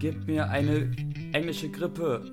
gib 0.00 0.26
mir 0.26 0.48
eine 0.48 0.90
englische 1.32 1.68
Grippe. 1.68 2.24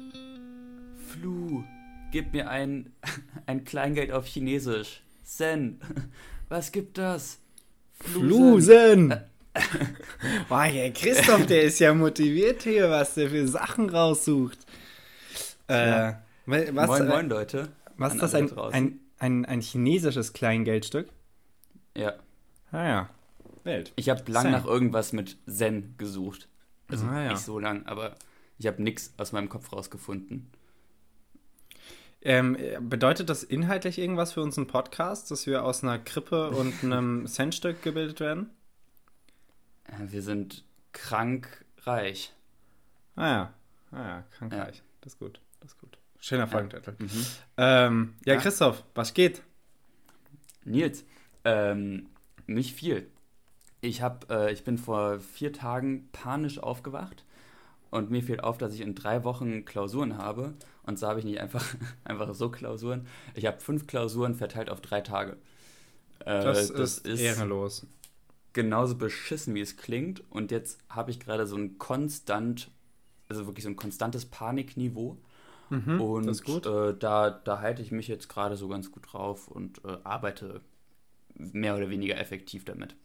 Flu, 1.10 1.64
gib 2.12 2.34
mir 2.34 2.50
ein, 2.50 2.94
ein 3.46 3.66
Kleingeld 3.66 4.12
auf 4.12 4.26
Chinesisch. 4.26 5.04
Sen, 5.24 5.80
was 6.50 6.72
gibt 6.72 6.98
das? 6.98 7.40
Flusen! 8.00 9.14
Boah, 10.50 10.66
ja, 10.66 10.90
Christoph, 10.92 11.46
der 11.48 11.64
ist 11.64 11.80
ja 11.80 11.94
motiviert 11.94 12.64
hier, 12.64 12.90
was 12.90 13.16
der 13.16 13.30
für 13.30 13.48
Sachen 13.48 13.90
raussucht. 13.90 14.60
Äh, 15.68 16.14
was, 16.46 16.88
moin, 16.88 17.02
äh, 17.02 17.10
moin, 17.10 17.30
Leute. 17.30 17.70
Was 17.98 18.14
ist 18.14 18.22
das, 18.22 18.36
ein, 18.36 18.58
ein, 18.58 19.00
ein, 19.18 19.46
ein 19.46 19.62
chinesisches 19.62 20.32
Kleingeldstück? 20.34 21.10
Ja, 21.98 22.14
Ah 22.72 22.88
ja, 22.88 23.10
Welt. 23.64 23.92
ich 23.96 24.10
habe 24.10 24.32
lang 24.32 24.44
Zen. 24.44 24.52
nach 24.52 24.66
irgendwas 24.66 25.12
mit 25.12 25.38
Zen 25.48 25.96
gesucht. 25.98 26.48
Also 26.90 27.06
Ah, 27.06 27.22
ja. 27.24 27.30
nicht 27.32 27.42
so 27.42 27.60
lang, 27.60 27.86
aber 27.86 28.16
ich 28.58 28.68
habe 28.68 28.82
nichts 28.82 29.14
aus 29.18 29.32
meinem 29.32 29.50
Kopf 29.50 29.72
rausgefunden. 29.74 30.50
Ähm, 32.22 32.58
bedeutet 32.82 33.30
das 33.30 33.44
inhaltlich 33.44 34.00
irgendwas 34.00 34.34
für 34.34 34.42
unseren 34.42 34.68
Podcast, 34.68 35.30
dass 35.32 35.46
wir 35.48 35.64
aus 35.64 35.84
einer 35.84 36.00
Krippe 36.00 36.50
und 36.50 36.74
einem 36.84 37.28
Centstück 37.28 37.82
gebildet 37.84 38.20
werden? 38.20 38.50
Äh, 39.86 40.12
Wir 40.12 40.22
sind 40.22 40.64
krank 40.94 41.66
reich. 41.84 42.34
Ah 43.16 43.28
ja, 43.30 43.54
ah 43.92 44.02
ja, 44.08 44.24
krankreich. 44.38 44.82
Das 45.02 45.14
ist 45.14 45.20
gut, 45.20 45.40
das 45.62 45.72
ist 45.72 45.80
gut. 45.80 45.98
Schöner 46.20 46.48
Folgentitel. 46.48 46.96
Mhm. 46.98 47.26
Ähm, 47.58 48.16
ja, 48.26 48.34
Ja. 48.34 48.40
Christoph, 48.42 48.84
was 48.96 49.14
geht? 49.14 49.44
Nils, 50.66 51.06
ähm, 51.46 52.08
nicht 52.48 52.76
viel. 52.76 53.10
Ich, 53.88 54.02
hab, 54.02 54.30
äh, 54.32 54.52
ich 54.52 54.64
bin 54.64 54.78
vor 54.78 55.20
vier 55.20 55.54
Tagen 55.54 56.10
panisch 56.12 56.60
aufgewacht 56.60 57.26
und 57.90 58.12
mir 58.12 58.24
fiel 58.24 58.40
auf, 58.42 58.58
dass 58.58 58.74
ich 58.74 58.82
in 58.82 58.96
drei 58.96 59.24
Wochen 59.24 59.66
Klausuren 59.66 60.18
habe. 60.18 60.54
Und 60.84 61.00
so 61.00 61.08
habe 61.08 61.20
ich 61.20 61.26
nicht 61.26 61.40
einfach, 61.40 61.66
einfach 62.04 62.34
so 62.34 62.50
Klausuren. 62.50 63.08
Ich 63.34 63.46
habe 63.46 63.60
fünf 63.60 63.88
Klausuren 63.88 64.36
verteilt 64.36 64.70
auf 64.70 64.82
drei 64.82 65.02
Tage. 65.02 65.38
Äh, 66.26 66.42
Das, 66.44 66.70
ist, 66.72 67.06
ehrenlos. 67.22 67.86
genauso 68.54 68.96
beschissen, 68.96 69.56
wie 69.56 69.62
es 69.62 69.78
klingt. 69.78 70.24
Und 70.32 70.52
jetzt 70.52 70.80
habe 70.90 71.12
ich 71.12 71.20
gerade 71.20 71.48
so 71.48 71.56
ein 71.58 71.78
konstant, 71.78 72.72
also 73.30 73.46
wirklich 73.48 73.64
so 73.64 73.70
ein 73.70 73.76
konstantes 73.76 74.26
Panikniveau. 74.26 75.18
Mhm, 75.70 76.00
und 76.02 76.26
das 76.28 76.38
ist 76.38 76.44
gut. 76.46 76.66
Äh, 76.66 76.96
da, 76.98 77.30
da 77.30 77.60
halte 77.60 77.82
ich 77.82 77.92
mich 77.92 78.08
jetzt 78.08 78.30
gerade 78.30 78.56
so 78.58 78.68
ganz 78.68 78.92
gut 78.92 79.04
drauf 79.12 79.48
und 79.48 79.84
äh, 79.86 79.98
arbeite 80.04 80.62
mehr 81.36 81.76
oder 81.76 81.90
weniger 81.90 82.18
effektiv 82.18 82.66
damit. 82.66 82.96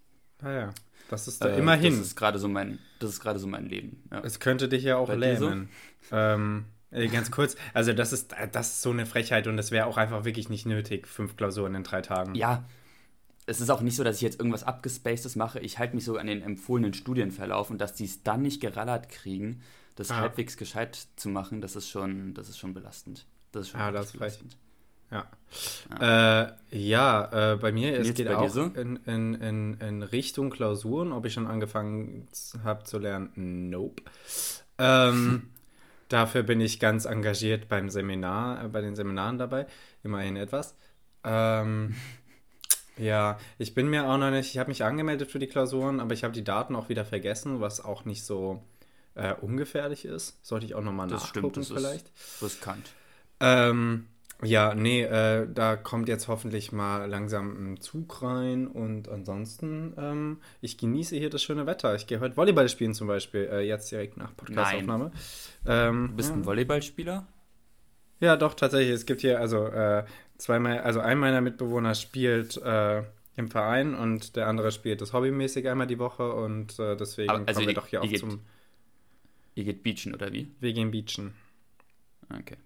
Ah 0.43 0.51
ja, 0.53 0.71
das 1.09 1.29
ist 1.29 1.41
da 1.43 1.49
Äh, 1.49 1.59
immerhin. 1.59 1.97
Das 1.99 2.07
ist 2.09 2.17
gerade 2.17 2.39
so 2.39 2.49
mein, 2.49 2.79
das 2.99 3.11
ist 3.11 3.21
gerade 3.21 3.39
so 3.39 3.47
mein 3.47 3.67
Leben. 3.67 4.03
Ja. 4.11 4.21
Es 4.21 4.41
könnte 4.41 4.69
dich 4.69 4.83
ja 4.85 4.97
auch 4.97 5.09
Bei 5.09 5.37
so? 5.37 5.49
lähmen. 5.49 5.69
Ähm, 6.11 6.65
ganz 7.11 7.31
kurz, 7.31 7.57
also 7.75 7.93
das 7.93 8.13
ist, 8.13 8.35
das 8.53 8.69
ist 8.69 8.83
so 8.83 8.91
eine 8.91 9.07
Frechheit 9.07 9.47
und 9.47 9.57
das 9.57 9.71
wäre 9.71 9.87
auch 9.87 9.97
einfach 9.97 10.25
wirklich 10.25 10.49
nicht 10.49 10.67
nötig, 10.67 11.07
fünf 11.09 11.37
Klausuren 11.37 11.75
in 11.75 11.85
drei 11.85 12.03
Tagen. 12.03 12.35
ja, 12.35 12.65
es 13.45 13.61
ist 13.61 13.71
auch 13.71 13.81
nicht 13.81 13.97
so, 13.97 14.05
dass 14.05 14.17
ich 14.17 14.23
jetzt 14.23 14.39
irgendwas 14.39 14.63
abgespacedes 14.63 15.35
mache. 15.35 15.59
Ich 15.59 15.79
halte 15.81 15.97
mich 15.97 16.05
so 16.05 16.17
an 16.17 16.29
den 16.29 16.43
empfohlenen 16.43 16.95
Studienverlauf 16.95 17.71
und 17.71 17.79
dass 17.81 17.93
die 17.93 18.05
es 18.05 18.23
dann 18.23 18.41
nicht 18.43 18.61
gerallert 18.61 19.09
kriegen, 19.09 19.63
das 19.97 20.13
Ah. 20.13 20.19
halbwegs 20.19 20.57
gescheit 20.57 21.09
zu 21.17 21.29
machen, 21.29 21.61
das 21.61 21.75
ist 21.75 21.89
schon, 21.89 22.35
das 22.35 22.49
ist 22.49 22.59
schon 22.59 22.73
belastend. 22.73 23.27
Das 23.51 23.63
ist 23.63 23.71
schon 23.71 23.81
Ah, 23.81 23.91
das 23.91 24.07
ist 24.07 24.11
frech. 24.13 24.21
belastend. 24.39 24.57
Ja, 25.13 25.27
äh, 26.01 26.53
ja 26.71 27.53
äh, 27.53 27.57
bei 27.57 27.73
mir, 27.73 27.99
es 27.99 28.15
geht 28.15 28.29
auch 28.29 28.49
so? 28.49 28.65
in, 28.65 28.97
in, 29.05 29.35
in, 29.35 29.75
in 29.75 30.03
Richtung 30.03 30.51
Klausuren. 30.51 31.13
Ob 31.13 31.27
ich 31.27 31.35
schon 31.35 31.47
angefangen 31.47 32.29
habe 32.65 32.85
zu 32.85 32.99
lernen? 32.99 33.71
Nope. 33.71 34.03
Ähm, 34.79 35.51
dafür 36.09 36.43
bin 36.43 36.61
ich 36.61 36.81
ganz 36.81 37.05
engagiert 37.05 37.69
beim 37.69 37.91
Seminar, 37.91 38.65
äh, 38.65 38.69
bei 38.69 38.81
den 38.81 38.97
Seminaren 38.97 39.39
dabei. 39.39 39.67
Immerhin 40.03 40.37
etwas. 40.37 40.77
Ähm, 41.25 41.95
ja, 42.97 43.39
ich 43.59 43.75
bin 43.75 43.89
mir 43.89 44.09
auch 44.09 44.19
noch 44.19 44.31
nicht, 44.31 44.51
ich 44.51 44.59
habe 44.59 44.71
mich 44.71 44.85
angemeldet 44.85 45.31
für 45.31 45.39
die 45.39 45.47
Klausuren, 45.47 46.01
aber 46.01 46.15
ich 46.15 46.25
habe 46.25 46.33
die 46.33 46.45
Daten 46.45 46.75
auch 46.75 46.89
wieder 46.89 47.05
vergessen, 47.05 47.61
was 47.61 47.85
auch 47.85 48.07
nicht 48.07 48.25
so 48.25 48.65
äh, 49.15 49.35
ungefährlich 49.35 50.07
ist. 50.07 50.39
Sollte 50.45 50.65
ich 50.65 50.75
auch 50.75 50.83
nochmal 50.83 51.09
Das 51.09 51.25
nachgucken 51.25 51.51
stimmt, 51.51 51.71
das 51.71 51.79
vielleicht. 51.79 52.09
ist 52.17 52.43
riskant. 52.43 52.91
Ähm, 53.41 54.07
ja, 54.43 54.75
nee, 54.75 55.03
äh, 55.03 55.47
da 55.53 55.77
kommt 55.77 56.09
jetzt 56.09 56.29
hoffentlich 56.29 56.73
mal 56.73 57.07
langsam 57.09 57.73
ein 57.73 57.81
Zug 57.81 58.23
rein 58.23 58.67
und 58.67 59.09
ansonsten, 59.09 59.95
ähm, 59.97 60.39
ich 60.61 60.79
genieße 60.79 61.17
hier 61.17 61.31
das 61.31 61.43
schöne 61.43 61.67
Wetter. 61.67 61.95
Ich 61.95 62.07
gehe 62.07 62.21
heute 62.21 62.37
Volleyball 62.37 62.69
spielen 62.69 62.95
zum 62.95 63.07
Beispiel, 63.07 63.49
äh, 63.53 63.61
jetzt 63.61 63.91
direkt 63.93 64.17
nach 64.17 64.37
Podcastaufnahme. 64.37 65.13
Ähm, 65.67 66.09
Du 66.11 66.17
bist 66.17 66.31
ja. 66.31 66.37
ein 66.37 66.45
Volleyballspieler? 66.45 67.27
ja, 68.21 68.37
doch, 68.37 68.55
tatsächlich. 68.55 68.95
Es 68.95 69.07
gibt 69.07 69.21
hier, 69.21 69.39
also, 69.41 69.67
äh, 69.67 70.05
zweimal, 70.39 70.81
also 70.81 71.01
ein 71.01 71.19
meiner 71.19 71.41
Mitbewohner 71.41 71.95
spielt 71.95 72.57
äh, 72.57 73.03
im 73.37 73.49
Verein 73.49 73.95
und 73.95 74.37
der 74.37 74.47
andere 74.49 74.73
spielt 74.73 75.01
das 75.01 75.13
hobbymäßig 75.13 75.69
einmal 75.69 75.87
die 75.87 75.99
Woche 75.99 76.33
und 76.33 76.79
äh, 76.79 76.97
deswegen 76.97 77.31
Aber, 77.31 77.47
also 77.47 77.55
kommen 77.61 77.67
wir 77.67 77.71
ihr- 77.73 77.75
doch 77.75 77.87
hier 77.87 78.03
auch 78.03 78.09
geht- 78.09 78.19
zum 78.21 78.41
Ihr 79.55 79.65
geht 79.65 79.83
beachen 79.83 80.15
oder 80.15 80.33
wie? 80.33 80.51
Wir 80.61 80.73
gehen 80.73 80.91
Beachen. 80.91 81.35
Okay. 82.31 82.57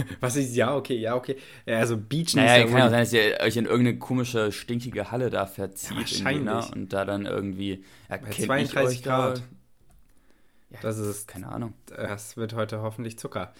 Was 0.20 0.36
ist, 0.36 0.54
ja, 0.54 0.74
okay, 0.74 0.96
ja, 0.96 1.14
okay. 1.14 1.36
Ja, 1.66 1.78
Also 1.78 1.96
Beachen 1.96 2.36
Naja, 2.36 2.58
ja 2.58 2.64
kann 2.66 2.78
ja 2.78 2.84
die- 2.86 2.90
sein, 2.90 3.00
dass 3.00 3.12
ihr 3.12 3.40
euch 3.40 3.56
in 3.56 3.66
irgendeine 3.66 3.98
komische, 3.98 4.52
stinkige 4.52 5.10
Halle 5.10 5.30
da 5.30 5.46
verzieht. 5.46 5.90
Ja, 5.90 5.96
in 5.96 6.00
wahrscheinlich. 6.02 6.38
Jena 6.64 6.66
und 6.72 6.92
da 6.92 7.04
dann 7.04 7.26
irgendwie. 7.26 7.84
Ja, 8.08 8.16
Bei 8.16 8.18
kennt 8.18 8.38
ich 8.38 8.46
32 8.46 8.76
euch 8.98 9.02
da? 9.02 9.16
Grad. 9.28 9.42
Ja, 10.70 10.78
Das 10.82 10.98
ist 10.98 11.26
keine 11.28 11.48
Ahnung. 11.48 11.74
Das 11.86 12.36
wird 12.36 12.54
heute 12.54 12.80
hoffentlich 12.82 13.18
Zucker. 13.18 13.52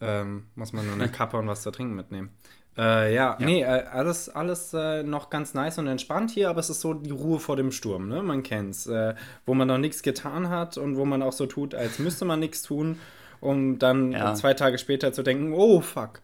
Ähm, 0.00 0.44
muss 0.54 0.72
man 0.72 0.84
nur 0.86 0.94
eine 0.94 1.08
Kappe 1.08 1.36
und 1.36 1.46
was 1.46 1.62
zu 1.62 1.70
trinken 1.70 1.94
mitnehmen. 1.94 2.30
Äh, 2.76 3.14
ja, 3.14 3.36
nee, 3.38 3.62
äh, 3.62 3.66
alles, 3.66 4.28
alles 4.28 4.74
äh, 4.74 5.04
noch 5.04 5.30
ganz 5.30 5.54
nice 5.54 5.78
und 5.78 5.86
entspannt 5.86 6.32
hier, 6.32 6.50
aber 6.50 6.58
es 6.58 6.70
ist 6.70 6.80
so 6.80 6.92
die 6.92 7.10
Ruhe 7.12 7.38
vor 7.38 7.54
dem 7.54 7.70
Sturm, 7.70 8.08
ne? 8.08 8.20
Man 8.20 8.42
kennt's. 8.42 8.88
Äh, 8.88 9.14
wo 9.46 9.54
man 9.54 9.68
noch 9.68 9.78
nichts 9.78 10.02
getan 10.02 10.48
hat 10.48 10.76
und 10.76 10.96
wo 10.96 11.04
man 11.04 11.22
auch 11.22 11.32
so 11.32 11.46
tut, 11.46 11.74
als 11.76 12.00
müsste 12.00 12.24
man 12.24 12.40
nichts 12.40 12.62
tun, 12.62 12.98
um 13.40 13.78
dann 13.78 14.12
Ja. 14.12 14.34
zwei 14.34 14.54
Tage 14.54 14.78
später 14.78 15.12
zu 15.12 15.22
denken, 15.22 15.52
oh 15.54 15.80
fuck. 15.80 16.20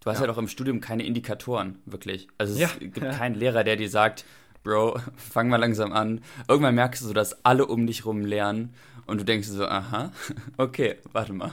Du 0.00 0.10
hast 0.10 0.20
Ja. 0.20 0.26
doch 0.26 0.38
im 0.38 0.48
Studium 0.48 0.80
keine 0.80 1.04
Indikatoren, 1.04 1.78
wirklich. 1.86 2.28
Also 2.38 2.54
es 2.54 2.60
Ja, 2.60 2.68
gibt 2.78 3.00
keinen 3.00 3.34
Lehrer, 3.34 3.64
der 3.64 3.76
dir 3.76 3.88
sagt, 3.88 4.24
Bro, 4.62 4.98
fang 5.16 5.48
mal 5.48 5.56
langsam 5.58 5.92
an. 5.92 6.20
Irgendwann 6.48 6.74
merkst 6.74 7.02
du 7.02 7.06
so, 7.08 7.12
dass 7.14 7.44
alle 7.44 7.66
um 7.66 7.86
dich 7.86 8.04
rum 8.06 8.24
lernen 8.24 8.74
und 9.06 9.20
du 9.20 9.24
denkst 9.24 9.48
so, 9.48 9.66
aha, 9.66 10.12
okay, 10.56 10.96
warte 11.12 11.32
mal. 11.32 11.50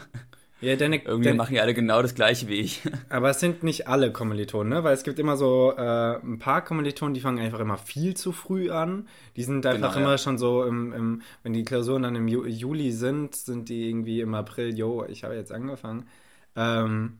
Ja, 0.61 0.75
deine, 0.75 1.03
Irgendwie 1.03 1.25
deine, 1.29 1.37
machen 1.37 1.53
die 1.53 1.59
alle 1.59 1.73
genau 1.73 2.01
das 2.03 2.13
gleiche 2.13 2.47
wie 2.47 2.59
ich. 2.59 2.81
aber 3.09 3.31
es 3.31 3.39
sind 3.39 3.63
nicht 3.63 3.87
alle 3.87 4.11
Kommilitonen, 4.11 4.69
ne? 4.69 4.83
Weil 4.83 4.93
es 4.93 5.03
gibt 5.03 5.17
immer 5.17 5.35
so 5.35 5.73
äh, 5.75 6.17
ein 6.21 6.37
paar 6.37 6.63
Kommilitonen, 6.63 7.15
die 7.15 7.19
fangen 7.19 7.39
einfach 7.39 7.59
immer 7.59 7.77
viel 7.77 8.15
zu 8.15 8.31
früh 8.31 8.69
an. 8.69 9.07
Die 9.35 9.43
sind 9.43 9.65
einfach 9.65 9.95
Genau, 9.95 10.05
immer 10.05 10.11
ja. 10.11 10.17
schon 10.19 10.37
so 10.37 10.63
im, 10.63 10.93
im, 10.93 11.21
wenn 11.41 11.53
die 11.53 11.63
Klausuren 11.63 12.03
dann 12.03 12.15
im 12.15 12.27
Ju 12.27 12.45
Juli 12.45 12.91
sind, 12.91 13.35
sind 13.35 13.69
die 13.69 13.89
irgendwie 13.89 14.21
im 14.21 14.35
April, 14.35 14.77
yo, 14.77 15.03
ich 15.05 15.23
habe 15.23 15.35
jetzt 15.35 15.51
angefangen. 15.51 16.07
Ähm, 16.55 17.19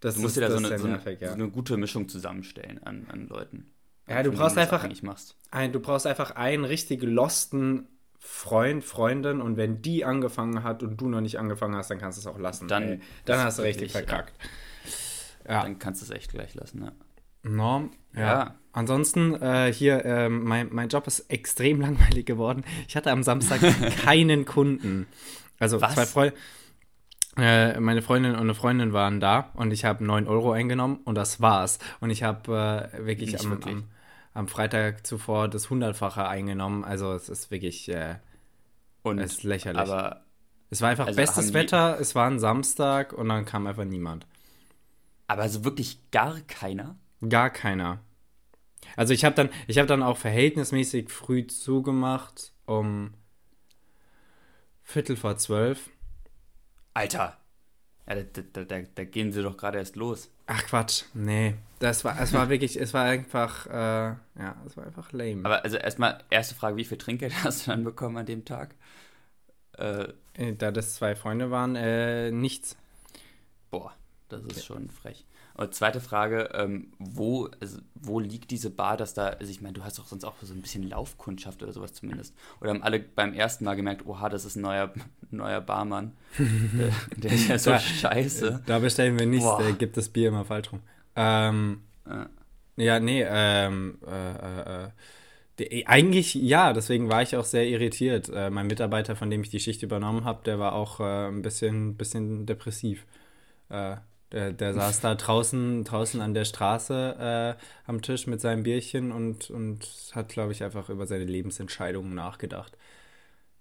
das 0.00 0.16
Du 0.16 0.22
musst 0.22 0.36
ist, 0.36 0.42
dir 0.42 0.48
da 0.48 0.50
so 0.50 0.56
eine, 0.66 0.78
so, 0.78 0.88
nervig, 0.88 1.20
ja. 1.20 1.28
so 1.28 1.34
eine 1.34 1.48
gute 1.50 1.76
Mischung 1.76 2.08
zusammenstellen 2.08 2.82
an, 2.82 3.06
an 3.08 3.28
Leuten. 3.28 3.70
Ja, 4.08 4.22
du 4.24 4.32
brauchst 4.32 4.58
einfach- 4.58 4.82
du 4.88 5.80
brauchst 5.80 6.06
einfach 6.06 6.32
einen 6.32 6.64
richtig 6.64 7.02
losten 7.04 7.86
Freund, 8.24 8.84
Freundin 8.84 9.40
und 9.40 9.56
wenn 9.56 9.82
die 9.82 10.04
angefangen 10.04 10.62
hat 10.62 10.84
und 10.84 10.96
du 10.96 11.08
noch 11.08 11.20
nicht 11.20 11.40
angefangen 11.40 11.74
hast, 11.74 11.90
dann 11.90 11.98
kannst 11.98 12.18
du 12.18 12.20
es 12.20 12.32
auch 12.32 12.38
lassen. 12.38 12.68
Dann 12.68 12.82
ey. 12.84 13.00
dann 13.24 13.40
hast 13.40 13.58
du 13.58 13.62
richtig 13.62 13.90
verkackt. 13.90 14.32
Ja. 15.46 15.62
Dann 15.62 15.80
kannst 15.80 16.02
du 16.02 16.04
es 16.04 16.10
echt 16.12 16.30
gleich 16.30 16.54
lassen, 16.54 16.84
ja. 16.84 16.92
No, 17.42 17.90
ja. 18.14 18.20
Ja. 18.20 18.54
Ansonsten 18.72 19.34
äh, 19.42 19.72
hier, 19.72 20.04
ähm, 20.04 20.44
mein, 20.44 20.68
mein 20.70 20.88
Job 20.88 21.08
ist 21.08 21.30
extrem 21.30 21.80
langweilig 21.82 22.24
geworden. 22.24 22.64
Ich 22.86 22.94
hatte 22.94 23.10
am 23.10 23.24
Samstag 23.24 23.60
keinen 24.04 24.44
Kunden. 24.44 25.08
Also 25.58 25.80
Was? 25.80 25.94
zwei 25.94 26.06
Freunde. 26.06 26.36
Äh, 27.36 27.80
meine 27.80 28.02
Freundin 28.02 28.32
und 28.32 28.40
eine 28.40 28.54
Freundin 28.54 28.92
waren 28.92 29.18
da 29.18 29.50
und 29.54 29.72
ich 29.72 29.84
habe 29.84 30.04
9 30.04 30.28
Euro 30.28 30.52
eingenommen 30.52 31.00
und 31.04 31.16
das 31.16 31.40
war's. 31.40 31.80
Und 31.98 32.10
ich 32.10 32.22
habe 32.22 32.90
äh, 32.92 33.04
wirklich, 33.04 33.40
am, 33.40 33.50
wirklich. 33.50 33.74
Am, 33.74 33.84
am 34.34 34.48
Freitag 34.48 35.06
zuvor 35.06 35.48
das 35.48 35.70
Hundertfache 35.70 36.26
eingenommen. 36.26 36.84
Also 36.84 37.12
es 37.12 37.28
ist 37.28 37.50
wirklich, 37.50 37.88
äh, 37.88 38.16
Und, 39.02 39.18
es 39.18 39.32
ist 39.34 39.42
lächerlich. 39.42 39.80
aber, 39.80 40.24
es 40.70 40.80
war 40.80 40.88
einfach 40.90 41.06
also 41.06 41.16
bestes 41.16 41.52
Wetter, 41.52 41.98
es 42.00 42.14
war 42.14 42.26
ein 42.28 42.38
Samstag 42.38 43.12
und 43.12 43.28
dann 43.28 43.44
kam 43.44 43.66
einfach 43.66 43.84
niemand. 43.84 44.26
aber 45.26 45.48
so 45.48 45.64
wirklich 45.64 46.10
gar 46.10 46.40
keiner. 46.42 46.96
Gar 47.28 47.50
keiner. 47.50 48.00
Also 48.96 49.14
ich 49.14 49.24
habe 49.24 49.34
dann, 49.34 49.48
ich 49.68 49.78
habe 49.78 49.86
dann 49.86 50.02
auch 50.02 50.16
verhältnismäßig 50.18 51.10
früh 51.10 51.46
zugemacht, 51.46 52.52
um 52.66 53.14
Viertel 54.82 55.16
vor 55.16 55.36
zwölf. 55.36 55.88
Alter. 56.94 57.38
Ja, 58.08 58.16
da, 58.16 58.22
da, 58.52 58.64
da, 58.64 58.80
da 58.94 59.04
gehen 59.04 59.32
sie 59.32 59.42
doch 59.42 59.56
gerade 59.56 59.78
erst 59.78 59.96
los. 59.96 60.30
Ach 60.54 60.66
Quatsch, 60.66 61.04
nee. 61.14 61.54
Das 61.78 62.04
war, 62.04 62.20
es 62.20 62.32
war 62.34 62.48
wirklich, 62.50 62.78
es 62.78 62.92
war 62.92 63.04
einfach, 63.04 63.66
äh, 63.66 63.70
ja, 63.72 64.56
es 64.66 64.76
war 64.76 64.84
einfach 64.86 65.10
lame. 65.12 65.44
Aber 65.44 65.64
also 65.64 65.78
erstmal, 65.78 66.22
erste 66.30 66.54
Frage, 66.54 66.76
wie 66.76 66.84
viel 66.84 66.98
Trinkgeld 66.98 67.32
hast 67.44 67.66
du 67.66 67.70
dann 67.70 67.84
bekommen 67.84 68.18
an 68.18 68.26
dem 68.26 68.44
Tag? 68.44 68.74
Äh, 69.78 70.08
Äh, 70.34 70.54
Da 70.54 70.70
das 70.70 70.94
zwei 70.94 71.14
Freunde 71.14 71.50
waren, 71.50 71.76
äh, 71.76 72.30
nichts. 72.30 72.76
boah, 73.70 73.92
das 74.28 74.42
ist 74.44 74.64
schon 74.64 74.90
frech. 74.90 75.24
Und 75.54 75.74
zweite 75.74 76.00
Frage, 76.00 76.50
ähm, 76.54 76.92
wo, 76.98 77.48
also, 77.60 77.78
wo 77.94 78.18
liegt 78.20 78.50
diese 78.50 78.70
Bar, 78.70 78.96
dass 78.96 79.14
da, 79.14 79.26
also 79.28 79.50
ich 79.50 79.60
meine, 79.60 79.74
du 79.74 79.84
hast 79.84 79.98
doch 79.98 80.06
sonst 80.06 80.24
auch 80.24 80.34
so 80.42 80.52
ein 80.54 80.62
bisschen 80.62 80.82
Laufkundschaft 80.88 81.62
oder 81.62 81.72
sowas 81.72 81.92
zumindest. 81.92 82.34
Oder 82.60 82.70
haben 82.70 82.82
alle 82.82 83.00
beim 83.00 83.34
ersten 83.34 83.64
Mal 83.64 83.74
gemerkt, 83.74 84.06
oha, 84.06 84.28
das 84.28 84.44
ist 84.44 84.56
ein 84.56 84.62
neuer, 84.62 84.92
neuer 85.30 85.60
Barmann. 85.60 86.12
der, 86.38 86.90
der 87.16 87.32
ist 87.32 87.48
ja 87.48 87.58
so 87.58 87.70
Da- 87.70 87.78
scheiße. 87.80 88.62
Da 88.66 88.78
bestellen 88.78 89.18
wir 89.18 89.26
nichts, 89.26 89.44
Boah. 89.44 89.62
da 89.62 89.70
gibt 89.72 89.96
das 89.96 90.08
Bier 90.08 90.28
immer 90.28 90.44
falsch 90.44 90.72
rum. 90.72 90.80
Ähm, 91.16 91.82
Ja. 92.06 92.28
ja, 92.76 93.00
nee, 93.00 93.22
ähm, 93.28 93.98
äh, 94.06 94.32
äh, 94.32 94.84
äh, 94.84 94.88
die, 95.58 95.86
eigentlich 95.86 96.34
ja, 96.34 96.72
deswegen 96.72 97.10
war 97.10 97.20
ich 97.20 97.36
auch 97.36 97.44
sehr 97.44 97.66
irritiert. 97.68 98.30
Äh, 98.34 98.48
mein 98.48 98.66
Mitarbeiter, 98.68 99.14
von 99.16 99.28
dem 99.28 99.42
ich 99.42 99.50
die 99.50 99.60
Schicht 99.60 99.82
übernommen 99.82 100.24
habe, 100.24 100.42
der 100.44 100.58
war 100.58 100.72
auch 100.72 100.98
äh, 101.00 101.28
ein 101.28 101.42
bisschen, 101.42 101.96
bisschen 101.96 102.46
depressiv. 102.46 103.04
Der, 104.32 104.50
der 104.52 104.72
saß 104.72 105.00
da 105.00 105.14
draußen, 105.14 105.84
draußen 105.84 106.20
an 106.22 106.32
der 106.34 106.44
Straße 106.46 107.56
äh, 107.58 107.62
am 107.86 108.00
Tisch 108.02 108.26
mit 108.26 108.40
seinem 108.40 108.62
Bierchen 108.62 109.12
und, 109.12 109.50
und 109.50 109.86
hat, 110.14 110.30
glaube 110.30 110.52
ich, 110.52 110.64
einfach 110.64 110.88
über 110.88 111.06
seine 111.06 111.24
Lebensentscheidungen 111.24 112.14
nachgedacht. 112.14 112.76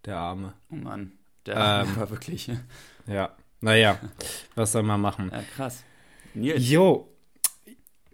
Der 0.05 0.17
Arme. 0.17 0.53
Oh 0.71 0.75
Mann, 0.75 1.11
der 1.45 1.83
Ähm. 1.85 1.95
war 1.97 2.09
wirklich. 2.09 2.49
Ja, 3.07 3.35
naja, 3.61 3.99
was 4.55 4.71
soll 4.71 4.83
man 4.83 5.01
machen? 5.01 5.29
Ja, 5.33 5.41
krass. 5.55 5.83
Nils, 6.35 6.69
Jo, 6.69 7.07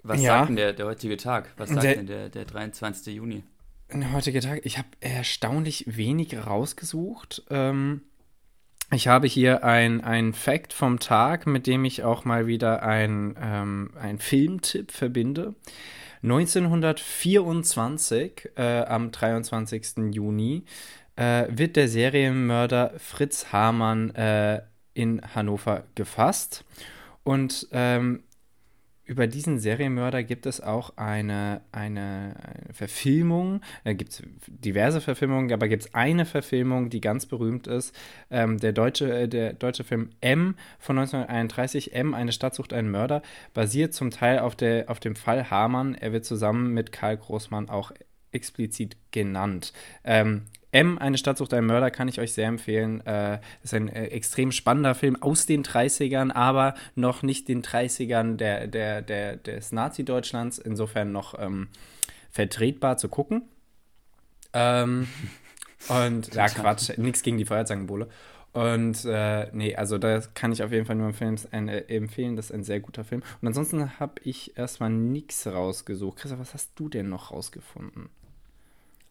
was 0.01 0.21
ja. 0.21 0.37
sagt 0.39 0.49
denn 0.49 0.55
der, 0.55 0.71
der 0.73 0.85
heutige 0.85 1.17
Tag? 1.17 1.51
Was 1.57 1.69
sagt 1.69 1.83
Der- 1.83 1.95
denn 1.95 2.07
der, 2.07 2.29
der 2.29 2.45
23. 2.45 3.13
Juni? 3.15 3.43
Der 3.91 4.11
heutige 4.13 4.39
Tag, 4.39 4.61
ich 4.65 4.77
habe 4.77 4.87
erstaunlich 5.01 5.83
wenig 5.87 6.35
rausgesucht. 6.37 7.43
Ähm, 7.49 8.01
ich 8.91 9.07
habe 9.07 9.27
hier 9.27 9.63
ein, 9.63 10.01
ein 10.01 10.33
Fact 10.33 10.73
vom 10.73 10.99
Tag, 10.99 11.45
mit 11.45 11.67
dem 11.67 11.85
ich 11.85 12.03
auch 12.03 12.25
mal 12.25 12.47
wieder 12.47 12.81
ein, 12.83 13.35
ähm, 13.41 13.91
ein 13.99 14.19
Filmtipp 14.19 14.91
verbinde. 14.91 15.55
1924, 16.23 18.49
äh, 18.55 18.81
am 18.83 19.11
23. 19.11 20.13
Juni, 20.13 20.63
äh, 21.15 21.45
wird 21.49 21.75
der 21.75 21.89
Serienmörder 21.89 22.93
Fritz 22.97 23.51
Hamann 23.51 24.15
äh, 24.15 24.61
in 24.93 25.21
Hannover 25.35 25.83
gefasst. 25.95 26.63
Und 27.23 27.67
ähm, 27.71 28.23
über 29.07 29.25
diesen 29.25 29.57
Serienmörder 29.57 30.21
gibt 30.23 30.45
es 30.45 30.59
auch 30.59 30.97
eine, 30.97 31.61
eine, 31.71 32.35
Verfilmung. 32.71 33.61
Da 33.85 33.93
gibt 33.93 34.11
es 34.11 34.23
diverse 34.47 34.99
Verfilmungen, 34.99 35.51
aber 35.53 35.69
gibt 35.69 35.83
es 35.85 35.93
eine 35.95 36.25
Verfilmung, 36.25 36.89
die 36.89 36.99
ganz 36.99 37.25
berühmt 37.25 37.67
ist. 37.67 37.95
Ähm, 38.29 38.59
der, 38.59 38.73
deutsche, 38.73 39.21
äh, 39.21 39.27
der 39.29 39.53
deutsche 39.53 39.85
Film 39.85 40.09
M 40.19 40.55
von 40.77 40.99
1931, 40.99 41.93
M, 41.93 42.13
eine 42.13 42.33
Stadt 42.33 42.53
sucht 42.53 42.73
einen 42.73 42.91
Mörder, 42.91 43.21
basiert 43.53 43.93
zum 43.93 44.11
Teil 44.11 44.39
auf, 44.39 44.55
der, 44.55 44.89
auf 44.89 44.99
dem 44.99 45.15
Fall 45.15 45.49
Hamann. 45.49 45.95
Er 45.95 46.11
wird 46.11 46.25
zusammen 46.25 46.73
mit 46.73 46.91
Karl 46.91 47.15
Großmann 47.17 47.69
auch 47.69 47.93
explizit 48.31 48.97
genannt. 49.11 49.71
Ähm, 50.03 50.43
M, 50.77 50.99
eine 50.99 51.17
Stadt 51.17 51.39
sucht 51.39 51.55
einen 51.55 51.65
Mörder, 51.65 51.89
kann 51.89 52.07
ich 52.07 52.19
euch 52.19 52.33
sehr 52.33 52.47
empfehlen. 52.47 53.03
Äh, 53.05 53.39
ist 53.63 53.73
ein 53.73 53.89
äh, 53.89 54.05
extrem 54.09 54.51
spannender 54.51 54.93
Film 54.93 55.19
aus 55.21 55.47
den 55.47 55.63
30ern, 55.63 56.31
aber 56.31 56.75
noch 56.93 57.23
nicht 57.23 57.47
den 57.47 57.63
30ern 57.63 58.35
der, 58.35 58.67
der, 58.67 59.01
der, 59.01 59.37
des 59.37 59.71
Nazi-Deutschlands. 59.71 60.59
Insofern 60.59 61.11
noch 61.11 61.33
ähm, 61.39 61.69
vertretbar 62.29 62.97
zu 62.97 63.09
gucken. 63.09 63.41
Ähm, 64.53 65.07
und 65.89 66.35
ja, 66.35 66.47
Quatsch, 66.47 66.95
nichts 66.97 67.23
gegen 67.23 67.39
die 67.39 67.45
Feuerzangenbowle. 67.45 68.07
Und 68.53 69.03
äh, 69.05 69.49
nee, 69.53 69.75
also 69.75 69.97
das 69.97 70.35
kann 70.35 70.51
ich 70.51 70.61
auf 70.61 70.71
jeden 70.71 70.85
Fall 70.85 70.95
nur 70.95 71.07
empfehlen, 71.07 71.39
ein, 71.49 71.69
äh, 71.69 71.85
empfehlen. 71.87 72.35
Das 72.35 72.51
ist 72.51 72.51
ein 72.51 72.63
sehr 72.63 72.81
guter 72.81 73.03
Film. 73.03 73.23
Und 73.41 73.47
ansonsten 73.47 73.99
habe 73.99 74.21
ich 74.23 74.55
erstmal 74.55 74.91
nichts 74.91 75.47
rausgesucht. 75.47 76.19
Christoph, 76.19 76.39
was 76.39 76.53
hast 76.53 76.71
du 76.75 76.87
denn 76.87 77.09
noch 77.09 77.31
rausgefunden? 77.31 78.09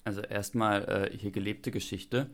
Also 0.06 0.20
erstmal 0.20 1.10
äh, 1.12 1.18
hier 1.18 1.32
gelebte 1.32 1.72
Geschichte. 1.72 2.30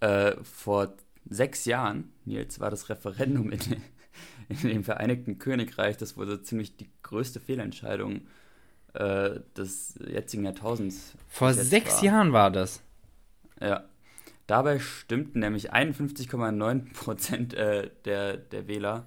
Äh, 0.00 0.36
vor 0.42 0.94
sechs 1.28 1.66
Jahren, 1.66 2.14
Nils, 2.24 2.60
war 2.60 2.70
das 2.70 2.88
Referendum 2.88 3.52
in, 3.52 3.60
in 4.48 4.56
dem 4.56 4.84
Vereinigten 4.84 5.38
Königreich, 5.38 5.98
das 5.98 6.10
so 6.10 6.36
ziemlich 6.38 6.78
die 6.78 6.88
größte 7.02 7.38
Fehlentscheidung 7.38 8.22
äh, 8.94 9.40
des 9.54 9.98
jetzigen 10.02 10.44
Jahrtausends. 10.44 11.12
Vor 11.28 11.52
sechs 11.52 11.96
war. 11.96 12.04
Jahren 12.04 12.32
war 12.32 12.50
das. 12.50 12.80
Ja. 13.60 13.84
Dabei 14.46 14.78
stimmten 14.78 15.40
nämlich 15.40 15.74
51,9 15.74 16.94
Prozent 16.94 17.52
äh, 17.52 17.90
der, 18.06 18.38
der 18.38 18.66
Wähler, 18.66 19.04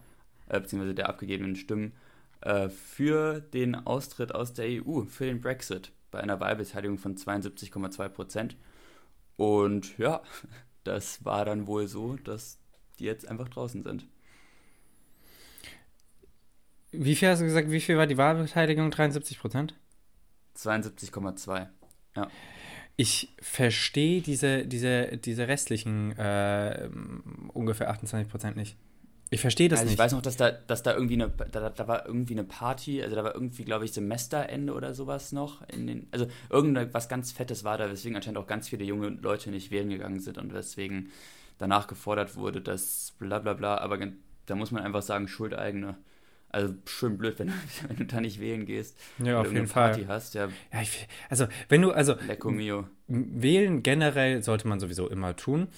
äh, 0.49 0.59
beziehungsweise 0.59 0.93
der 0.93 1.09
abgegebenen 1.09 1.55
Stimmen, 1.55 1.93
äh, 2.41 2.69
für 2.69 3.41
den 3.41 3.73
Austritt 3.73 4.35
aus 4.35 4.53
der 4.53 4.67
EU, 4.67 5.01
für 5.01 5.25
den 5.25 5.41
Brexit, 5.41 5.91
bei 6.13 6.21
einer 6.21 6.39
Wahlbeteiligung 6.39 6.97
von 6.97 7.17
72,2 7.17 8.07
Prozent. 8.07 8.55
Und 9.35 9.97
ja, 9.97 10.21
das 10.85 11.25
war 11.25 11.43
dann 11.43 11.67
wohl 11.67 11.87
so, 11.87 12.15
dass 12.15 12.59
die 12.99 13.05
jetzt 13.05 13.27
einfach 13.27 13.49
draußen 13.49 13.83
sind. 13.83 14.07
Wie 16.91 17.15
viel 17.15 17.29
hast 17.29 17.39
du 17.39 17.45
gesagt, 17.45 17.71
wie 17.71 17.81
viel 17.81 17.97
war 17.97 18.05
die 18.05 18.17
Wahlbeteiligung? 18.17 18.91
73 18.91 19.39
Prozent? 19.39 19.75
72,2. 20.55 21.67
Ich 22.95 23.33
verstehe 23.41 24.21
diese, 24.21 24.67
diese, 24.67 25.17
diese 25.17 25.47
restlichen 25.47 26.11
äh, 26.11 26.87
ungefähr 27.53 27.89
28 27.89 28.31
Prozent 28.31 28.55
nicht. 28.55 28.77
Ich 29.33 29.41
verstehe 29.41 29.67
das 29.67 29.79
also 29.79 29.89
nicht. 29.89 29.93
ich 29.95 29.99
weiß 29.99 30.11
noch, 30.11 30.21
dass 30.21 30.37
da, 30.37 30.51
dass 30.51 30.83
da 30.83 30.93
irgendwie 30.93 31.15
eine, 31.15 31.29
da, 31.29 31.69
da 31.71 31.87
war 31.87 32.05
irgendwie 32.05 32.33
eine 32.35 32.43
Party, 32.43 33.01
also 33.01 33.15
da 33.15 33.23
war 33.23 33.33
irgendwie, 33.33 33.63
glaube 33.65 33.83
ich, 33.83 33.91
Semesterende 33.91 34.73
oder 34.73 34.93
sowas 34.93 35.31
noch. 35.31 35.67
In 35.69 35.87
den, 35.87 36.07
also 36.11 36.27
irgendwas 36.51 37.09
ganz 37.09 37.31
Fettes 37.31 37.63
war 37.63 37.79
da, 37.79 37.89
weswegen 37.89 38.15
anscheinend 38.15 38.37
auch 38.37 38.45
ganz 38.45 38.69
viele 38.69 38.83
junge 38.83 39.07
Leute 39.09 39.49
nicht 39.49 39.71
wählen 39.71 39.89
gegangen 39.89 40.19
sind 40.19 40.37
und 40.37 40.53
weswegen 40.53 41.09
danach 41.57 41.87
gefordert 41.87 42.35
wurde, 42.35 42.61
dass 42.61 43.13
bla 43.17 43.39
bla 43.39 43.53
bla, 43.53 43.79
aber 43.79 43.97
da 44.45 44.55
muss 44.55 44.69
man 44.69 44.83
einfach 44.83 45.01
sagen, 45.01 45.27
Schuldeigene. 45.27 45.97
Also 46.49 46.75
schön 46.85 47.17
blöd, 47.17 47.39
wenn, 47.39 47.47
du- 47.47 47.53
wenn 47.87 47.95
du 47.97 48.05
da 48.05 48.21
nicht 48.21 48.39
wählen 48.39 48.67
gehst. 48.67 48.99
ja, 49.17 49.41
auf 49.41 49.51
jeden 49.51 49.65
Fall. 49.65 49.89
Party 49.89 50.05
hast, 50.07 50.35
ja, 50.35 50.49
Ja, 50.71 50.81
ich, 50.83 51.07
also, 51.29 51.47
wenn 51.69 51.81
du, 51.81 51.91
also, 51.91 52.13
wählen 53.07 53.81
generell 53.81 54.43
sollte 54.43 54.67
man 54.67 54.79
sowieso 54.79 55.09
immer 55.09 55.35
tun. 55.35 55.69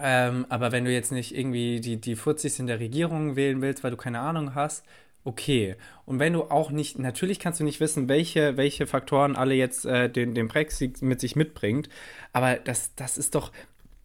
Ähm, 0.00 0.46
aber 0.48 0.72
wenn 0.72 0.84
du 0.84 0.92
jetzt 0.92 1.12
nicht 1.12 1.36
irgendwie 1.36 1.80
die, 1.80 2.00
die 2.00 2.16
Fuzis 2.16 2.58
in 2.58 2.66
der 2.66 2.80
Regierung 2.80 3.36
wählen 3.36 3.60
willst, 3.60 3.84
weil 3.84 3.90
du 3.90 3.96
keine 3.96 4.20
Ahnung 4.20 4.54
hast, 4.54 4.84
okay. 5.24 5.76
Und 6.06 6.18
wenn 6.18 6.32
du 6.32 6.44
auch 6.44 6.70
nicht, 6.70 6.98
natürlich 6.98 7.38
kannst 7.38 7.60
du 7.60 7.64
nicht 7.64 7.80
wissen, 7.80 8.08
welche, 8.08 8.56
welche 8.56 8.86
Faktoren 8.86 9.36
alle 9.36 9.54
jetzt 9.54 9.84
äh, 9.84 10.08
den, 10.10 10.34
den 10.34 10.48
Brexit 10.48 11.02
mit 11.02 11.20
sich 11.20 11.36
mitbringt, 11.36 11.88
aber 12.32 12.56
das, 12.56 12.94
das 12.94 13.18
ist 13.18 13.34
doch, 13.34 13.52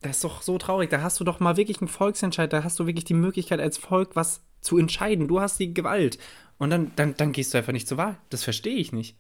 das 0.02 0.18
ist 0.18 0.24
doch 0.24 0.42
so 0.42 0.58
traurig. 0.58 0.90
Da 0.90 1.02
hast 1.02 1.20
du 1.20 1.24
doch 1.24 1.40
mal 1.40 1.58
wirklich 1.58 1.80
einen 1.82 1.88
Volksentscheid, 1.88 2.52
da 2.52 2.64
hast 2.64 2.78
du 2.80 2.86
wirklich 2.86 3.06
die 3.06 3.14
Möglichkeit 3.14 3.60
als 3.60 3.78
Volk 3.78 4.16
was 4.16 4.44
zu 4.62 4.78
entscheiden. 4.78 5.28
Du 5.28 5.40
hast 5.40 5.60
die 5.60 5.74
Gewalt. 5.74 6.20
Und 6.60 6.70
dann, 6.72 6.92
dann, 6.96 7.16
dann 7.16 7.32
gehst 7.32 7.54
du 7.54 7.58
einfach 7.60 7.74
nicht 7.74 7.88
zur 7.88 7.98
Wahl. 7.98 8.18
Das 8.30 8.44
verstehe 8.44 8.76
ich 8.76 8.92
nicht. 8.92 9.16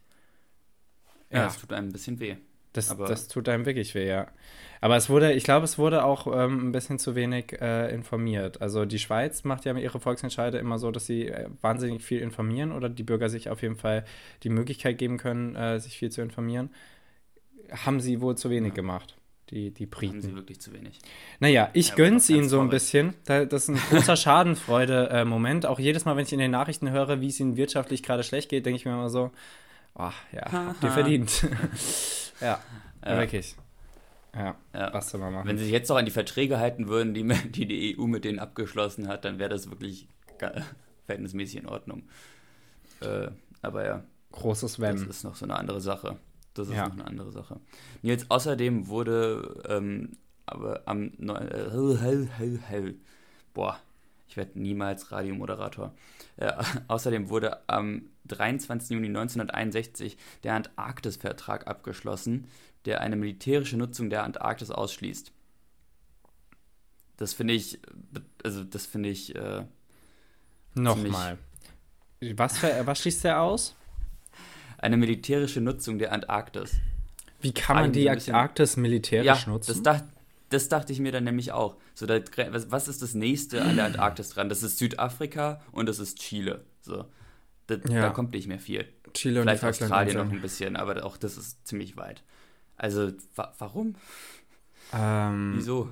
Ja, 1.31 1.39
Ja. 1.39 1.43
das 1.45 1.59
tut 1.59 1.71
einem 1.73 1.89
ein 1.89 1.93
bisschen 1.93 2.19
weh. 2.19 2.35
Das, 2.73 2.95
das 2.95 3.27
tut 3.27 3.49
einem 3.49 3.65
wirklich 3.65 3.95
weh, 3.95 4.07
ja. 4.07 4.27
Aber 4.81 4.95
es 4.95 5.09
wurde, 5.09 5.33
ich 5.33 5.43
glaube, 5.43 5.63
es 5.65 5.77
wurde 5.77 6.03
auch 6.03 6.27
ähm, 6.27 6.69
ein 6.69 6.71
bisschen 6.71 6.99
zu 6.99 7.15
wenig 7.15 7.53
äh, 7.61 7.93
informiert. 7.93 8.61
Also 8.61 8.85
die 8.85 8.99
Schweiz 8.99 9.43
macht 9.43 9.65
ja 9.65 9.75
ihre 9.75 9.99
Volksentscheide 9.99 10.57
immer 10.59 10.77
so, 10.79 10.91
dass 10.91 11.05
sie 11.05 11.27
äh, 11.29 11.49
wahnsinnig 11.61 12.03
viel 12.03 12.19
informieren 12.21 12.71
oder 12.71 12.87
die 12.89 13.03
Bürger 13.03 13.29
sich 13.29 13.49
auf 13.49 13.61
jeden 13.61 13.75
Fall 13.77 14.05
die 14.43 14.49
Möglichkeit 14.49 14.97
geben 14.97 15.17
können, 15.17 15.55
äh, 15.55 15.79
sich 15.79 15.97
viel 15.97 16.11
zu 16.11 16.21
informieren. 16.21 16.69
Haben 17.85 17.99
sie 17.99 18.21
wohl 18.21 18.37
zu 18.37 18.49
wenig 18.49 18.73
gemacht, 18.75 19.17
die, 19.49 19.71
die 19.71 19.85
Haben 19.85 19.91
sie 19.91 20.09
Briten. 20.09 20.35
wirklich 20.35 20.61
zu 20.61 20.71
wenig. 20.73 20.99
Naja, 21.39 21.69
ich 21.73 21.89
Ja, 21.89 21.95
gönn's 21.95 22.29
ihnen 22.29 22.47
so 22.47 22.61
ein 22.61 22.69
bisschen. 22.69 23.13
Da, 23.25 23.45
das 23.45 23.63
ist 23.63 23.69
ein 23.69 23.81
großer 23.89 24.15
Schadenfreude-Moment. 24.15 25.65
auch 25.65 25.79
jedes 25.79 26.05
Mal, 26.05 26.15
wenn 26.15 26.23
ich 26.23 26.33
in 26.33 26.39
den 26.39 26.51
Nachrichten 26.51 26.91
höre, 26.91 27.19
wie 27.19 27.27
es 27.27 27.39
ihnen 27.39 27.57
wirtschaftlich 27.57 28.03
gerade 28.03 28.23
schlecht 28.23 28.49
geht, 28.49 28.65
denke 28.65 28.77
ich 28.77 28.85
mir 28.85 28.93
immer 28.93 29.09
so, 29.09 29.31
ach 29.95 30.15
ja, 30.31 30.49
habt 30.51 30.83
ihr 30.83 30.91
verdient. 30.91 31.45
ja, 32.41 32.59
Ja. 33.05 33.17
wirklich. 33.17 33.55
Ja, 34.37 34.55
Ja. 34.73 34.93
was 34.93 35.09
soll 35.09 35.19
man 35.19 35.33
machen? 35.33 35.47
Wenn 35.47 35.57
sie 35.57 35.63
sich 35.65 35.73
jetzt 35.73 35.89
noch 35.89 35.97
an 35.97 36.05
die 36.05 36.11
Verträge 36.11 36.59
halten 36.59 36.87
würden, 36.87 37.13
die 37.13 37.23
die, 37.51 37.65
die 37.67 37.97
EU 37.97 38.05
mit 38.07 38.23
denen 38.25 38.39
abgeschlossen 38.39 39.07
hat, 39.07 39.25
dann 39.25 39.39
wäre 39.39 39.49
das 39.49 39.69
wirklich 39.69 40.07
verhältnismäßig 41.05 41.57
in 41.61 41.67
Ordnung. 41.67 42.03
Äh, 43.01 43.29
aber 43.61 43.85
ja, 43.85 44.03
Großes 44.31 44.73
das 44.73 44.79
Wenn. 44.79 45.09
ist 45.09 45.23
noch 45.23 45.35
so 45.35 45.45
eine 45.45 45.55
andere 45.57 45.81
Sache. 45.81 46.17
Das 46.53 46.67
ist 46.67 46.75
Ja. 46.75 46.87
noch 46.87 46.93
eine 46.95 47.05
andere 47.07 47.31
Sache. 47.31 47.59
Nils, 48.01 48.29
außerdem 48.29 48.87
wurde 48.87 49.63
ähm, 49.67 50.17
aber 50.45 50.81
am 50.85 51.05
äh, 51.05 51.69
hell, 51.71 51.97
hell, 51.99 52.27
hell, 52.37 52.59
hell. 52.67 52.95
Boah, 53.53 53.79
ich 54.27 54.37
werde 54.37 54.59
niemals 54.59 55.11
Radiomoderator. 55.11 55.93
Äh, 56.37 56.51
außerdem 56.87 57.29
wurde 57.29 57.67
am 57.69 58.03
23. 58.25 58.91
Juni 58.91 59.07
1961 59.07 60.17
der 60.43 60.55
Antarktis-Vertrag 60.55 61.67
abgeschlossen, 61.67 62.47
der 62.87 63.01
eine 63.01 63.17
militärische 63.17 63.77
Nutzung 63.77 64.09
der 64.09 64.23
Antarktis 64.23 64.71
ausschließt. 64.71 65.33
Das 67.17 67.33
finde 67.33 67.53
ich, 67.53 67.79
also 68.43 68.63
das 68.63 68.85
finde 68.85 69.09
ich. 69.09 69.35
Äh, 69.35 69.65
Nochmal. 70.73 71.37
Was, 72.35 72.63
was 72.63 72.99
schließt 72.99 73.25
er 73.25 73.41
aus? 73.41 73.75
Eine 74.77 74.95
militärische 74.95 75.59
Nutzung 75.59 75.99
der 75.99 76.13
Antarktis. 76.13 76.75
Wie 77.41 77.51
kann 77.51 77.75
man 77.75 77.91
die 77.91 78.09
Antarktis 78.09 78.77
militärisch 78.77 79.25
ja, 79.25 79.49
nutzen? 79.49 79.71
Das, 79.71 79.83
dacht, 79.83 80.05
das 80.49 80.69
dachte 80.69 80.93
ich 80.93 80.99
mir 80.99 81.11
dann 81.11 81.25
nämlich 81.25 81.51
auch. 81.51 81.75
So, 81.93 82.05
da, 82.05 82.19
was, 82.51 82.71
was 82.71 82.87
ist 82.87 83.01
das 83.01 83.15
nächste 83.15 83.63
an 83.63 83.75
der 83.75 83.85
Antarktis 83.85 84.29
dran? 84.29 84.49
Das 84.49 84.63
ist 84.63 84.77
Südafrika 84.77 85.61
und 85.71 85.89
das 85.89 85.99
ist 85.99 86.19
Chile. 86.19 86.63
So. 86.81 87.05
Da, 87.65 87.75
ja. 87.89 88.01
da 88.01 88.09
kommt 88.11 88.31
nicht 88.31 88.47
mehr 88.47 88.59
viel. 88.59 88.87
Chile 89.13 89.41
Vielleicht 89.41 89.63
und 89.63 89.69
Australien 89.69 90.17
noch 90.17 90.31
ein 90.31 90.41
bisschen, 90.41 90.75
aber 90.77 91.03
auch 91.03 91.17
das 91.17 91.37
ist 91.37 91.67
ziemlich 91.67 91.97
weit. 91.97 92.23
Also, 92.77 93.11
wa 93.35 93.53
warum? 93.57 93.95
Ähm, 94.93 95.53
Wieso? 95.55 95.89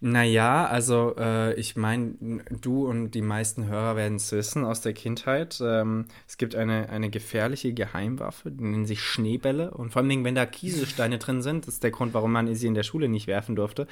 Naja, 0.00 0.66
also 0.66 1.14
äh, 1.18 1.54
ich 1.54 1.76
meine, 1.76 2.14
du 2.50 2.86
und 2.86 3.12
die 3.12 3.22
meisten 3.22 3.66
Hörer 3.66 3.96
werden 3.96 4.16
es 4.16 4.30
wissen 4.32 4.64
aus 4.64 4.80
der 4.80 4.92
Kindheit. 4.92 5.60
Ähm, 5.64 6.06
es 6.28 6.36
gibt 6.36 6.54
eine, 6.54 6.88
eine 6.90 7.10
gefährliche 7.10 7.72
Geheimwaffe, 7.72 8.50
die 8.50 8.64
nennen 8.64 8.86
sich 8.86 9.02
Schneebälle. 9.02 9.72
Und 9.72 9.92
vor 9.92 10.02
allem, 10.02 10.24
wenn 10.24 10.34
da 10.34 10.46
Kieselsteine 10.46 11.18
drin 11.18 11.42
sind, 11.42 11.66
das 11.66 11.74
ist 11.74 11.82
der 11.82 11.90
Grund, 11.90 12.14
warum 12.14 12.32
man 12.32 12.52
sie 12.54 12.66
in 12.66 12.74
der 12.74 12.82
Schule 12.82 13.08
nicht 13.08 13.26
werfen 13.26 13.56
durfte, 13.56 13.86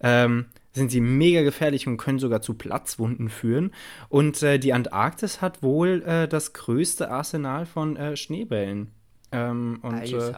ähm, 0.00 0.46
sind 0.72 0.90
sie 0.90 1.00
mega 1.00 1.42
gefährlich 1.42 1.86
und 1.86 1.96
können 1.96 2.18
sogar 2.18 2.40
zu 2.40 2.54
Platzwunden 2.54 3.28
führen. 3.28 3.72
Und 4.08 4.42
äh, 4.42 4.58
die 4.58 4.72
Antarktis 4.72 5.40
hat 5.40 5.62
wohl 5.62 6.02
äh, 6.02 6.28
das 6.28 6.52
größte 6.52 7.10
Arsenal 7.10 7.66
von 7.66 7.96
äh, 7.96 8.16
Schneebällen. 8.16 8.92
Ähm, 9.30 9.80
und 9.82 9.94
äh, 9.94 10.32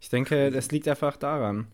ich 0.00 0.08
denke, 0.08 0.50
das 0.50 0.70
liegt 0.70 0.88
einfach 0.88 1.16
daran. 1.16 1.68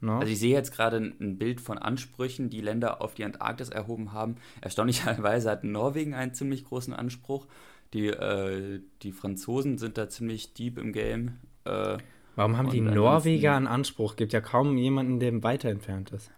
No? 0.00 0.18
Also 0.18 0.32
ich 0.32 0.40
sehe 0.40 0.52
jetzt 0.52 0.74
gerade 0.74 0.96
ein 0.96 1.38
Bild 1.38 1.60
von 1.60 1.78
Ansprüchen, 1.78 2.50
die 2.50 2.60
Länder 2.60 3.00
auf 3.00 3.14
die 3.14 3.24
Antarktis 3.24 3.68
erhoben 3.68 4.12
haben. 4.12 4.36
Erstaunlicherweise 4.60 5.50
hat 5.50 5.62
Norwegen 5.62 6.14
einen 6.14 6.34
ziemlich 6.34 6.64
großen 6.64 6.92
Anspruch. 6.92 7.46
Die, 7.94 8.08
äh, 8.08 8.80
die 9.02 9.12
Franzosen 9.12 9.78
sind 9.78 9.98
da 9.98 10.08
ziemlich 10.08 10.54
deep 10.54 10.78
im 10.78 10.92
Game. 10.92 11.38
Äh, 11.64 11.98
Warum 12.34 12.56
haben 12.56 12.70
die 12.70 12.80
Norweger 12.80 13.54
einen 13.54 13.66
Anspruch? 13.66 14.16
Gibt 14.16 14.32
ja 14.32 14.40
kaum 14.40 14.76
jemanden, 14.76 15.20
der 15.20 15.42
weiter 15.42 15.68
entfernt 15.68 16.10
ist. 16.10 16.30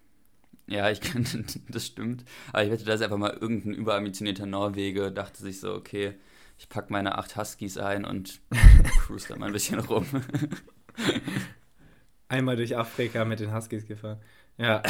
Ja, 0.66 0.90
ich 0.90 1.00
kann, 1.00 1.24
das 1.68 1.86
stimmt. 1.86 2.24
Aber 2.52 2.64
ich 2.64 2.70
wette, 2.70 2.84
dass 2.84 3.00
einfach 3.00 3.16
mal 3.16 3.36
irgendein 3.40 3.74
überambitionierter 3.74 4.46
Norwege 4.46 5.12
dachte 5.12 5.40
sich 5.42 5.60
so, 5.60 5.72
okay, 5.72 6.14
ich 6.58 6.68
packe 6.68 6.92
meine 6.92 7.18
acht 7.18 7.36
Huskies 7.36 7.78
ein 7.78 8.04
und 8.04 8.40
cruise 9.06 9.28
da 9.28 9.36
mal 9.36 9.46
ein 9.46 9.52
bisschen 9.52 9.80
rum. 9.80 10.06
Einmal 12.28 12.56
durch 12.56 12.76
Afrika 12.76 13.24
mit 13.24 13.40
den 13.40 13.54
Huskies 13.54 13.86
gefahren. 13.86 14.20
Ja. 14.58 14.82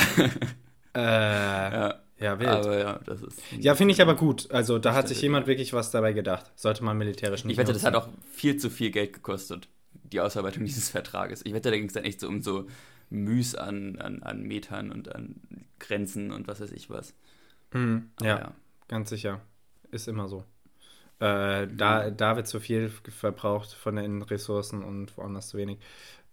äh, 0.94 1.00
ja. 1.00 2.00
Ja, 2.20 2.38
wild. 2.38 2.48
Aber 2.48 2.78
ja, 2.78 3.00
das 3.04 3.22
ist. 3.22 3.42
Ja, 3.58 3.74
finde 3.74 3.92
ich 3.92 4.00
aber 4.00 4.14
gut. 4.14 4.50
Also, 4.50 4.78
da 4.78 4.94
hat 4.94 5.08
sich 5.08 5.20
jemand 5.20 5.46
wirklich 5.46 5.72
was 5.72 5.90
dabei 5.90 6.12
gedacht. 6.12 6.52
Sollte 6.54 6.84
man 6.84 6.96
militärisch 6.96 7.44
nicht. 7.44 7.54
Ich 7.54 7.58
wette, 7.58 7.72
nutzen. 7.72 7.84
das 7.84 7.92
hat 7.92 8.00
auch 8.00 8.08
viel 8.30 8.56
zu 8.56 8.70
viel 8.70 8.90
Geld 8.90 9.12
gekostet, 9.12 9.68
die 9.92 10.20
Ausarbeitung 10.20 10.64
dieses 10.64 10.90
Vertrages. 10.90 11.44
Ich 11.44 11.52
wette, 11.52 11.70
da 11.70 11.76
ging 11.76 11.86
es 11.86 11.92
dann 11.92 12.04
echt 12.04 12.20
so 12.20 12.28
um 12.28 12.40
so 12.40 12.68
Müs 13.10 13.54
an, 13.54 13.98
an, 13.98 14.22
an 14.22 14.42
Metern 14.42 14.90
und 14.90 15.14
an 15.14 15.40
Grenzen 15.78 16.30
und 16.30 16.46
was 16.46 16.60
weiß 16.60 16.72
ich 16.72 16.88
was. 16.88 17.14
Mhm, 17.72 18.10
ja, 18.20 18.38
ja, 18.38 18.54
ganz 18.88 19.10
sicher. 19.10 19.40
Ist 19.90 20.08
immer 20.08 20.28
so. 20.28 20.44
Äh, 21.24 21.68
da, 21.74 22.10
da 22.10 22.36
wird 22.36 22.46
zu 22.46 22.60
viel 22.60 22.90
verbraucht 22.90 23.72
von 23.72 23.96
den 23.96 24.20
Ressourcen 24.20 24.84
und 24.84 25.16
woanders 25.16 25.48
zu 25.48 25.56
wenig. 25.56 25.78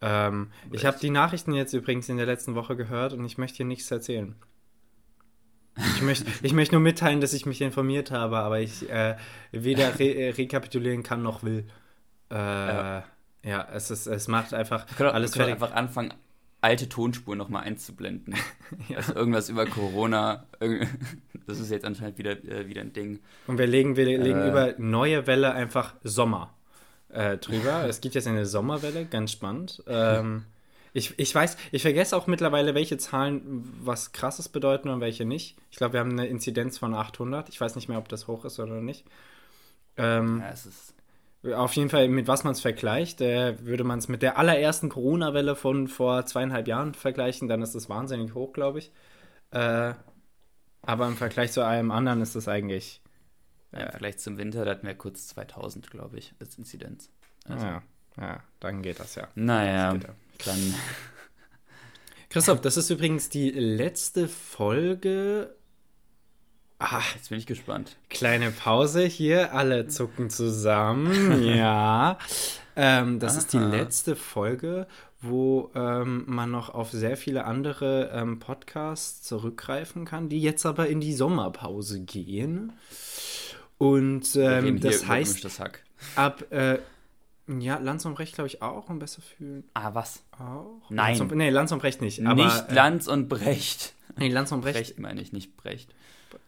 Ähm, 0.02 0.52
ich 0.70 0.86
habe 0.86 0.98
die 1.00 1.10
Nachrichten 1.10 1.54
jetzt 1.54 1.72
übrigens 1.72 2.10
in 2.10 2.18
der 2.18 2.26
letzten 2.26 2.56
Woche 2.56 2.76
gehört 2.76 3.14
und 3.14 3.24
ich 3.24 3.38
möchte 3.38 3.58
hier 3.58 3.66
nichts 3.66 3.90
erzählen. 3.90 4.36
Ich 5.78 6.02
möchte, 6.02 6.26
ich 6.42 6.52
möchte 6.52 6.76
nur 6.76 6.82
mitteilen, 6.82 7.22
dass 7.22 7.32
ich 7.32 7.46
mich 7.46 7.62
informiert 7.62 8.12
habe, 8.12 8.40
aber 8.40 8.60
ich 8.60 8.90
äh, 8.90 9.16
weder 9.54 9.98
re 9.98 10.14
äh, 10.14 10.30
rekapitulieren 10.32 11.04
kann 11.04 11.24
noch 11.24 11.42
will. 11.44 11.68
Äh, 12.30 12.36
ja. 12.36 13.04
ja. 13.44 13.68
es, 13.72 13.92
ist, 13.92 14.08
es 14.08 14.28
macht 14.28 14.54
einfach 14.54 14.88
können, 14.98 15.12
alles 15.12 15.36
fertig. 15.36 15.54
einfach 15.54 15.72
anfangen, 15.72 16.14
alte 16.62 16.88
Tonspuren 16.88 17.38
nochmal 17.38 17.64
einzublenden. 17.64 18.36
ja. 18.88 18.98
Also 18.98 19.16
irgendwas 19.16 19.50
über 19.50 19.66
Corona. 19.66 20.46
Das 21.48 21.60
ist 21.60 21.72
jetzt 21.72 21.86
anscheinend 21.86 22.18
wieder, 22.18 22.32
äh, 22.44 22.68
wieder 22.68 22.82
ein 22.82 22.94
Ding. 22.94 23.20
Und 23.48 23.58
wir 23.58 23.68
legen, 23.68 23.96
wir 23.98 24.06
legen 24.06 24.40
äh, 24.40 24.48
über 24.48 24.76
neue 24.78 25.28
Welle 25.28 25.54
einfach 25.54 25.96
Sommer 26.04 26.54
äh, 27.10 27.38
drüber. 27.38 27.86
es 27.88 28.00
gibt 28.00 28.16
jetzt 28.16 28.28
eine 28.28 28.46
Sommerwelle, 28.46 29.06
ganz 29.06 29.32
spannend. 29.32 29.84
Ähm, 29.88 30.46
ich, 30.94 31.18
ich 31.18 31.34
weiß, 31.34 31.58
ich 31.72 31.82
vergesse 31.82 32.16
auch 32.16 32.28
mittlerweile, 32.28 32.76
welche 32.76 32.98
Zahlen 32.98 33.64
was 33.82 34.12
krasses 34.12 34.50
bedeuten 34.50 34.90
und 34.90 35.00
welche 35.02 35.26
nicht. 35.26 35.58
Ich 35.72 35.78
glaube, 35.78 35.94
wir 35.94 36.00
haben 36.02 36.12
eine 36.12 36.28
Inzidenz 36.28 36.78
von 36.78 36.94
800. 36.94 37.50
Ich 37.50 37.60
weiß 37.60 37.76
nicht 37.76 37.88
mehr, 37.88 37.98
ob 37.98 38.10
das 38.10 38.28
hoch 38.28 38.46
ist 38.46 38.60
oder 38.60 38.82
nicht. 38.82 39.06
Ähm, 39.98 40.40
ja, 40.42 40.50
es 40.52 40.66
ist 40.66 40.94
auf 41.44 41.74
jeden 41.76 41.90
Fall, 41.90 42.08
mit 42.08 42.28
was 42.28 42.44
man 42.44 42.54
es 42.54 42.62
vergleicht, 42.62 43.22
äh, 43.22 43.66
würde 43.66 43.84
man 43.84 44.00
es 44.00 44.08
mit 44.08 44.22
der 44.22 44.38
allerersten 44.38 44.90
Corona-Welle 44.90 45.56
von 45.56 45.88
vor 45.88 46.26
zweieinhalb 46.26 46.68
Jahren 46.68 46.94
vergleichen, 46.94 47.48
dann 47.48 47.62
ist 47.62 47.74
es 47.74 47.90
wahnsinnig 47.90 48.36
hoch, 48.36 48.54
glaube 48.54 48.80
ich. 48.80 48.92
Äh, 49.52 49.94
aber 50.84 51.08
im 51.08 51.18
Vergleich 51.18 51.52
zu 51.52 51.66
allem 51.66 51.92
anderen 51.92 52.22
ist 52.22 52.36
es 52.36 52.48
eigentlich. 52.48 53.02
Ja, 53.72 53.80
Im 53.80 53.92
Vergleich 53.92 54.18
zum 54.18 54.38
Winter, 54.38 54.66
da 54.66 54.72
hatten 54.72 54.86
wir 54.86 54.96
kurz 54.96 55.28
2000, 55.28 55.90
glaube 55.90 56.18
ich, 56.18 56.34
als 56.40 56.58
Inzidenz. 56.58 57.10
Also. 57.46 57.66
Ja, 57.66 57.84
ja, 58.20 58.44
dann 58.60 58.82
geht 58.82 59.00
das 59.00 59.16
ja. 59.16 59.28
Naja, 59.36 59.94
das 59.94 60.04
ja. 60.04 60.16
dann. 60.46 60.76
Christoph, 62.30 62.62
das 62.62 62.78
ist 62.78 62.90
übrigens 62.90 63.30
die 63.30 63.50
letzte 63.50 64.28
Folge 64.28 65.56
Ah, 66.84 67.04
jetzt 67.14 67.30
bin 67.30 67.38
ich 67.38 67.46
gespannt. 67.46 67.96
Kleine 68.10 68.50
Pause 68.50 69.04
hier, 69.04 69.54
alle 69.54 69.88
zucken 69.88 70.32
zusammen. 70.32 71.44
ja. 71.56 72.18
Ähm, 72.76 73.20
das 73.20 73.34
Aha. 73.34 73.40
ist 73.40 73.54
die 73.54 73.60
letzte 73.60 74.16
Folge, 74.16 74.88
wo 75.22 75.70
ähm, 75.76 76.24
man 76.26 76.50
noch 76.50 76.74
auf 76.74 76.90
sehr 76.90 77.18
viele 77.18 77.46
andere 77.46 78.10
ähm, 78.16 78.40
Podcasts 78.40 79.22
zurückgreifen 79.22 80.06
kann, 80.06 80.28
die 80.28 80.42
jetzt 80.42 80.66
aber 80.66 80.88
in 80.88 81.00
die 81.02 81.14
Sommerpause 81.14 82.02
gehen. 82.02 82.74
Und 83.78 84.36
ähm, 84.36 84.80
das 84.80 85.08
heißt, 85.08 85.62
ab 86.16 86.52
äh, 86.52 86.80
ja, 87.60 87.78
Lanz 87.78 88.06
und 88.06 88.16
Brecht 88.16 88.34
glaube 88.34 88.48
ich 88.48 88.64
auch, 88.64 88.90
um 88.90 88.98
besser 88.98 89.22
fühlen. 89.22 89.66
Ah, 89.76 89.94
was? 89.94 90.24
Auch? 90.32 90.82
Nein. 90.90 91.18
Lanz 91.18 91.32
und, 91.32 91.38
nee, 91.38 91.50
Lanz 91.52 91.72
und 91.72 91.80
Brecht 91.80 92.02
nicht. 92.02 92.26
Aber, 92.26 92.44
nicht 92.44 92.70
äh, 92.70 92.74
Lanz 92.74 93.08
und 93.08 93.30
Brecht. 93.30 93.94
Nee, 94.18 94.30
Lanz 94.30 94.52
und 94.52 94.62
Brecht. 94.62 94.78
Brecht 94.78 95.00
meine 95.00 95.22
ich, 95.22 95.32
nicht 95.32 95.56
Brecht. 95.58 95.94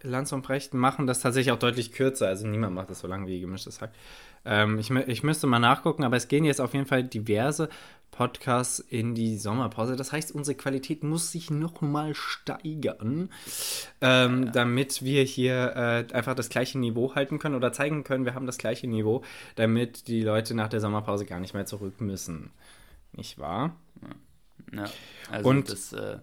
Lanz 0.01 0.31
und 0.31 0.41
Brecht 0.41 0.73
machen 0.73 1.07
das 1.07 1.21
tatsächlich 1.21 1.51
auch 1.51 1.59
deutlich 1.59 1.91
kürzer. 1.91 2.27
Also 2.27 2.47
niemand 2.47 2.75
macht 2.75 2.89
das 2.89 2.99
so 2.99 3.07
lang 3.07 3.27
wie 3.27 3.39
gemischtes 3.39 3.81
Hack. 3.81 3.91
Ähm, 4.45 4.77
ich, 4.79 4.89
ich 4.89 5.23
müsste 5.23 5.47
mal 5.47 5.59
nachgucken, 5.59 6.03
aber 6.03 6.17
es 6.17 6.27
gehen 6.27 6.43
jetzt 6.43 6.61
auf 6.61 6.73
jeden 6.73 6.85
Fall 6.85 7.03
diverse 7.03 7.69
Podcasts 8.11 8.79
in 8.79 9.15
die 9.15 9.37
Sommerpause. 9.37 9.95
Das 9.95 10.11
heißt, 10.11 10.31
unsere 10.33 10.55
Qualität 10.55 11.03
muss 11.03 11.31
sich 11.31 11.49
noch 11.49 11.81
mal 11.81 12.13
steigern, 12.13 13.29
ähm, 14.01 14.43
ja. 14.43 14.51
damit 14.51 15.03
wir 15.03 15.23
hier 15.23 15.73
äh, 15.75 16.13
einfach 16.13 16.35
das 16.35 16.49
gleiche 16.49 16.77
Niveau 16.77 17.15
halten 17.15 17.39
können 17.39 17.55
oder 17.55 17.73
zeigen 17.73 18.03
können, 18.03 18.25
wir 18.25 18.35
haben 18.35 18.45
das 18.45 18.57
gleiche 18.57 18.87
Niveau, 18.87 19.23
damit 19.55 20.07
die 20.07 20.21
Leute 20.21 20.53
nach 20.53 20.69
der 20.69 20.79
Sommerpause 20.79 21.25
gar 21.25 21.39
nicht 21.39 21.53
mehr 21.53 21.65
zurück 21.65 22.01
müssen. 22.01 22.51
Nicht 23.13 23.39
wahr? 23.39 23.75
Ja, 24.71 24.85
also 25.31 25.49
Und 25.49 25.69
das, 25.69 25.93
äh, 25.93 26.19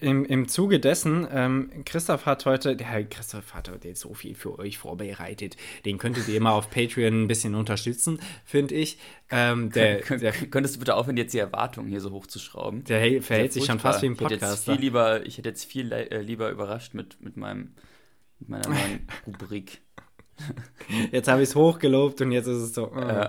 im, 0.00 0.24
Im 0.24 0.48
Zuge 0.48 0.80
dessen, 0.80 1.26
ähm, 1.30 1.70
Christoph 1.84 2.26
hat 2.26 2.46
heute, 2.46 2.76
der 2.76 2.86
Herr 2.86 3.04
Christoph 3.04 3.54
hat 3.54 3.68
heute 3.68 3.94
so 3.94 4.14
viel 4.14 4.34
für 4.34 4.58
euch 4.58 4.78
vorbereitet. 4.78 5.56
Den 5.84 5.98
könntet 5.98 6.28
ihr 6.28 6.36
immer 6.36 6.52
auf 6.52 6.70
Patreon 6.70 7.24
ein 7.24 7.28
bisschen 7.28 7.54
unterstützen, 7.54 8.20
finde 8.44 8.74
ich. 8.74 8.98
Ähm, 9.30 9.70
der, 9.70 10.00
der, 10.00 10.32
Könntest 10.32 10.76
du 10.76 10.78
bitte 10.80 10.94
aufhören, 10.94 11.16
jetzt 11.16 11.34
die 11.34 11.38
Erwartungen 11.38 11.88
hier 11.88 12.00
so 12.00 12.10
hochzuschrauben? 12.10 12.84
Der 12.84 13.22
verhält 13.22 13.52
sich 13.52 13.64
schon 13.66 13.78
fast 13.78 14.02
wie 14.02 14.06
ein 14.06 14.16
Podcast. 14.16 14.32
Ich 14.32 14.40
hätte 14.40 14.54
jetzt 14.54 14.64
viel 14.64 14.80
lieber, 14.80 15.26
ich 15.26 15.38
hätte 15.38 15.48
jetzt 15.48 15.64
viel 15.64 15.92
äh, 15.92 16.20
lieber 16.22 16.50
überrascht 16.50 16.94
mit, 16.94 17.20
mit, 17.20 17.36
meinem, 17.36 17.74
mit 18.38 18.48
meiner 18.48 18.68
neuen 18.68 19.06
Rubrik. 19.26 19.80
Jetzt 21.12 21.28
habe 21.28 21.42
ich 21.42 21.50
es 21.50 21.54
hochgelobt 21.54 22.20
und 22.20 22.32
jetzt 22.32 22.46
ist 22.46 22.58
es 22.58 22.74
so. 22.74 22.92
Äh. 22.94 23.28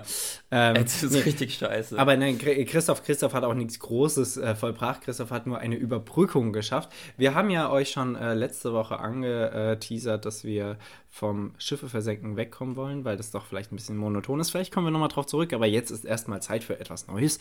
Ähm, 0.50 0.76
jetzt 0.76 0.96
ist 0.96 1.02
es 1.04 1.12
nee, 1.12 1.20
richtig 1.20 1.54
scheiße. 1.54 1.98
Aber 1.98 2.16
nein, 2.16 2.38
Christoph, 2.38 3.04
Christoph 3.04 3.32
hat 3.34 3.44
auch 3.44 3.54
nichts 3.54 3.78
Großes 3.78 4.36
äh, 4.36 4.54
vollbracht. 4.54 5.02
Christoph 5.02 5.30
hat 5.30 5.46
nur 5.46 5.58
eine 5.58 5.76
Überbrückung 5.76 6.52
geschafft. 6.52 6.90
Wir 7.16 7.34
haben 7.34 7.50
ja 7.50 7.70
euch 7.70 7.90
schon 7.90 8.16
äh, 8.16 8.34
letzte 8.34 8.72
Woche 8.72 8.98
angeteasert, 8.98 10.26
dass 10.26 10.44
wir 10.44 10.76
vom 11.08 11.52
Schiffe 11.58 11.88
versenken 11.88 12.36
wegkommen 12.36 12.74
wollen, 12.74 13.04
weil 13.04 13.16
das 13.16 13.30
doch 13.30 13.44
vielleicht 13.44 13.70
ein 13.70 13.76
bisschen 13.76 13.96
monoton 13.96 14.40
ist. 14.40 14.50
Vielleicht 14.50 14.72
kommen 14.72 14.86
wir 14.86 14.90
nochmal 14.90 15.08
drauf 15.08 15.26
zurück, 15.26 15.52
aber 15.52 15.66
jetzt 15.66 15.90
ist 15.90 16.04
erstmal 16.04 16.42
Zeit 16.42 16.64
für 16.64 16.80
etwas 16.80 17.06
Neues. 17.06 17.38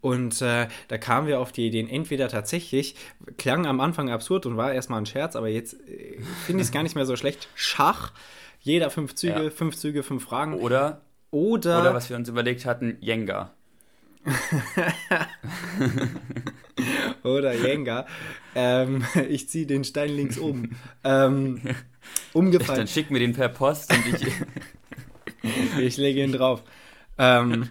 Und 0.00 0.42
äh, 0.42 0.66
da 0.88 0.98
kamen 0.98 1.28
wir 1.28 1.38
auf 1.38 1.52
die 1.52 1.66
Ideen, 1.68 1.88
entweder 1.88 2.28
tatsächlich, 2.28 2.96
klang 3.38 3.66
am 3.66 3.80
Anfang 3.80 4.10
absurd 4.10 4.44
und 4.46 4.56
war 4.56 4.72
erstmal 4.72 5.00
ein 5.00 5.06
Scherz, 5.06 5.36
aber 5.36 5.48
jetzt 5.48 5.74
äh, 5.88 6.20
finde 6.46 6.62
ich 6.62 6.68
es 6.68 6.72
gar 6.72 6.82
nicht 6.82 6.96
mehr 6.96 7.06
so 7.06 7.16
schlecht. 7.16 7.48
Schach. 7.54 8.12
Jeder 8.62 8.90
fünf 8.90 9.14
Züge, 9.16 9.44
ja. 9.44 9.50
fünf 9.50 9.76
Züge, 9.76 10.02
fünf 10.04 10.24
Fragen. 10.24 10.54
Oder, 10.54 11.02
oder, 11.30 11.80
oder 11.80 11.94
was 11.94 12.08
wir 12.08 12.16
uns 12.16 12.28
überlegt 12.28 12.64
hatten, 12.64 12.96
Jenga. 13.00 13.52
oder 17.24 17.54
Jenga. 17.54 18.06
Ähm, 18.54 19.04
ich 19.28 19.48
ziehe 19.48 19.66
den 19.66 19.82
Stein 19.84 20.10
links 20.10 20.38
oben. 20.38 20.76
Ähm, 21.04 21.60
umgefallen. 22.32 22.78
Dann 22.78 22.86
schick 22.86 23.10
mir 23.10 23.18
den 23.18 23.32
per 23.32 23.48
Post 23.48 23.92
und 23.92 24.22
ich. 24.22 24.28
ich 25.80 25.96
lege 25.96 26.22
ihn 26.22 26.30
drauf. 26.30 26.62
Ähm, 27.18 27.70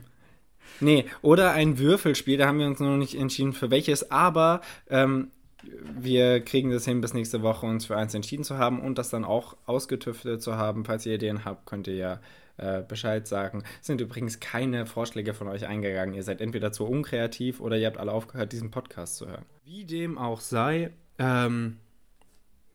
nee, 0.81 1.05
oder 1.21 1.53
ein 1.53 1.77
Würfelspiel, 1.79 2.37
da 2.37 2.47
haben 2.47 2.59
wir 2.59 2.67
uns 2.67 2.81
noch 2.81 2.97
nicht 2.97 3.15
entschieden 3.15 3.53
für 3.53 3.71
welches, 3.71 4.11
aber 4.11 4.59
ähm, 4.89 5.31
wir 5.63 6.41
kriegen 6.41 6.71
das 6.71 6.85
hin, 6.85 7.01
bis 7.01 7.13
nächste 7.13 7.41
Woche 7.41 7.65
uns 7.65 7.85
für 7.85 7.97
eins 7.97 8.13
entschieden 8.13 8.43
zu 8.43 8.57
haben 8.57 8.79
und 8.79 8.97
das 8.97 9.09
dann 9.09 9.25
auch 9.25 9.57
ausgetüftet 9.65 10.41
zu 10.41 10.55
haben. 10.55 10.85
Falls 10.85 11.05
ihr 11.05 11.15
Ideen 11.15 11.45
habt, 11.45 11.65
könnt 11.65 11.87
ihr 11.87 11.95
ja 11.95 12.19
äh, 12.57 12.81
Bescheid 12.81 13.27
sagen. 13.27 13.63
Es 13.79 13.87
sind 13.87 14.01
übrigens 14.01 14.39
keine 14.39 14.85
Vorschläge 14.85 15.33
von 15.33 15.47
euch 15.47 15.67
eingegangen. 15.67 16.13
Ihr 16.13 16.23
seid 16.23 16.41
entweder 16.41 16.71
zu 16.71 16.85
unkreativ 16.85 17.59
oder 17.59 17.77
ihr 17.77 17.87
habt 17.87 17.97
alle 17.97 18.11
aufgehört, 18.11 18.51
diesen 18.51 18.71
Podcast 18.71 19.17
zu 19.17 19.27
hören. 19.27 19.45
Wie 19.63 19.85
dem 19.85 20.17
auch 20.17 20.41
sei, 20.41 20.91
ähm, 21.17 21.77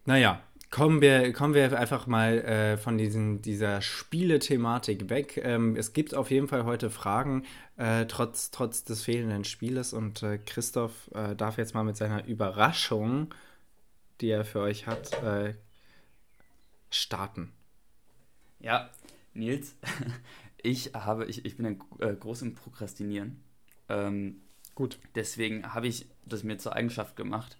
naja, 0.04 0.40
Kommen 0.76 1.00
wir, 1.00 1.32
kommen 1.32 1.54
wir 1.54 1.78
einfach 1.78 2.06
mal 2.06 2.36
äh, 2.40 2.76
von 2.76 2.98
diesen, 2.98 3.40
dieser 3.40 3.80
Spiele-Thematik 3.80 5.08
weg. 5.08 5.40
Ähm, 5.42 5.74
es 5.74 5.94
gibt 5.94 6.14
auf 6.14 6.30
jeden 6.30 6.48
Fall 6.48 6.66
heute 6.66 6.90
Fragen, 6.90 7.46
äh, 7.78 8.04
trotz, 8.04 8.50
trotz 8.50 8.84
des 8.84 9.02
fehlenden 9.02 9.44
Spieles. 9.44 9.94
Und 9.94 10.22
äh, 10.22 10.36
Christoph 10.36 11.10
äh, 11.14 11.34
darf 11.34 11.56
jetzt 11.56 11.72
mal 11.72 11.82
mit 11.82 11.96
seiner 11.96 12.26
Überraschung, 12.26 13.34
die 14.20 14.28
er 14.28 14.44
für 14.44 14.60
euch 14.60 14.86
hat, 14.86 15.14
äh, 15.22 15.54
starten. 16.90 17.54
Ja, 18.60 18.90
Nils, 19.32 19.76
ich 20.62 20.92
habe, 20.92 21.24
ich, 21.24 21.46
ich 21.46 21.56
bin 21.56 21.64
ein 21.64 21.80
äh, 22.00 22.14
groß 22.14 22.42
im 22.42 22.54
Prokrastinieren. 22.54 23.42
Ähm, 23.88 24.42
Gut. 24.74 24.98
Deswegen 25.14 25.72
habe 25.72 25.88
ich 25.88 26.06
das 26.26 26.44
mir 26.44 26.58
zur 26.58 26.76
Eigenschaft 26.76 27.16
gemacht, 27.16 27.56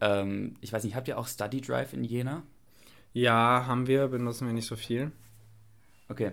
ähm, 0.00 0.56
ich 0.60 0.72
weiß 0.72 0.84
nicht, 0.84 0.94
habt 0.94 1.08
ihr 1.08 1.18
auch 1.18 1.26
Study 1.26 1.60
Drive 1.60 1.92
in 1.92 2.04
Jena? 2.04 2.42
Ja, 3.12 3.64
haben 3.66 3.86
wir, 3.86 4.08
benutzen 4.08 4.46
wir 4.46 4.54
nicht 4.54 4.66
so 4.66 4.76
viel. 4.76 5.12
Okay. 6.08 6.32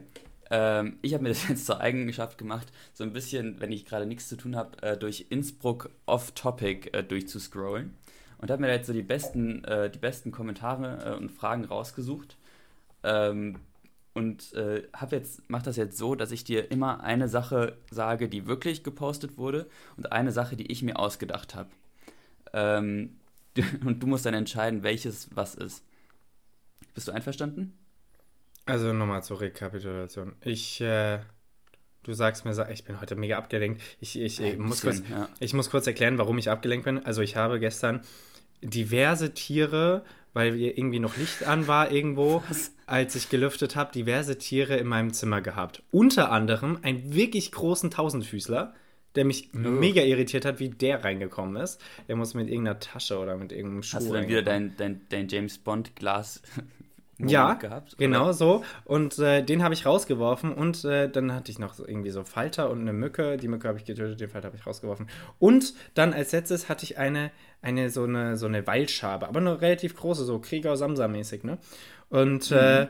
Ähm, 0.52 0.98
ich 1.02 1.14
habe 1.14 1.24
mir 1.24 1.30
das 1.30 1.48
jetzt 1.50 1.66
zur 1.66 1.80
Eigenschaft 1.80 2.38
gemacht, 2.38 2.72
so 2.94 3.04
ein 3.04 3.14
bisschen, 3.14 3.60
wenn 3.60 3.72
ich 3.72 3.86
gerade 3.86 4.06
nichts 4.06 4.28
zu 4.28 4.38
tun 4.38 4.56
habe, 4.56 4.82
äh, 4.84 4.98
durch 4.98 5.28
Innsbruck 5.30 5.90
Off-Topic 6.06 6.90
äh, 6.92 7.04
durchzuscrollen. 7.04 7.96
Und 8.38 8.52
habe 8.52 8.62
mir 8.62 8.68
da 8.68 8.74
jetzt 8.74 8.88
so 8.88 8.94
die 8.94 9.02
besten, 9.02 9.64
äh, 9.64 9.90
die 9.90 10.00
besten 10.00 10.32
Kommentare 10.32 11.14
äh, 11.14 11.18
und 11.18 11.32
Fragen 11.32 11.66
rausgesucht. 11.66 12.38
Ähm, 13.04 13.60
und 14.14 14.54
äh, 14.54 14.84
jetzt 15.12 15.50
mache 15.50 15.66
das 15.66 15.76
jetzt 15.76 15.98
so, 15.98 16.16
dass 16.16 16.32
ich 16.32 16.44
dir 16.44 16.72
immer 16.72 17.04
eine 17.04 17.28
Sache 17.28 17.78
sage, 17.92 18.30
die 18.30 18.48
wirklich 18.48 18.84
gepostet 18.84 19.38
wurde 19.38 19.68
und 19.98 20.12
eine 20.12 20.32
Sache, 20.32 20.56
die 20.56 20.72
ich 20.72 20.84
mir 20.84 20.98
ausgedacht 20.98 21.54
habe. 21.54 21.70
Ähm, 22.54 23.18
und 23.86 24.02
du 24.02 24.08
musst 24.08 24.26
dann 24.26 24.34
entscheiden, 24.34 24.84
welches 24.84 25.30
was 25.36 25.56
ist. 25.56 25.84
Bist 26.94 27.08
du 27.08 27.12
einverstanden? 27.12 27.78
Also 28.66 28.94
nochmal 28.94 29.24
zur 29.24 29.42
Rekapitulation. 29.42 30.34
Ich, 30.42 30.82
äh, 30.82 31.20
du 32.04 32.14
sagst 32.14 32.46
mir, 32.46 32.70
ich 32.72 32.84
bin 32.84 33.00
heute 33.00 33.16
mega 33.16 33.38
abgelenkt. 33.38 33.82
Ich, 34.00 34.20
ich, 34.20 34.40
ich 34.40 34.58
muss, 34.58 34.82
kurz, 34.82 35.04
ja. 35.10 35.30
ich 35.40 35.54
muss 35.54 35.70
kurz 35.70 35.86
erklären, 35.86 36.18
warum 36.18 36.38
ich 36.38 36.50
abgelenkt 36.50 36.86
bin. 36.86 37.06
Also 37.06 37.22
ich 37.22 37.36
habe 37.36 37.60
gestern 37.60 38.02
diverse 38.62 39.34
Tiere, 39.34 40.04
weil 40.34 40.56
irgendwie 40.56 41.00
noch 41.00 41.18
Licht 41.18 41.44
an 41.44 41.68
war 41.68 41.91
irgendwo, 41.91 42.44
Was? 42.50 42.72
als 42.88 43.15
ich 43.15 43.30
gelüftet 43.30 43.76
habe, 43.76 43.91
diverse 43.91 44.38
Tiere 44.38 44.78
in 44.78 44.88
meinem 44.88 45.13
Zimmer 45.13 45.41
gehabt. 45.41 45.84
Unter 45.91 46.32
anderem 46.32 46.80
einen 46.82 47.13
wirklich 47.13 47.52
großen 47.52 47.91
Tausendfüßler 47.91 48.74
der 49.15 49.25
mich 49.25 49.49
oh. 49.54 49.58
mega 49.58 50.01
irritiert 50.01 50.45
hat, 50.45 50.60
wie 50.60 50.69
der 50.69 51.04
reingekommen 51.04 51.62
ist. 51.62 51.82
Der 52.08 52.15
muss 52.15 52.34
mit 52.34 52.49
irgendeiner 52.49 52.80
Tasche 52.80 53.17
oder 53.17 53.38
mit 53.38 53.51
irgendeinem 53.51 53.84
Schuh. 53.84 53.97
Hast 53.97 54.10
du 54.10 54.13
dann 54.13 54.28
wieder 54.28 54.41
dein, 54.41 54.75
dein, 54.78 55.01
dein 55.10 55.28
James 55.28 55.58
Bond 55.58 55.95
Glas 55.95 56.41
ja, 57.17 57.54
gehabt, 57.54 57.97
genau 57.97 58.32
so. 58.32 58.63
Und 58.84 59.19
äh, 59.19 59.41
den 59.43 59.63
habe 59.63 59.73
ich 59.73 59.86
rausgeworfen 59.86 60.54
und 60.54 60.84
äh, 60.84 61.10
dann 61.10 61.34
hatte 61.34 61.51
ich 61.51 61.60
noch 61.60 61.80
irgendwie 61.80 62.10
so 62.10 62.23
Falter 62.23 62.69
und 62.69 62.82
eine 62.82 62.93
Mücke. 62.93 63.38
Die 63.38 63.47
Mücke 63.47 63.67
habe 63.67 63.78
ich 63.78 63.86
getötet, 63.86 64.19
den 64.19 64.30
Falter 64.30 64.47
habe 64.47 64.58
ich 64.58 64.65
rausgeworfen. 64.65 65.08
Und 65.39 65.73
dann 65.93 66.13
als 66.13 66.32
letztes 66.34 66.67
hatte 66.67 66.84
ich 66.84 66.97
eine, 66.97 67.32
eine 67.62 67.89
so 67.89 68.04
eine 68.04 68.38
so 68.38 68.47
eine 68.47 68.67
Waldschabe, 68.67 69.28
aber 69.28 69.39
eine 69.39 69.62
relativ 69.62 69.95
große, 69.95 70.25
so 70.25 70.39
Krieger 70.39 70.75
Samsa 70.75 71.08
mäßig, 71.08 71.43
ne? 71.43 71.58
Und 72.10 72.51
mhm. 72.51 72.58
äh, 72.58 72.88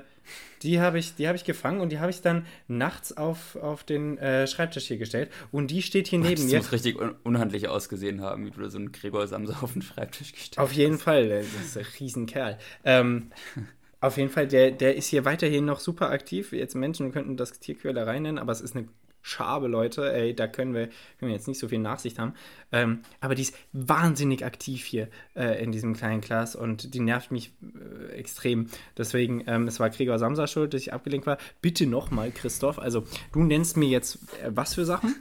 die 0.64 0.80
habe 0.80 1.00
ich, 1.00 1.14
hab 1.20 1.36
ich 1.36 1.44
gefangen 1.44 1.82
und 1.82 1.92
die 1.92 2.00
habe 2.00 2.12
ich 2.12 2.22
dann 2.22 2.46
nachts 2.68 3.16
auf, 3.16 3.56
auf 3.56 3.84
den 3.84 4.18
äh, 4.18 4.48
Schreibtisch 4.48 4.88
hier 4.88 4.98
gestellt. 4.98 5.32
Und 5.52 5.72
die 5.72 5.82
steht 5.82 6.08
hier 6.08 6.20
neben 6.20 6.36
das 6.36 6.46
mir. 6.46 6.58
Das 6.58 6.66
muss 6.66 6.72
richtig 6.74 7.00
un 7.00 7.16
unhandlich 7.24 7.68
ausgesehen 7.68 8.22
haben, 8.22 8.46
wie 8.46 8.52
du 8.52 8.70
so 8.70 8.78
einen 8.78 8.92
Gregor 8.92 9.28
Samsa 9.28 9.60
auf 9.62 9.74
den 9.74 9.82
Schreibtisch 9.82 10.32
gestellt 10.34 10.60
Auf 10.60 10.72
jeden 10.72 10.96
hast. 10.96 11.04
Fall, 11.04 11.30
das 11.30 11.46
ist 11.46 11.78
ein 11.78 11.86
Riesenkerl. 12.00 12.58
Ähm, 12.84 13.32
auf 14.02 14.18
jeden 14.18 14.30
Fall, 14.30 14.48
der, 14.48 14.72
der 14.72 14.96
ist 14.96 15.08
hier 15.08 15.26
weiterhin 15.26 15.66
noch 15.66 15.80
super 15.80 16.10
aktiv. 16.10 16.52
Jetzt 16.52 16.76
Menschen 16.76 17.12
könnten 17.12 17.38
das 17.38 17.60
Tierquälerei 17.60 18.20
nennen, 18.20 18.38
aber 18.38 18.52
es 18.52 18.62
ist 18.62 18.76
eine 18.76 18.88
Schabe, 19.28 19.68
Leute. 19.68 20.14
Ey, 20.14 20.36
da 20.36 20.46
können 20.46 20.76
wir, 20.76 20.86
können 20.86 21.30
wir 21.30 21.32
jetzt 21.32 21.48
nicht 21.48 21.58
so 21.58 21.68
viel 21.68 21.80
Nachsicht 21.80 22.20
haben. 22.20 22.36
Ähm, 22.72 23.00
aber 23.22 23.34
die 23.34 23.42
ist 23.42 23.58
wahnsinnig 23.74 24.46
aktiv 24.46 24.86
hier 24.86 25.08
äh, 25.36 25.64
in 25.64 25.72
diesem 25.72 25.96
kleinen 25.96 26.22
Class 26.22 26.56
und 26.56 26.94
die 26.94 27.00
nervt 27.00 27.32
mich 27.32 27.52
äh, 27.64 28.12
extrem. 28.12 28.68
Deswegen, 28.96 29.44
ähm, 29.48 29.68
es 29.68 29.80
war 29.80 29.90
Gregor 29.90 30.20
Samsa 30.20 30.46
schuld, 30.46 30.76
dass 30.76 30.82
ich 30.82 30.94
abgelenkt 30.94 31.26
war. 31.26 31.40
Bitte 31.60 31.88
nochmal, 31.88 32.30
Christoph. 32.30 32.78
Also, 32.78 33.04
du 33.32 33.42
nennst 33.42 33.78
mir 33.78 33.90
jetzt 33.90 34.20
äh, 34.44 34.52
was 34.52 34.76
für 34.76 34.86
Sachen? 34.86 35.16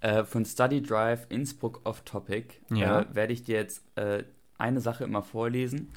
Äh, 0.00 0.24
von 0.24 0.44
Study 0.44 0.82
Drive 0.82 1.26
Innsbruck 1.28 1.82
Off 1.84 2.00
Topic 2.00 2.48
ja. 2.70 3.02
Äh, 3.02 3.14
werde 3.14 3.32
ich 3.32 3.44
dir 3.44 3.54
jetzt 3.54 3.84
äh, 3.96 4.24
eine 4.58 4.80
Sache 4.80 5.04
immer 5.04 5.22
vorlesen. 5.22 5.92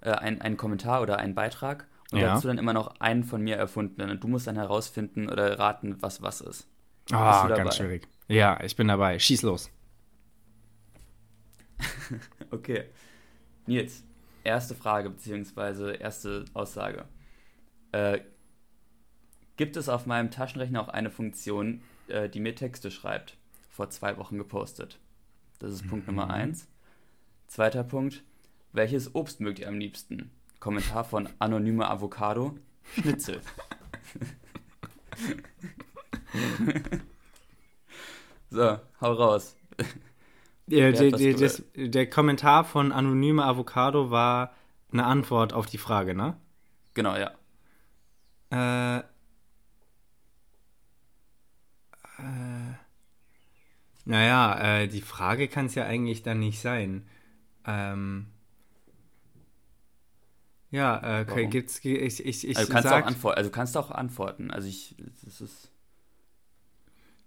Ein, 0.00 0.40
einen 0.40 0.56
Kommentar 0.56 1.02
oder 1.02 1.18
einen 1.18 1.34
Beitrag 1.34 1.88
und 2.12 2.20
ja. 2.20 2.34
dazu 2.34 2.48
dann 2.48 2.58
immer 2.58 2.72
noch 2.72 3.00
einen 3.00 3.24
von 3.24 3.42
mir 3.42 3.56
erfunden. 3.56 4.00
Und 4.00 4.22
du 4.22 4.28
musst 4.28 4.46
dann 4.46 4.56
herausfinden 4.56 5.28
oder 5.28 5.58
raten, 5.58 6.00
was 6.00 6.22
was 6.22 6.40
ist. 6.40 6.68
Ah, 7.10 7.44
oh, 7.44 7.48
ganz 7.48 7.76
schwierig. 7.76 8.08
Ja, 8.28 8.62
ich 8.62 8.76
bin 8.76 8.88
dabei. 8.88 9.18
Schieß 9.18 9.42
los. 9.42 9.70
okay. 12.50 12.84
Nils, 13.66 14.04
erste 14.44 14.74
Frage 14.74 15.10
beziehungsweise 15.10 15.92
erste 15.92 16.44
Aussage. 16.54 17.04
Äh, 17.92 18.20
gibt 19.56 19.76
es 19.76 19.88
auf 19.88 20.06
meinem 20.06 20.30
Taschenrechner 20.30 20.80
auch 20.80 20.88
eine 20.88 21.10
Funktion, 21.10 21.82
äh, 22.08 22.28
die 22.28 22.40
mir 22.40 22.54
Texte 22.54 22.90
schreibt? 22.90 23.36
Vor 23.70 23.90
zwei 23.90 24.16
Wochen 24.16 24.38
gepostet. 24.38 24.98
Das 25.58 25.70
ist 25.72 25.84
mhm. 25.84 25.88
Punkt 25.90 26.06
Nummer 26.06 26.26
mhm. 26.26 26.32
eins. 26.32 26.68
Zweiter 27.46 27.84
Punkt. 27.84 28.22
Welches 28.72 29.14
Obst 29.14 29.40
mögt 29.40 29.58
ihr 29.58 29.68
am 29.68 29.78
liebsten? 29.78 30.30
Kommentar 30.60 31.04
von 31.04 31.28
Anonyme 31.38 31.88
Avocado. 31.88 32.56
Schnitzel. 32.94 33.40
so, 38.50 38.78
hau 39.00 39.12
raus. 39.12 39.56
Der, 40.66 40.92
der, 40.92 41.12
der, 41.12 41.34
das, 41.34 41.62
der, 41.74 42.10
Kommentar 42.10 42.64
von 42.64 42.92
Anonyme 42.92 43.44
Avocado 43.44 44.10
war 44.10 44.54
eine 44.92 45.04
Antwort 45.04 45.52
auf 45.52 45.66
die 45.66 45.78
Frage, 45.78 46.14
ne? 46.14 46.36
Genau, 46.94 47.16
ja. 47.16 47.32
Äh, 48.50 48.98
äh, 52.18 52.74
naja, 54.04 54.80
äh, 54.80 54.88
die 54.88 55.00
Frage 55.00 55.48
kann 55.48 55.66
es 55.66 55.74
ja 55.74 55.84
eigentlich 55.84 56.22
dann 56.22 56.40
nicht 56.40 56.60
sein. 56.60 57.06
Ähm, 57.66 58.26
ja, 60.70 61.20
äh, 61.20 61.46
gibt's, 61.46 61.80
ich, 61.82 62.24
ich, 62.24 62.46
ich 62.46 62.56
also, 62.56 62.72
kannst 62.72 62.88
sag, 62.88 63.04
auch 63.04 63.08
antworten, 63.08 63.38
also 63.38 63.50
kannst 63.50 63.76
auch 63.76 63.90
antworten. 63.90 64.50
Also 64.50 64.68
ich, 64.68 64.96
das 65.24 65.40
ist. 65.40 65.70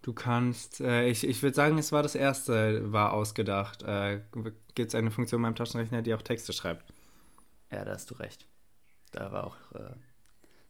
Du 0.03 0.13
kannst, 0.13 0.81
äh, 0.81 1.07
ich, 1.07 1.27
ich 1.27 1.41
würde 1.43 1.55
sagen, 1.55 1.77
es 1.77 1.91
war 1.91 2.01
das 2.03 2.15
erste, 2.15 2.91
war 2.91 3.13
ausgedacht. 3.13 3.83
Äh, 3.83 4.21
Gibt 4.73 4.89
es 4.89 4.95
eine 4.95 5.11
Funktion 5.11 5.41
beim 5.41 5.55
Taschenrechner, 5.55 6.01
die 6.01 6.13
auch 6.13 6.21
Texte 6.21 6.53
schreibt? 6.53 6.91
Ja, 7.71 7.85
da 7.85 7.93
hast 7.93 8.09
du 8.09 8.15
recht. 8.15 8.47
Da 9.11 9.31
war 9.31 9.45
auch, 9.45 9.55
äh, 9.75 9.93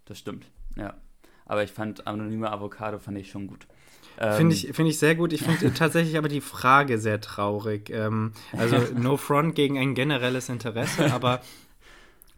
das 0.06 0.20
stimmt, 0.20 0.48
ja. 0.76 0.96
Aber 1.46 1.64
ich 1.64 1.72
fand 1.72 2.08
anonyme 2.08 2.52
Avocado 2.52 3.00
fand 3.00 3.18
ich 3.18 3.30
schon 3.30 3.48
gut. 3.48 3.68
Ähm, 4.18 4.34
finde 4.34 4.56
ich, 4.56 4.70
find 4.74 4.90
ich 4.90 5.00
sehr 5.00 5.16
gut. 5.16 5.34
Ich 5.34 5.44
finde 5.44 5.74
tatsächlich 5.78 6.18
aber 6.18 6.30
die 6.30 6.42
Frage 6.42 6.98
sehr 6.98 7.20
traurig. 7.20 7.90
Ähm, 7.90 8.34
also 8.54 8.78
no 8.94 9.18
front 9.18 9.56
gegen 9.56 9.78
ein 9.78 9.96
generelles 9.96 10.50
Interesse, 10.50 11.12
aber 11.14 11.42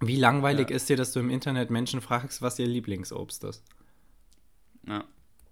wie 0.08 0.18
langweilig 0.18 0.70
ja. 0.70 0.76
ist 0.76 0.89
dir, 0.89 0.98
dass 0.98 1.12
du 1.12 1.20
im 1.20 1.30
Internet 1.30 1.70
Menschen 1.70 2.02
fragst, 2.02 2.42
was 2.42 2.60
ihr 2.60 2.68
Lieblingsobst 2.68 3.44
ist? 3.44 3.63
Ja. 4.88 5.04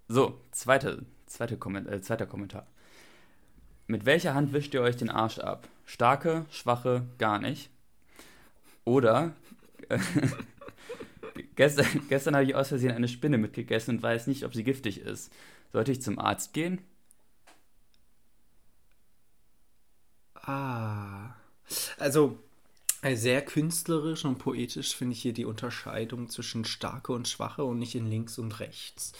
So, 0.08 0.42
zweite, 0.52 1.06
zweite 1.26 1.58
Komment 1.58 1.88
äh, 1.88 2.02
zweiter 2.02 2.26
Kommentar. 2.26 2.68
Mit 3.88 4.06
welcher 4.06 4.34
Hand 4.34 4.54
wischt 4.54 4.74
ihr 4.74 4.82
euch 4.82 4.98
den 4.98 5.10
Arsch 5.10 5.40
ab? 5.40 5.68
Starke, 5.86 6.46
schwache, 6.50 7.08
gar 7.18 7.40
nicht. 7.40 7.70
Oder 8.86 9.34
äh, 9.90 10.00
gestern, 11.56 11.86
gestern 12.10 12.36
habe 12.36 12.46
ich 12.46 12.56
aus 12.56 12.70
Versehen 12.70 12.92
eine 12.92 13.08
Spinne 13.08 13.38
mitgegessen 13.38 13.98
und 13.98 14.04
weiß 14.04 14.28
nicht, 14.28 14.44
ob 14.46 14.54
sie 14.54 14.64
giftig 14.64 15.02
ist. 15.02 15.32
Sollte 15.72 15.92
ich 15.92 16.02
zum 16.02 16.20
Arzt 16.20 16.54
gehen? 16.54 16.82
Ah. 20.36 21.36
Also, 21.98 22.40
sehr 23.04 23.42
künstlerisch 23.42 24.26
und 24.26 24.38
poetisch 24.38 24.96
finde 24.96 25.14
ich 25.14 25.22
hier 25.22 25.34
die 25.34 25.46
Unterscheidung 25.46 26.30
zwischen 26.30 26.66
starke 26.66 27.14
und 27.14 27.28
schwache 27.28 27.64
und 27.64 27.80
nicht 27.80 27.96
in 27.96 28.10
links 28.10 28.38
und 28.38 28.60
rechts. 28.60 29.14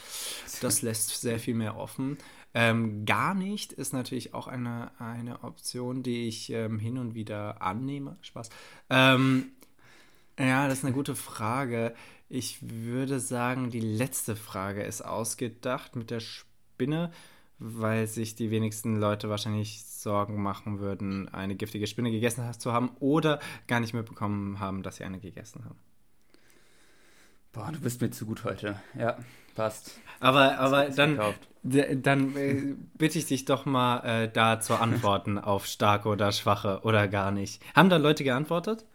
Das 0.62 0.82
lässt 0.84 1.20
sehr 1.22 1.40
viel 1.40 1.56
mehr 1.56 1.78
offen. 1.78 2.18
Ähm, 2.54 3.06
gar 3.06 3.34
nicht 3.34 3.74
ist 3.74 3.94
natürlich 3.94 4.34
auch 4.34 4.48
eine, 4.48 4.92
eine 5.00 5.44
Option, 5.44 6.04
die 6.04 6.28
ich 6.28 6.52
ähm, 6.52 6.80
hin 6.80 6.98
und 6.98 7.16
wieder 7.16 7.62
annehme. 7.62 8.18
Spaß. 8.22 8.50
Ähm, 8.90 9.52
ja, 10.38 10.68
das 10.68 10.80
ist 10.80 10.86
eine 10.86 10.94
gute 10.94 11.16
Frage. 11.16 11.96
Ich 12.30 12.58
würde 12.62 13.20
sagen, 13.20 13.72
die 13.72 13.80
letzte 13.80 14.36
Frage 14.36 14.84
ist 14.84 15.02
ausgedacht 15.02 15.96
mit 15.96 16.12
der 16.12 16.20
Spinne, 16.20 17.12
weil 17.62 18.08
sich 18.08 18.36
die 18.36 18.50
wenigsten 18.50 19.00
Leute 19.00 19.30
wahrscheinlich 19.30 19.84
Sorgen 19.86 20.42
machen 20.42 20.80
würden, 20.80 21.30
eine 21.30 21.56
giftige 21.56 21.86
Spinne 21.86 22.10
gegessen 22.10 22.44
zu 22.58 22.74
haben 22.74 22.92
oder 23.00 23.40
gar 23.68 23.80
nicht 23.80 23.94
mitbekommen 23.94 24.60
haben, 24.60 24.82
dass 24.82 24.96
sie 24.98 25.04
eine 25.04 25.20
gegessen 25.20 25.64
haben. 25.64 25.78
Boah, 27.54 27.70
du 27.72 27.80
bist 27.80 28.02
mir 28.02 28.10
zu 28.10 28.26
gut 28.26 28.46
heute. 28.46 28.82
Ja, 28.98 29.18
passt. 29.56 30.00
Aber, 30.20 30.58
aber 30.58 30.90
dann, 30.90 31.20
dann 31.64 32.36
äh, 32.36 32.76
bitte 32.98 33.20
ich 33.20 33.26
dich 33.28 33.46
doch 33.46 33.66
mal 33.66 34.00
äh, 34.00 34.32
da 34.32 34.60
zu 34.60 34.76
antworten 34.76 35.38
auf 35.38 35.68
starke 35.68 36.10
oder 36.10 36.32
schwache 36.32 36.80
oder 36.84 37.08
gar 37.08 37.32
nicht. 37.32 37.62
Haben 37.76 37.90
da 37.90 37.98
Leute 37.98 38.24
geantwortet? 38.24 38.86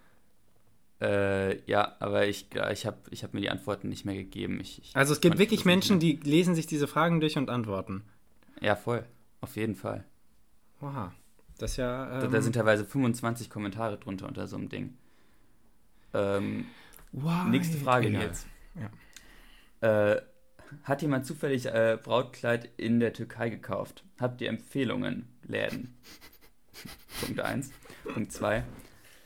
Äh, 1.00 1.60
ja, 1.70 1.94
aber 2.00 2.26
ich, 2.26 2.46
ich 2.72 2.86
habe 2.86 2.96
ich 3.10 3.22
hab 3.22 3.34
mir 3.34 3.42
die 3.42 3.50
Antworten 3.50 3.90
nicht 3.90 4.06
mehr 4.06 4.14
gegeben. 4.16 4.58
Ich, 4.60 4.80
ich 4.80 4.96
also 4.96 5.12
es 5.12 5.20
gibt 5.20 5.38
wirklich 5.38 5.64
Menschen, 5.64 6.00
die 6.00 6.16
lesen 6.16 6.54
sich 6.54 6.66
diese 6.66 6.88
Fragen 6.88 7.20
durch 7.20 7.36
und 7.36 7.50
antworten. 7.50 8.02
Ja, 8.60 8.76
voll. 8.76 9.04
Auf 9.40 9.56
jeden 9.56 9.74
Fall. 9.74 10.04
Oha. 10.80 11.12
Das 11.58 11.72
ist 11.72 11.76
ja. 11.78 12.14
Ähm, 12.14 12.20
da, 12.20 12.26
da, 12.28 12.42
sind 12.42 12.54
teilweise 12.54 12.84
25 12.84 13.50
Kommentare 13.50 13.98
drunter 13.98 14.28
unter 14.28 14.46
so 14.46 14.56
einem 14.56 14.68
Ding. 14.68 14.96
Ähm, 16.12 16.66
nächste 17.48 17.78
Frage 17.78 18.08
Egal. 18.08 18.22
jetzt. 18.22 18.46
Ja. 19.80 20.12
Äh, 20.12 20.22
hat 20.82 21.02
jemand 21.02 21.26
zufällig 21.26 21.66
äh, 21.66 21.98
Brautkleid 22.02 22.68
in 22.76 23.00
der 23.00 23.12
Türkei 23.12 23.50
gekauft? 23.50 24.04
Habt 24.20 24.40
ihr 24.40 24.48
Empfehlungen, 24.48 25.28
Läden? 25.42 25.96
Punkt 27.20 27.40
1. 27.40 27.70
Punkt 28.12 28.32
2. 28.32 28.64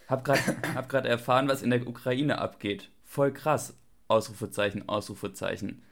Hab 0.08 0.24
gerade 0.24 0.40
hab 0.74 0.88
grad 0.88 1.06
erfahren, 1.06 1.48
was 1.48 1.62
in 1.62 1.70
der 1.70 1.86
Ukraine 1.86 2.38
abgeht. 2.38 2.90
Voll 3.04 3.32
krass. 3.32 3.74
Ausrufezeichen, 4.08 4.88
Ausrufezeichen. 4.88 5.82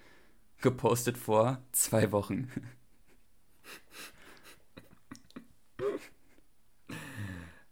Gepostet 0.60 1.16
vor 1.16 1.62
zwei 1.72 2.10
Wochen. 2.12 2.50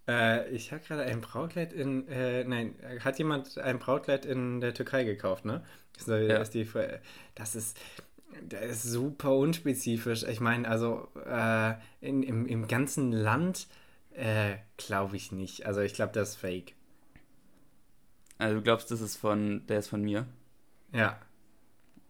Äh, 0.08 0.48
ich 0.50 0.72
habe 0.72 0.82
gerade 0.86 1.02
ein 1.02 1.20
Brautkleid 1.20 1.72
in, 1.72 2.06
äh, 2.08 2.44
nein, 2.44 2.76
hat 3.00 3.18
jemand 3.18 3.58
ein 3.58 3.78
Brautkleid 3.78 4.24
in 4.24 4.60
der 4.60 4.72
Türkei 4.72 5.04
gekauft, 5.04 5.44
ne? 5.44 5.64
So, 5.98 6.14
ja. 6.14 6.36
ist 6.36 6.54
die, 6.54 6.68
das 7.34 7.56
ist, 7.56 7.78
das 8.48 8.62
ist 8.62 8.82
super 8.84 9.34
unspezifisch. 9.34 10.22
Ich 10.24 10.40
meine, 10.40 10.68
also 10.68 11.08
äh, 11.26 11.74
in, 12.00 12.22
im, 12.22 12.46
im 12.46 12.68
ganzen 12.68 13.12
Land 13.12 13.66
äh, 14.12 14.56
glaube 14.76 15.16
ich 15.16 15.32
nicht. 15.32 15.66
Also 15.66 15.80
ich 15.80 15.94
glaube, 15.94 16.12
das 16.12 16.30
ist 16.30 16.36
fake. 16.36 16.74
Also 18.38 18.56
du 18.56 18.62
glaubst, 18.62 18.90
das 18.90 19.00
ist 19.00 19.16
von, 19.16 19.66
der 19.66 19.78
ist 19.78 19.88
von 19.88 20.02
mir? 20.02 20.26
Ja. 20.92 21.18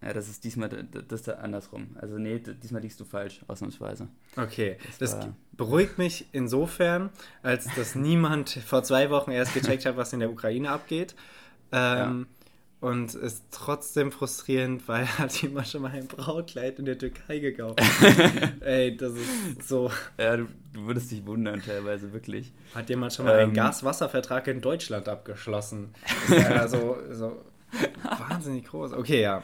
Ja, 0.06 0.12
das 0.12 0.28
ist 0.28 0.44
diesmal 0.44 0.68
das 0.68 1.22
ist 1.22 1.28
andersrum. 1.28 1.96
Also 2.00 2.16
nee, 2.16 2.38
diesmal 2.38 2.80
liegst 2.80 3.00
du 3.00 3.04
falsch, 3.04 3.40
ausnahmsweise. 3.48 4.06
Okay, 4.36 4.76
das, 5.00 5.16
das 5.16 5.28
beruhigt 5.50 5.98
mich 5.98 6.26
insofern, 6.30 7.10
als 7.42 7.66
dass 7.74 7.94
niemand 7.96 8.50
vor 8.50 8.84
zwei 8.84 9.10
Wochen 9.10 9.32
erst 9.32 9.54
gecheckt 9.54 9.84
hat, 9.84 9.96
was 9.96 10.12
in 10.12 10.20
der 10.20 10.30
Ukraine 10.30 10.70
abgeht. 10.70 11.16
Ähm, 11.72 12.26
ja. 12.30 12.88
Und 12.88 13.16
ist 13.16 13.46
trotzdem 13.50 14.12
frustrierend, 14.12 14.86
weil 14.86 15.06
hat 15.18 15.42
jemand 15.42 15.66
schon 15.66 15.82
mal 15.82 15.90
ein 15.90 16.06
Brautkleid 16.06 16.78
in 16.78 16.84
der 16.84 16.98
Türkei 16.98 17.40
gekauft. 17.40 17.82
Ey, 18.60 18.96
das 18.96 19.12
ist 19.14 19.66
so. 19.66 19.90
Ja, 20.18 20.36
du, 20.36 20.46
du, 20.72 20.86
würdest 20.86 21.10
dich 21.10 21.26
wundern 21.26 21.60
teilweise, 21.62 22.12
wirklich. 22.12 22.52
Hat 22.76 22.88
jemand 22.90 23.12
schon 23.12 23.24
mal 23.24 23.38
ähm, 23.38 23.44
einen 23.46 23.54
Gas-Wasser-Vertrag 23.54 24.46
in 24.46 24.60
Deutschland 24.60 25.08
abgeschlossen? 25.08 25.94
Ist 26.28 26.38
ja 26.38 26.68
so, 26.68 26.96
so 27.10 27.42
wahnsinnig 28.28 28.66
groß. 28.66 28.92
Okay, 28.92 29.22
ja. 29.22 29.42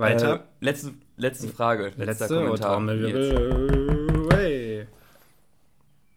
Weiter. 0.00 0.34
Äh, 0.36 0.40
letzte, 0.64 0.94
letzte 1.16 1.48
Frage. 1.48 1.92
Letzter 1.96 2.04
letzte 2.04 2.26
Kommentar. 2.28 2.74
Trommelwirbel. 2.74 4.28
Hey. 4.32 4.86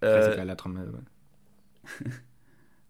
Äh, 0.01 0.35
geiler 0.35 0.57
Trommelwirbel. 0.57 1.05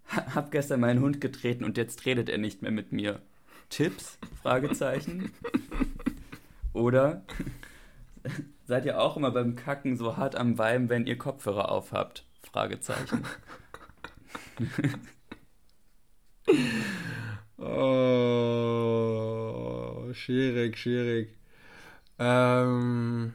Hab 0.05 0.51
gestern 0.51 0.81
meinen 0.81 0.99
Hund 1.01 1.21
getreten 1.21 1.63
und 1.63 1.77
jetzt 1.77 2.05
redet 2.05 2.29
er 2.29 2.37
nicht 2.37 2.61
mehr 2.61 2.71
mit 2.71 2.91
mir. 2.91 3.21
Tipps? 3.69 4.19
Fragezeichen. 4.41 5.31
Oder 6.73 7.23
seid 8.65 8.85
ihr 8.85 8.99
auch 8.99 9.17
immer 9.17 9.31
beim 9.31 9.55
Kacken 9.55 9.97
so 9.97 10.17
hart 10.17 10.35
am 10.35 10.57
Weim, 10.57 10.89
wenn 10.89 11.07
ihr 11.07 11.17
Kopfhörer 11.17 11.71
aufhabt? 11.71 12.25
Fragezeichen. 12.43 13.23
oh, 17.57 17.71
schwierig, 20.13 20.77
schwierig. 20.77 21.35
Ähm, 22.19 23.33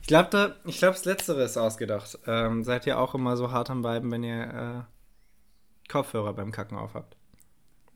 ich 0.00 0.06
glaube, 0.06 0.28
da, 0.30 0.56
ich 0.64 0.78
glaube, 0.78 0.94
das 0.94 1.04
Letztere 1.04 1.42
ist 1.42 1.56
ausgedacht. 1.56 2.18
Ähm, 2.26 2.64
seid 2.64 2.86
ihr 2.86 2.98
auch 2.98 3.14
immer 3.14 3.36
so 3.36 3.50
hart 3.50 3.70
am 3.70 3.84
Weiben, 3.84 4.10
wenn 4.10 4.24
ihr 4.24 4.86
äh, 4.86 5.90
Kopfhörer 5.90 6.32
beim 6.34 6.52
Kacken 6.52 6.78
aufhabt? 6.78 7.16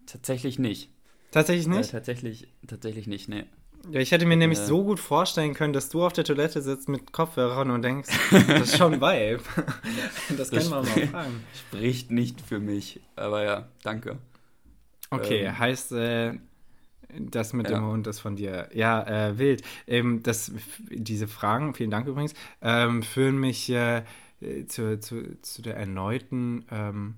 Tatsächlich 0.07 0.59
nicht. 0.59 0.91
Tatsächlich 1.31 1.67
nicht? 1.67 1.91
Äh, 1.91 1.93
tatsächlich, 1.93 2.49
tatsächlich 2.67 3.07
nicht, 3.07 3.29
nee. 3.29 3.45
Ja, 3.91 4.01
ich 4.01 4.13
hätte 4.13 4.27
mir 4.27 4.37
nämlich 4.37 4.61
äh, 4.61 4.65
so 4.65 4.85
gut 4.85 5.01
vorstellen 5.01 5.55
können, 5.55 5.73
dass 5.73 5.89
du 5.89 6.05
auf 6.05 6.13
der 6.13 6.25
Toilette 6.25 6.63
sitzt 6.63 6.89
mit 6.89 7.13
Kopfhörern 7.13 7.71
und 7.71 7.83
denkst, 7.83 8.09
das 8.31 8.69
ist 8.69 8.77
schon 8.77 9.01
Vibe. 9.01 9.43
das 10.37 10.51
können 10.51 10.71
wir 10.71 10.83
mal 10.83 11.07
fragen. 11.09 11.45
Spricht 11.55 12.11
nicht 12.11 12.41
für 12.41 12.61
mich, 12.61 13.01
aber 13.17 13.43
ja, 13.43 13.69
danke. 13.83 14.19
Okay, 15.11 15.47
ähm, 15.47 15.59
heißt, 15.59 15.93
äh, 15.93 16.35
das 17.19 17.53
mit 17.53 17.69
ja. 17.71 17.79
dem 17.79 17.87
Hund 17.87 18.07
ist 18.07 18.21
von 18.21 18.37
dir. 18.37 18.69
Ja, 18.73 19.03
äh, 19.03 19.39
wild. 19.39 19.63
Ähm, 19.87 20.23
das, 20.23 20.53
diese 20.91 21.29
Fragen, 21.29 21.75
vielen 21.75 21.91
Dank 21.91 22.07
übrigens, 22.07 22.35
ähm, 22.61 23.03
führen 23.03 23.39
mich 23.39 23.69
äh, 23.71 24.03
zu, 24.67 24.99
zu, 25.01 25.41
zu 25.41 25.63
der 25.63 25.77
erneuten 25.77 26.65
ähm, 26.71 27.15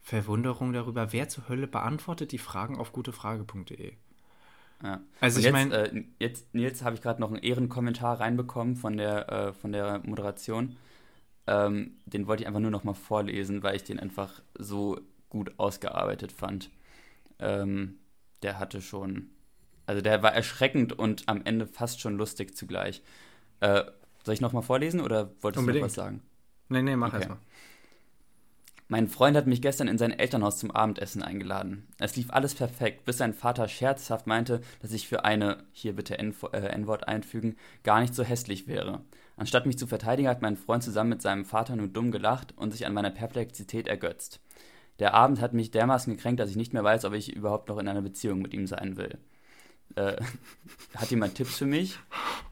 Verwunderung 0.00 0.72
darüber, 0.72 1.12
wer 1.12 1.28
zur 1.28 1.48
Hölle 1.48 1.66
beantwortet 1.66 2.32
die 2.32 2.38
Fragen 2.38 2.76
auf 2.76 2.92
gutefrage.de. 2.92 3.92
Ja. 4.82 5.00
Also 5.20 5.38
Und 5.38 5.46
ich 5.46 5.52
meine, 5.52 5.74
äh, 5.74 6.04
jetzt 6.18 6.52
Nils 6.54 6.82
habe 6.82 6.96
ich 6.96 7.02
gerade 7.02 7.20
noch 7.20 7.28
einen 7.28 7.42
Ehrenkommentar 7.42 8.20
reinbekommen 8.20 8.74
von 8.74 8.96
der 8.96 9.28
äh, 9.30 9.52
von 9.52 9.72
der 9.72 10.00
Moderation. 10.04 10.76
Ähm, 11.46 11.92
den 12.06 12.26
wollte 12.26 12.42
ich 12.42 12.46
einfach 12.48 12.60
nur 12.60 12.70
noch 12.70 12.84
mal 12.84 12.94
vorlesen, 12.94 13.62
weil 13.62 13.76
ich 13.76 13.84
den 13.84 14.00
einfach 14.00 14.42
so 14.58 15.00
gut 15.28 15.52
ausgearbeitet 15.56 16.32
fand. 16.32 16.70
Ähm, 17.38 17.98
der 18.42 18.58
hatte 18.58 18.80
schon, 18.80 19.30
also 19.86 20.00
der 20.00 20.22
war 20.22 20.32
erschreckend 20.32 20.92
und 20.92 21.28
am 21.28 21.42
Ende 21.44 21.66
fast 21.66 22.00
schon 22.00 22.16
lustig 22.16 22.56
zugleich. 22.56 23.02
Äh, 23.60 23.84
soll 24.24 24.34
ich 24.34 24.40
noch 24.40 24.52
mal 24.52 24.62
vorlesen 24.62 25.00
oder 25.00 25.30
wolltest 25.40 25.60
Unbedingt. 25.60 25.76
du 25.76 25.80
noch 25.80 25.86
was 25.86 25.94
sagen? 25.94 26.22
Nee, 26.68 26.82
nee, 26.82 26.96
mach 26.96 27.08
okay. 27.08 27.18
erstmal. 27.18 27.38
Mein 28.92 29.08
Freund 29.08 29.38
hat 29.38 29.46
mich 29.46 29.62
gestern 29.62 29.88
in 29.88 29.96
sein 29.96 30.12
Elternhaus 30.12 30.58
zum 30.58 30.70
Abendessen 30.70 31.22
eingeladen. 31.22 31.88
Es 31.98 32.14
lief 32.14 32.30
alles 32.30 32.54
perfekt, 32.54 33.06
bis 33.06 33.16
sein 33.16 33.32
Vater 33.32 33.66
scherzhaft 33.66 34.26
meinte, 34.26 34.60
dass 34.82 34.92
ich 34.92 35.08
für 35.08 35.24
eine, 35.24 35.64
hier 35.72 35.96
bitte 35.96 36.18
äh, 36.18 36.66
N-Wort 36.66 37.08
einfügen, 37.08 37.56
gar 37.84 38.02
nicht 38.02 38.14
so 38.14 38.22
hässlich 38.22 38.66
wäre. 38.66 39.00
Anstatt 39.38 39.64
mich 39.64 39.78
zu 39.78 39.86
verteidigen, 39.86 40.28
hat 40.28 40.42
mein 40.42 40.58
Freund 40.58 40.82
zusammen 40.82 41.08
mit 41.08 41.22
seinem 41.22 41.46
Vater 41.46 41.74
nur 41.74 41.88
dumm 41.88 42.10
gelacht 42.10 42.52
und 42.58 42.72
sich 42.72 42.84
an 42.84 42.92
meiner 42.92 43.10
Perplexität 43.10 43.88
ergötzt. 43.88 44.40
Der 44.98 45.14
Abend 45.14 45.40
hat 45.40 45.52
mich 45.52 45.70
dermaßen 45.70 46.14
gekränkt, 46.14 46.40
dass 46.40 46.50
ich 46.50 46.56
nicht 46.56 46.72
mehr 46.72 46.84
weiß, 46.84 47.04
ob 47.04 47.14
ich 47.14 47.34
überhaupt 47.34 47.68
noch 47.68 47.78
in 47.78 47.88
einer 47.88 48.02
Beziehung 48.02 48.40
mit 48.40 48.54
ihm 48.54 48.66
sein 48.66 48.96
will. 48.96 49.18
Äh, 49.96 50.16
hat 50.96 51.10
jemand 51.10 51.34
Tipps 51.34 51.58
für 51.58 51.66
mich? 51.66 51.98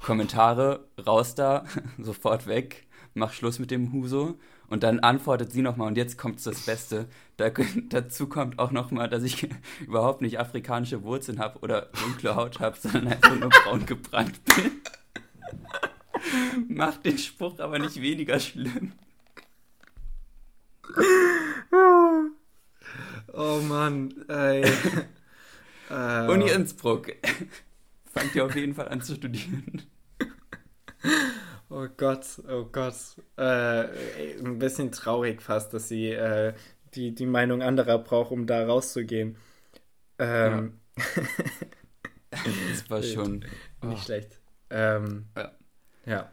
Kommentare, 0.03 0.89
raus 1.05 1.35
da, 1.35 1.65
sofort 1.99 2.47
weg, 2.47 2.87
mach 3.15 3.33
Schluss 3.33 3.59
mit 3.59 3.71
dem 3.71 3.93
Huso. 3.93 4.39
Und 4.69 4.85
dann 4.85 5.01
antwortet 5.01 5.51
sie 5.51 5.63
nochmal, 5.63 5.89
und 5.89 5.97
jetzt 5.97 6.17
kommt 6.17 6.45
das 6.47 6.65
Beste. 6.65 7.09
Da, 7.37 7.51
dazu 7.89 8.29
kommt 8.29 8.61
auch 8.61 8.71
nochmal, 8.71 9.09
dass 9.09 9.25
ich 9.25 9.49
überhaupt 9.81 10.23
nicht 10.23 10.39
afrikanische 10.39 11.03
Wurzeln 11.03 11.41
habe 11.41 11.59
oder 11.61 11.89
dunkle 12.01 12.37
Haut 12.37 12.61
habe, 12.61 12.77
sondern 12.79 13.09
einfach 13.09 13.37
nur 13.37 13.49
braun 13.49 13.85
gebrannt 13.85 14.41
bin. 14.45 14.81
Macht 16.69 17.05
den 17.05 17.19
Spruch 17.19 17.59
aber 17.59 17.79
nicht 17.79 18.01
weniger 18.01 18.39
schlimm. 18.39 18.93
Oh 23.33 23.61
Mann, 23.61 24.13
ey. 24.29 24.65
Uni 26.29 26.51
Innsbruck. 26.51 27.13
Fangt 28.13 28.35
ihr 28.35 28.45
auf 28.45 28.57
jeden 28.57 28.75
Fall 28.75 28.89
an 28.89 29.01
zu 29.03 29.15
studieren. 29.15 29.83
Oh 31.69 31.87
Gott, 31.97 32.27
oh 32.49 32.65
Gott. 32.65 32.97
Äh, 33.37 33.87
bisschen 34.59 34.91
traurig 34.91 35.41
fast, 35.43 35.73
dass 35.73 35.89
sie 35.89 36.09
äh, 36.11 36.55
die, 36.95 37.15
die 37.15 37.27
Meinung 37.27 37.63
anderer 37.63 37.99
braucht, 37.99 38.33
um 38.33 38.47
da 38.47 38.67
rauszugehen. 38.67 39.37
Ähm, 40.19 40.81
Das 42.31 42.91
war 42.91 43.03
schon. 43.03 43.45
Nicht 43.83 44.05
schlecht. 44.05 44.41
Ähm, 44.71 45.27
Ja. 45.37 45.53
ja. 46.07 46.31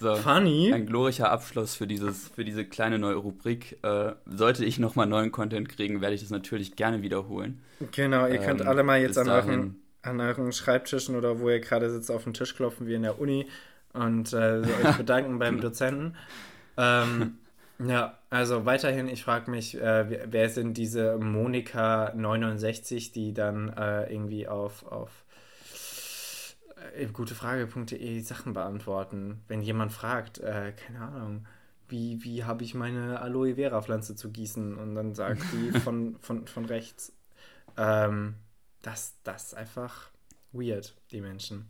So, 0.00 0.14
Funny. 0.14 0.72
ein 0.72 0.86
glorreicher 0.86 1.30
Abschluss 1.30 1.74
für, 1.74 1.86
dieses, 1.86 2.28
für 2.28 2.42
diese 2.42 2.64
kleine 2.64 2.98
neue 2.98 3.16
Rubrik. 3.16 3.76
Äh, 3.82 4.12
sollte 4.24 4.64
ich 4.64 4.78
nochmal 4.78 5.06
neuen 5.06 5.30
Content 5.30 5.68
kriegen, 5.68 6.00
werde 6.00 6.14
ich 6.14 6.22
das 6.22 6.30
natürlich 6.30 6.74
gerne 6.74 7.02
wiederholen. 7.02 7.60
Genau, 7.92 8.26
ihr 8.26 8.38
könnt 8.38 8.62
Ähm, 8.62 8.68
alle 8.68 8.82
mal 8.82 8.98
jetzt 8.98 9.18
an 9.18 9.28
euren, 9.28 9.76
an 10.00 10.18
euren 10.20 10.52
Schreibtischen 10.52 11.16
oder 11.16 11.38
wo 11.38 11.50
ihr 11.50 11.60
gerade 11.60 11.90
sitzt 11.90 12.10
auf 12.10 12.24
den 12.24 12.32
Tisch 12.32 12.56
klopfen, 12.56 12.86
wie 12.86 12.94
in 12.94 13.02
der 13.02 13.20
Uni 13.20 13.46
und 13.92 14.32
äh, 14.32 14.62
so 14.62 14.70
euch 14.88 14.96
bedanken 14.96 15.38
beim 15.38 15.60
Dozenten. 15.60 16.16
Ähm, 16.78 17.36
ja, 17.78 18.18
also 18.30 18.64
weiterhin, 18.64 19.06
ich 19.06 19.22
frage 19.22 19.50
mich, 19.50 19.78
äh, 19.78 20.30
wer, 20.30 20.48
sind 20.48 20.78
diese 20.78 21.18
Monika 21.18 22.12
69, 22.14 23.12
die 23.12 23.34
dann 23.34 23.68
äh, 23.76 24.10
irgendwie 24.10 24.48
auf, 24.48 24.86
auf 24.90 25.10
gutefrage.de 27.12 28.20
Sachen 28.20 28.52
beantworten. 28.52 29.42
Wenn 29.48 29.62
jemand 29.62 29.92
fragt, 29.92 30.38
äh, 30.38 30.72
keine 30.72 31.00
Ahnung, 31.00 31.46
wie, 31.88 32.22
wie 32.22 32.44
habe 32.44 32.64
ich 32.64 32.74
meine 32.74 33.20
Aloe 33.20 33.56
Vera 33.56 33.82
Pflanze 33.82 34.14
zu 34.14 34.30
gießen? 34.30 34.76
Und 34.76 34.94
dann 34.94 35.14
sagt 35.14 35.42
die 35.52 35.78
von, 35.80 36.16
von, 36.20 36.46
von 36.46 36.64
rechts. 36.64 37.12
Ähm, 37.76 38.34
das, 38.82 39.14
das 39.24 39.46
ist 39.48 39.54
einfach 39.54 40.10
weird, 40.52 40.94
die 41.10 41.20
Menschen. 41.20 41.68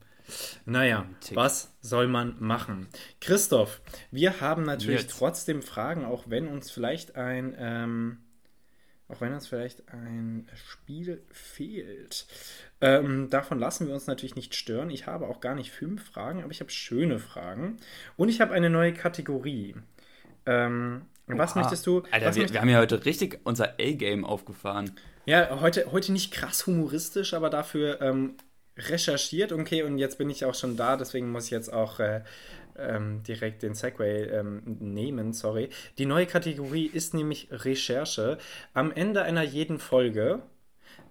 Naja, 0.64 1.06
Tick. 1.20 1.36
was 1.36 1.72
soll 1.80 2.06
man 2.06 2.36
machen? 2.38 2.88
Christoph, 3.20 3.80
wir 4.10 4.40
haben 4.40 4.62
natürlich 4.62 5.02
Jetzt. 5.02 5.18
trotzdem 5.18 5.62
Fragen, 5.62 6.04
auch 6.04 6.24
wenn 6.28 6.46
uns 6.46 6.70
vielleicht 6.70 7.16
ein, 7.16 7.54
ähm, 7.58 8.18
auch 9.08 9.20
wenn 9.20 9.32
uns 9.32 9.48
vielleicht 9.48 9.88
ein 9.88 10.48
Spiel 10.54 11.22
fehlt. 11.30 12.26
Ähm, 12.80 13.28
davon 13.30 13.58
lassen 13.58 13.86
wir 13.86 13.94
uns 13.94 14.06
natürlich 14.06 14.36
nicht 14.36 14.54
stören. 14.54 14.90
Ich 14.90 15.06
habe 15.06 15.28
auch 15.28 15.40
gar 15.40 15.54
nicht 15.54 15.70
fünf 15.70 16.04
Fragen, 16.04 16.42
aber 16.42 16.50
ich 16.52 16.60
habe 16.60 16.70
schöne 16.70 17.18
Fragen. 17.18 17.76
Und 18.16 18.28
ich 18.30 18.40
habe 18.40 18.54
eine 18.54 18.70
neue 18.70 18.94
Kategorie. 18.94 19.76
Ähm, 20.46 21.02
was 21.26 21.56
Oha. 21.56 21.60
möchtest 21.60 21.86
du? 21.86 22.02
Alter, 22.10 22.34
wir, 22.34 22.42
möcht- 22.44 22.52
wir 22.52 22.60
haben 22.60 22.68
ja 22.68 22.78
heute 22.78 23.04
richtig 23.04 23.40
unser 23.44 23.74
A-Game 23.80 24.24
aufgefahren. 24.24 24.98
ja, 25.26 25.60
heute, 25.60 25.90
heute 25.92 26.12
nicht 26.12 26.32
krass 26.32 26.66
humoristisch, 26.66 27.34
aber 27.34 27.50
dafür 27.50 28.00
ähm, 28.00 28.36
recherchiert. 28.76 29.52
Okay, 29.52 29.82
und 29.82 29.98
jetzt 29.98 30.18
bin 30.18 30.30
ich 30.30 30.44
auch 30.44 30.54
schon 30.54 30.76
da, 30.76 30.96
deswegen 30.96 31.30
muss 31.30 31.46
ich 31.46 31.50
jetzt 31.50 31.72
auch 31.72 32.00
äh, 32.00 32.22
ähm, 32.76 33.22
direkt 33.22 33.62
den 33.62 33.74
Segway 33.74 34.24
ähm, 34.24 34.62
nehmen, 34.80 35.32
sorry. 35.32 35.68
Die 35.98 36.06
neue 36.06 36.26
Kategorie 36.26 36.86
ist 36.86 37.14
nämlich 37.14 37.48
Recherche. 37.50 38.38
Am 38.74 38.90
Ende 38.92 39.22
einer 39.22 39.42
jeden 39.42 39.78
Folge 39.78 40.42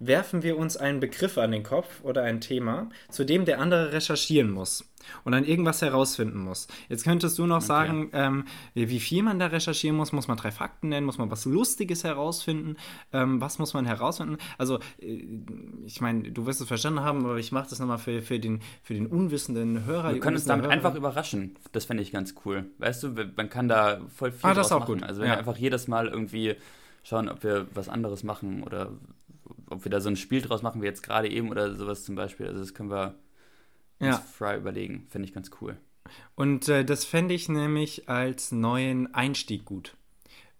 werfen 0.00 0.42
wir 0.42 0.56
uns 0.58 0.76
einen 0.76 0.98
Begriff 0.98 1.38
an 1.38 1.52
den 1.52 1.62
Kopf 1.62 2.02
oder 2.02 2.22
ein 2.22 2.40
Thema, 2.40 2.88
zu 3.10 3.24
dem 3.24 3.44
der 3.44 3.60
andere 3.60 3.92
recherchieren 3.92 4.50
muss 4.50 4.90
und 5.24 5.32
dann 5.32 5.44
irgendwas 5.44 5.82
herausfinden 5.82 6.38
muss. 6.38 6.68
Jetzt 6.88 7.04
könntest 7.04 7.38
du 7.38 7.46
noch 7.46 7.60
sagen, 7.60 8.10
ähm, 8.12 8.44
wie 8.74 8.98
viel 9.00 9.22
man 9.22 9.38
da 9.38 9.46
recherchieren 9.46 9.96
muss. 9.96 10.12
Muss 10.12 10.26
man 10.28 10.36
drei 10.38 10.50
Fakten 10.50 10.88
nennen? 10.88 11.06
Muss 11.06 11.18
man 11.18 11.30
was 11.30 11.44
Lustiges 11.44 12.02
herausfinden? 12.04 12.76
Ähm, 13.12 13.40
was 13.40 13.58
muss 13.58 13.72
man 13.74 13.84
herausfinden? 13.86 14.38
Also, 14.58 14.78
äh, 15.00 15.22
ich 15.84 16.00
meine, 16.00 16.30
du 16.30 16.46
wirst 16.46 16.60
es 16.60 16.68
verstanden 16.68 17.00
haben, 17.00 17.24
aber 17.24 17.36
ich 17.38 17.52
mache 17.52 17.68
das 17.70 17.78
nochmal 17.78 17.98
für, 17.98 18.22
für, 18.22 18.38
den, 18.38 18.60
für 18.82 18.94
den 18.94 19.06
unwissenden 19.06 19.84
Hörer. 19.84 20.14
Wir 20.14 20.20
können 20.20 20.36
uns 20.36 20.44
unwissende 20.44 20.62
damit 20.62 20.70
einfach 20.70 20.90
Hörerin. 20.90 20.98
überraschen. 21.02 21.56
Das 21.72 21.84
fände 21.84 22.02
ich 22.02 22.10
ganz 22.12 22.34
cool. 22.44 22.66
Weißt 22.78 23.02
du, 23.02 23.14
man 23.36 23.48
kann 23.50 23.68
da 23.68 24.00
voll 24.14 24.32
viel 24.32 24.48
Ah, 24.48 24.54
das 24.54 24.66
ist 24.68 24.72
auch 24.72 24.80
machen. 24.80 24.94
gut. 24.94 25.02
Also 25.02 25.20
wenn 25.20 25.28
Ja. 25.28 25.34
wir 25.34 25.38
einfach 25.38 25.56
jedes 25.58 25.88
Mal 25.88 26.08
irgendwie 26.08 26.56
schauen, 27.02 27.28
ob 27.28 27.42
wir 27.42 27.66
was 27.74 27.88
anderes 27.88 28.22
machen 28.24 28.62
oder 28.62 28.90
ob 29.70 29.84
wir 29.84 29.90
da 29.90 30.00
so 30.00 30.08
ein 30.10 30.16
Spiel 30.16 30.42
draus 30.42 30.62
machen, 30.62 30.82
wie 30.82 30.86
jetzt 30.86 31.02
gerade 31.02 31.28
eben 31.30 31.50
oder 31.50 31.74
sowas 31.74 32.04
zum 32.04 32.14
Beispiel. 32.14 32.46
Also 32.46 32.60
das 32.60 32.74
können 32.74 32.90
wir 32.90 33.14
uns 33.98 34.16
Ja. 34.16 34.18
frei 34.18 34.56
überlegen. 34.56 35.06
Finde 35.10 35.26
ich 35.28 35.34
ganz 35.34 35.50
cool. 35.60 35.76
Und 36.34 36.68
äh, 36.68 36.84
das 36.84 37.04
fände 37.04 37.34
ich 37.34 37.48
nämlich 37.48 38.08
als 38.08 38.52
neuen 38.52 39.14
Einstieg 39.14 39.64
gut. 39.64 39.96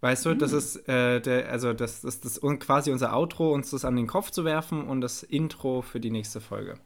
Weißt 0.03 0.25
du, 0.25 0.35
das 0.35 0.53
ist 0.53 0.89
äh, 0.89 1.21
der, 1.21 1.51
also 1.51 1.75
das 1.75 2.05
ist 2.05 2.25
das, 2.25 2.43
un- 2.43 2.59
quasi 2.59 2.91
unser 2.91 3.15
Outro, 3.15 3.53
uns 3.53 3.71
das 3.71 3.85
an 3.85 3.97
den 3.97 4.07
Kopf 4.07 4.31
zu 4.31 4.45
werfen 4.47 4.87
und 4.89 5.01
das 5.03 5.23
Intro 5.23 5.83
für 5.83 6.01
die 6.01 6.11
nächste 6.11 6.41
Folge. 6.41 6.79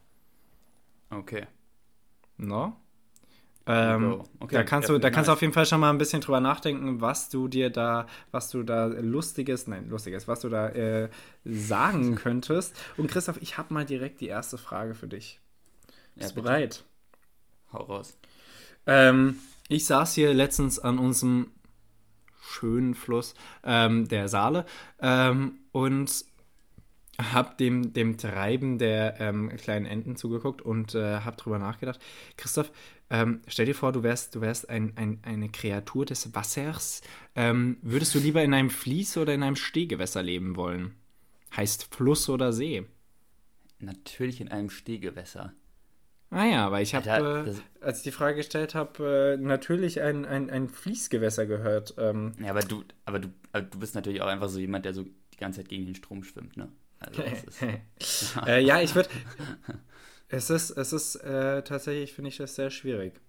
Okay. 1.10 1.46
No? 2.36 2.76
Ähm. 3.66 4.22
Okay, 4.40 4.56
da 4.56 4.62
kannst 4.62 4.88
ja, 4.88 4.94
du, 4.94 5.00
da 5.00 5.08
nice. 5.08 5.14
kannst 5.14 5.28
du 5.28 5.32
auf 5.32 5.40
jeden 5.40 5.52
Fall 5.52 5.64
schon 5.64 5.80
mal 5.80 5.90
ein 5.90 5.98
bisschen 5.98 6.20
drüber 6.20 6.40
nachdenken, 6.40 7.00
was 7.00 7.30
du 7.30 7.48
dir 7.48 7.70
da, 7.70 8.06
was 8.30 8.50
du 8.50 8.62
da 8.62 8.86
lustiges, 8.86 9.66
nein, 9.66 9.88
lustiges, 9.88 10.28
was 10.28 10.40
du 10.40 10.48
da 10.48 10.68
äh, 10.68 11.08
sagen 11.44 12.14
könntest. 12.16 12.76
Und 12.96 13.10
Christoph, 13.10 13.40
ich 13.40 13.56
habe 13.56 13.72
mal 13.72 13.84
direkt 13.84 14.20
die 14.20 14.28
erste 14.28 14.58
Frage 14.58 14.94
für 14.94 15.08
dich. 15.08 15.40
Ja, 16.16 16.22
Bist 16.22 16.36
du 16.36 16.42
bereit? 16.42 16.84
Hau 17.72 17.84
raus. 17.84 18.16
Ähm, 18.86 19.38
ich 19.68 19.86
saß 19.86 20.14
hier 20.14 20.34
letztens 20.34 20.78
an 20.78 20.98
unserem 20.98 21.50
schönen 22.42 22.94
Fluss 22.94 23.34
ähm, 23.64 24.06
der 24.08 24.28
Saale 24.28 24.66
ähm, 25.00 25.60
und 25.72 26.26
habe 27.18 27.54
dem, 27.56 27.92
dem 27.92 28.18
Treiben 28.18 28.78
der 28.78 29.20
ähm, 29.20 29.48
kleinen 29.56 29.86
Enten 29.86 30.16
zugeguckt 30.16 30.62
und 30.62 30.94
äh, 30.94 31.20
habe 31.20 31.36
drüber 31.36 31.58
nachgedacht. 31.58 32.00
Christoph, 32.36 32.72
ähm, 33.10 33.42
stell 33.46 33.66
dir 33.66 33.74
vor, 33.74 33.92
du 33.92 34.02
wärst, 34.02 34.34
du 34.34 34.40
wärst 34.40 34.68
ein, 34.68 34.92
ein, 34.96 35.20
eine 35.22 35.48
Kreatur 35.48 36.04
des 36.04 36.34
Wassers. 36.34 37.02
Ähm, 37.34 37.78
würdest 37.82 38.14
du 38.14 38.18
lieber 38.18 38.42
in 38.42 38.54
einem 38.54 38.70
Fließ 38.70 39.16
oder 39.18 39.34
in 39.34 39.42
einem 39.42 39.56
Stehgewässer 39.56 40.22
leben 40.22 40.56
wollen? 40.56 40.94
Heißt 41.56 41.94
Fluss 41.94 42.28
oder 42.28 42.52
See? 42.52 42.84
Natürlich 43.78 44.40
in 44.40 44.48
einem 44.48 44.70
Stehgewässer. 44.70 45.52
Ah 46.30 46.46
ja, 46.46 46.72
weil 46.72 46.82
ich 46.82 46.96
habe, 46.96 47.44
äh, 47.46 47.84
als 47.84 47.98
ich 47.98 48.02
die 48.02 48.10
Frage 48.10 48.38
gestellt 48.38 48.74
habe, 48.74 49.36
äh, 49.38 49.40
natürlich 49.40 50.00
ein, 50.00 50.24
ein, 50.24 50.50
ein 50.50 50.68
Fließgewässer 50.68 51.46
gehört. 51.46 51.94
Ähm, 51.96 52.32
Ja, 52.40 52.50
aber 52.50 52.62
du, 52.62 52.82
aber 53.04 53.20
du, 53.20 53.28
aber 53.52 53.62
du 53.62 53.78
bist 53.78 53.94
natürlich 53.94 54.20
auch 54.20 54.26
einfach 54.26 54.48
so 54.48 54.58
jemand, 54.58 54.84
der 54.84 54.94
so 54.94 55.04
die 55.04 55.36
ganze 55.38 55.60
Zeit 55.60 55.68
gegen 55.68 55.86
den 55.86 55.94
Strom 55.94 56.24
schwimmt, 56.24 56.56
ne? 56.56 56.72
Also 57.06 57.22
das 57.22 57.44
ist, 57.44 58.36
äh, 58.46 58.60
ja, 58.60 58.80
ich 58.80 58.94
würde. 58.94 59.08
Es 60.28 60.50
ist, 60.50 60.70
es 60.70 60.92
ist 60.92 61.16
äh, 61.16 61.62
tatsächlich, 61.62 62.12
finde 62.12 62.28
ich 62.30 62.36
das 62.38 62.54
sehr 62.54 62.70
schwierig. 62.70 63.20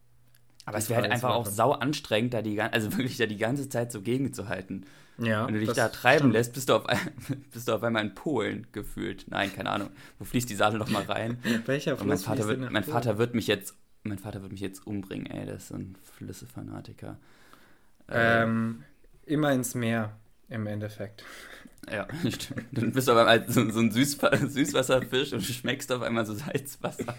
aber 0.66 0.78
es 0.78 0.90
wäre 0.90 1.02
halt 1.02 1.12
einfach 1.12 1.32
auch 1.32 1.46
sau 1.46 1.72
anstrengend, 1.74 2.34
da 2.34 2.42
die, 2.42 2.60
also 2.60 2.92
wirklich 2.94 3.18
da 3.18 3.26
die 3.28 3.38
ganze 3.38 3.70
Zeit 3.70 3.92
so 3.92 4.02
gegenzuhalten. 4.02 4.86
Ja, 5.18 5.48
Wenn 5.48 5.54
du 5.54 5.60
dich 5.62 5.74
das 5.74 5.78
da 5.78 5.90
treiben 5.90 6.32
stimmt. 6.32 6.34
lässt, 6.34 6.54
bist 6.54 6.68
du, 6.70 6.76
auf, 6.76 6.84
bist 7.54 7.68
du 7.68 7.74
auf 7.74 7.84
einmal 7.84 8.04
in 8.04 8.16
Polen 8.16 8.68
gefühlt. 8.72 9.26
Nein, 9.30 9.54
keine 9.54 9.70
Ahnung. 9.70 9.90
Wo 10.20 10.26
fließt 10.26 10.50
die 10.50 10.56
Saale 10.56 10.78
noch 10.78 10.90
mal 10.90 11.04
rein? 11.04 11.40
Welcher 11.66 11.98
Und 12.00 12.08
mein 12.08 12.18
Fluss 12.18 12.24
Vater, 12.24 12.48
wird, 12.48 12.70
mein? 12.72 12.84
Vater 12.84 13.18
wird 13.18 13.34
mich 13.36 13.48
jetzt, 13.48 13.76
mein 14.04 14.18
Vater 14.20 14.42
wird 14.42 14.52
mich 14.52 14.62
jetzt 14.62 14.86
umbringen, 14.86 15.28
ey. 15.28 15.46
Der 15.46 15.56
ist 15.56 15.70
so 15.70 15.76
ein 15.76 15.96
Flüsse-Fanatiker. 16.18 17.18
Ähm, 18.10 18.84
immer 19.26 19.52
ins 19.54 19.74
Meer, 19.76 20.18
im 20.50 20.68
Endeffekt. 20.68 21.24
Ja, 21.92 22.08
stimmt. 22.30 22.66
Dann 22.72 22.92
bist 22.92 23.08
du 23.08 23.12
auf 23.14 23.18
einmal 23.18 23.46
so, 23.48 23.70
so 23.70 23.80
ein 23.80 23.92
Süßwa- 23.92 24.48
Süßwasserfisch 24.48 25.34
und 25.34 25.42
schmeckst 25.44 25.92
auf 25.92 26.02
einmal 26.02 26.26
so 26.26 26.34
Salzwasser. 26.34 27.16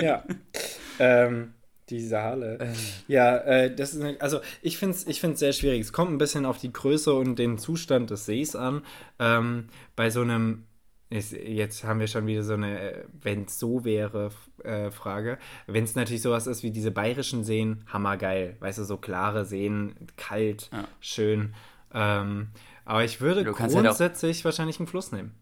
Ja. 0.00 0.24
ähm, 0.98 1.54
die 1.90 2.00
Saale. 2.06 2.58
Äh. 2.60 2.72
Ja, 3.08 3.36
äh, 3.38 3.74
das 3.74 3.92
ist 3.94 4.20
also 4.22 4.40
ich 4.62 4.78
finde 4.78 4.96
es 4.96 5.06
ich 5.06 5.20
find's 5.20 5.40
sehr 5.40 5.52
schwierig. 5.52 5.80
Es 5.80 5.92
kommt 5.92 6.10
ein 6.12 6.18
bisschen 6.18 6.46
auf 6.46 6.58
die 6.58 6.72
Größe 6.72 7.12
und 7.12 7.38
den 7.38 7.58
Zustand 7.58 8.10
des 8.10 8.24
Sees 8.26 8.56
an. 8.56 8.82
Ähm, 9.18 9.66
bei 9.96 10.08
so 10.08 10.22
einem, 10.22 10.64
ist, 11.10 11.32
jetzt 11.32 11.84
haben 11.84 12.00
wir 12.00 12.06
schon 12.06 12.26
wieder 12.26 12.42
so 12.44 12.54
eine, 12.54 13.04
wenn 13.20 13.44
es 13.44 13.58
so 13.58 13.84
wäre, 13.84 14.30
äh, 14.64 14.90
Frage. 14.90 15.36
Wenn 15.66 15.84
es 15.84 15.94
natürlich 15.94 16.22
sowas 16.22 16.46
ist 16.46 16.62
wie 16.62 16.70
diese 16.70 16.90
bayerischen 16.92 17.44
Seen, 17.44 17.84
hammergeil. 17.92 18.56
Weißt 18.60 18.78
du, 18.78 18.84
so 18.84 18.96
klare 18.96 19.44
Seen, 19.44 19.94
kalt, 20.16 20.70
Ja. 20.72 20.88
schön. 21.00 21.54
Ähm, 21.92 22.48
aber 22.84 23.04
ich 23.04 23.20
würde 23.20 23.44
kannst 23.44 23.60
halt 23.76 23.86
auch- 23.86 23.90
grundsätzlich 23.90 24.44
wahrscheinlich 24.44 24.78
einen 24.78 24.86
Fluss 24.86 25.12
nehmen. 25.12 25.34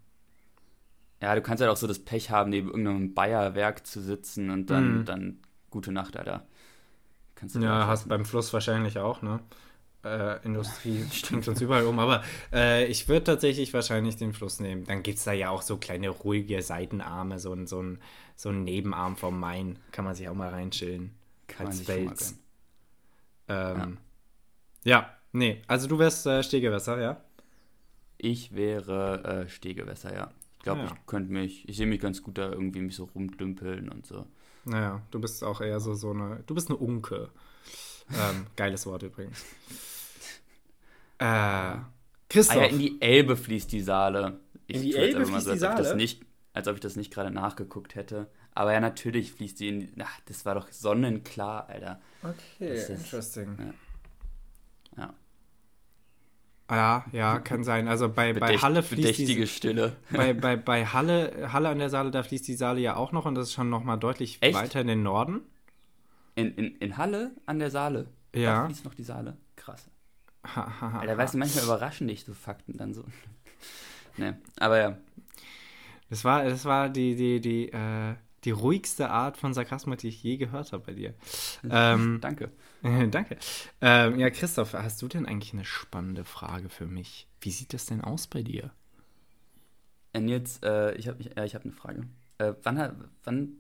Ja, 1.23 1.35
du 1.35 1.43
kannst 1.43 1.61
halt 1.61 1.71
auch 1.71 1.77
so 1.77 1.87
das 1.87 1.99
Pech 1.99 2.31
haben, 2.31 2.51
neben 2.51 2.69
irgendeinem 2.69 3.13
Bayerwerk 3.15 3.87
zu 3.87 4.01
sitzen 4.01 4.51
und 4.51 4.71
dann, 4.71 5.01
Mhm. 5.01 5.05
dann 5.05 5.39
gute 5.69 5.93
Nacht, 5.93 6.17
Alter. 6.17 6.47
Kannst 7.35 7.55
du 7.57 7.61
Ja, 7.61 7.87
hast 7.87 8.09
beim 8.09 8.25
Fluss 8.25 8.53
wahrscheinlich 8.53 8.99
auch, 8.99 9.23
ne? 9.23 9.41
Äh, 10.03 10.43
Industrie 10.47 11.05
stinkt 11.13 11.47
uns 11.47 11.61
überall 11.61 11.85
um, 11.85 11.99
aber 11.99 12.23
äh, 12.55 12.87
ich 12.87 13.07
würde 13.09 13.25
tatsächlich 13.25 13.75
wahrscheinlich 13.75 14.17
den 14.17 14.33
Fluss 14.33 14.59
nehmen. 14.61 14.85
Dann 14.87 15.03
gibt 15.03 15.19
es 15.19 15.25
da 15.25 15.33
ja 15.33 15.51
auch 15.51 15.61
so 15.61 15.77
kleine 15.77 16.09
ruhige 16.09 16.63
Seitenarme, 16.63 17.39
so 17.39 17.53
ein, 17.53 17.67
so 17.67 17.83
ein, 17.83 17.99
so 18.35 18.49
ein 18.49 18.65
Nebenarm 18.65 19.17
vom 19.19 19.39
Main. 19.39 19.79
Kann 19.93 20.07
man 20.07 20.15
sich 20.15 20.27
auch 20.29 20.35
mal 20.35 20.49
reinchillen. 20.49 21.15
Kann 21.49 21.67
als 21.67 21.87
Wels. 21.87 22.39
Ähm, 23.49 23.99
ja. 24.85 25.11
nee, 25.33 25.61
also 25.67 25.87
du 25.87 25.99
wärst 25.99 26.25
äh, 26.27 26.43
Stehgewässer, 26.43 27.01
ja? 27.01 27.21
Ich 28.23 28.55
wäre 28.55 29.45
äh, 29.45 29.49
Stehgewässer, 29.49 30.15
ja. 30.15 30.31
Ich 30.59 30.63
glaube, 30.65 30.83
Ja. 30.83 30.87
ich 30.87 31.07
könnte 31.07 31.33
mich, 31.33 31.69
ich 31.69 31.77
sehe 31.77 31.87
mich 31.87 32.01
ganz 32.01 32.23
gut 32.23 32.37
da 32.39 32.51
irgendwie 32.51 32.81
mich 32.81 32.97
so 32.97 33.05
rumdümpeln 33.05 33.89
und 33.89 34.07
so. 34.07 34.27
Naja, 34.65 35.01
du 35.11 35.21
bist 35.21 35.43
auch 35.43 35.61
eher 35.63 35.81
so, 35.81 35.95
so 35.95 36.11
eine, 36.11 36.43
du 36.47 36.55
bist 36.55 36.69
eine 36.69 36.77
Unke. 36.77 37.31
Ähm, 38.13 38.47
geiles 38.57 38.87
Wort 38.87 39.03
übrigens. 39.03 39.45
Äh, 41.19 41.77
Christoph. 42.29 42.57
Ah 42.57 42.61
ja, 42.63 42.67
in 42.69 42.79
die 42.79 43.01
Elbe 43.03 43.37
fließt 43.37 43.71
die 43.73 43.81
Saale. 43.83 44.41
Ich 44.67 44.77
In 44.77 44.83
die 44.83 44.95
Elbe 44.97 45.19
einfach 45.19 45.33
mal 45.33 45.41
fließt 45.41 45.47
die 45.47 45.51
als 45.51 45.63
ob 45.65 45.71
ich 45.73 45.77
das 45.77 45.87
Saale? 45.89 45.97
nicht, 45.97 46.23
als 46.55 46.69
ob 46.69 46.75
ich 46.75 46.81
das 46.81 46.97
nicht 46.97 47.13
gerade 47.13 47.31
nachgeguckt 47.31 47.95
hätte. 47.95 48.31
Aber 48.55 48.73
ja, 48.73 48.81
natürlich 48.81 49.33
fließt 49.33 49.61
die 49.61 49.69
in. 49.69 49.93
Ach, 50.03 50.21
das 50.27 50.45
war 50.47 50.55
doch 50.55 50.71
sonnenklar, 50.73 51.69
Alter. 51.69 52.01
okay, 52.23 52.75
Das 52.75 52.89
interesting. 52.89 53.57
Ja. 53.59 53.75
Ja, 55.05 55.15
ja, 56.77 57.39
kann 57.41 57.65
sein. 57.65 57.89
Also 57.89 58.09
bei, 58.09 58.33
bei 58.33 58.57
Halle 58.57 58.83
fließt 58.83 59.03
bedächtige 59.03 59.43
die, 59.43 59.47
Stille. 59.47 59.97
bei, 60.11 60.33
bei, 60.33 60.57
bei 60.57 60.87
Halle, 60.87 61.53
Halle 61.53 61.69
an 61.69 61.79
der 61.79 61.91
Saale, 61.91 62.11
da 62.11 62.23
fließt 62.23 62.47
die 62.47 62.55
Saale 62.55 62.81
ja 62.81 62.97
auch 62.97 63.13
noch 63.13 63.27
und 63.27 63.35
das 63.35 63.49
ist 63.49 63.55
schon 63.55 63.71
nochmal 63.71 63.99
deutlich 63.99 64.39
Echt? 64.41 64.55
weiter 64.55 64.81
in 64.81 64.87
den 64.87 65.03
Norden. 65.03 65.41
In, 66.35 66.55
in, 66.55 66.77
in 66.77 66.97
Halle 66.97 67.33
an 67.47 67.59
der 67.59 67.71
Saale. 67.71 68.09
Ja. 68.35 68.63
Da 68.63 68.67
fließt 68.67 68.85
noch 68.85 68.95
die 68.95 69.03
Saale. 69.03 69.37
Krass. 69.57 69.91
Ha, 70.45 70.55
ha, 70.55 70.81
ha, 70.81 70.99
Alter, 71.01 71.13
ha. 71.13 71.19
weißt 71.19 71.35
du, 71.35 71.39
manchmal 71.39 71.65
überraschen 71.65 72.09
dich 72.09 72.25
so 72.25 72.33
Fakten 72.33 72.77
dann 72.77 72.95
so. 72.95 73.05
ne, 74.17 74.39
aber 74.59 74.79
ja. 74.79 74.97
Das 76.09 76.25
war, 76.25 76.45
das 76.45 76.65
war 76.65 76.89
die, 76.89 77.15
die, 77.15 77.41
die, 77.41 77.69
äh, 77.69 78.15
die 78.45 78.51
ruhigste 78.51 79.11
Art 79.11 79.37
von 79.37 79.53
Sarkasmus, 79.53 79.99
die 79.99 80.09
ich 80.09 80.23
je 80.23 80.37
gehört 80.37 80.73
habe 80.73 80.85
bei 80.85 80.93
dir. 80.95 81.15
Ähm, 81.69 82.19
Danke. 82.23 82.51
danke. 83.11 83.37
Ähm, 83.83 84.19
ja, 84.19 84.31
Christoph, 84.31 84.73
hast 84.73 85.03
du 85.03 85.09
denn 85.09 85.27
eigentlich 85.27 85.53
eine 85.53 85.67
spannende 85.67 86.25
Frage 86.25 86.71
für 86.71 86.87
mich? 86.87 87.29
Wie 87.43 87.51
sieht 87.51 87.75
das 87.75 87.85
denn 87.85 88.01
aus 88.01 88.27
bei 88.27 88.43
dir? 88.43 88.71
Und 90.15 90.29
jetzt, 90.29 90.65
äh, 90.65 90.95
ich 90.95 91.07
habe 91.07 91.23
ja, 91.23 91.45
ich 91.45 91.55
hab 91.55 91.65
eine 91.65 91.73
Frage. 91.73 92.07
Äh, 92.39 92.55
wann, 92.63 93.11
wann 93.25 93.59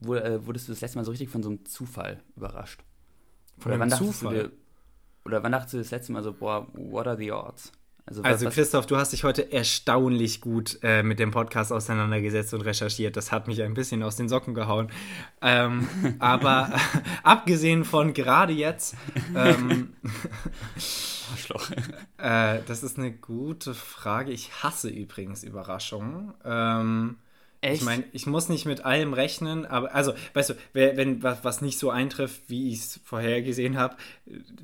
wo, 0.00 0.14
äh, 0.14 0.44
wurdest 0.46 0.68
du 0.68 0.72
das 0.72 0.80
letzte 0.80 0.98
Mal 0.98 1.04
so 1.04 1.10
richtig 1.10 1.28
von 1.28 1.42
so 1.42 1.50
einem 1.50 1.64
Zufall 1.64 2.22
überrascht? 2.34 2.82
Von 3.58 3.72
oder 3.72 3.82
einem 3.82 3.90
wann 3.90 3.98
Zufall? 3.98 4.34
Dir, 4.34 4.52
oder 5.24 5.42
wann 5.42 5.52
dachtest 5.52 5.74
du 5.74 5.78
das 5.78 5.90
letzte 5.90 6.12
Mal 6.12 6.22
so, 6.22 6.32
boah, 6.32 6.66
what 6.72 7.06
are 7.06 7.16
the 7.16 7.32
odds? 7.32 7.72
Also, 8.06 8.22
was, 8.22 8.30
Also 8.30 8.46
was, 8.46 8.54
Christoph, 8.54 8.86
du 8.86 8.96
hast 8.96 9.12
dich 9.12 9.24
heute 9.24 9.50
erstaunlich 9.52 10.40
gut 10.40 10.78
äh, 10.82 11.02
mit 11.02 11.18
dem 11.18 11.32
Podcast 11.32 11.72
auseinandergesetzt 11.72 12.54
und 12.54 12.60
recherchiert. 12.60 13.16
Das 13.16 13.32
hat 13.32 13.48
mich 13.48 13.62
ein 13.62 13.74
bisschen 13.74 14.02
aus 14.04 14.14
den 14.14 14.28
Socken 14.28 14.54
gehauen. 14.54 14.90
Ähm, 15.42 15.88
aber 16.20 16.72
abgesehen 17.24 17.84
von 17.84 18.14
gerade 18.14 18.52
jetzt, 18.52 18.94
ähm, 19.34 19.94
Arschloch. 21.32 21.68
äh, 22.18 22.60
das 22.66 22.84
ist 22.84 22.96
eine 22.96 23.10
gute 23.10 23.74
Frage. 23.74 24.30
Ich 24.30 24.62
hasse 24.62 24.88
übrigens 24.88 25.42
Überraschungen. 25.42 26.32
Ähm, 26.44 27.16
Echt? 27.66 27.80
Ich 27.80 27.84
meine, 27.84 28.04
ich 28.12 28.26
muss 28.26 28.48
nicht 28.48 28.64
mit 28.66 28.84
allem 28.84 29.12
rechnen, 29.12 29.66
aber 29.66 29.94
also, 29.94 30.14
weißt 30.34 30.50
du, 30.50 30.54
wer- 30.72 30.96
wenn 30.96 31.22
was, 31.22 31.38
was 31.42 31.60
nicht 31.62 31.78
so 31.78 31.90
eintrifft, 31.90 32.42
wie 32.48 32.70
ich 32.72 32.78
es 32.78 33.00
vorhergesehen 33.04 33.76
habe, 33.76 33.96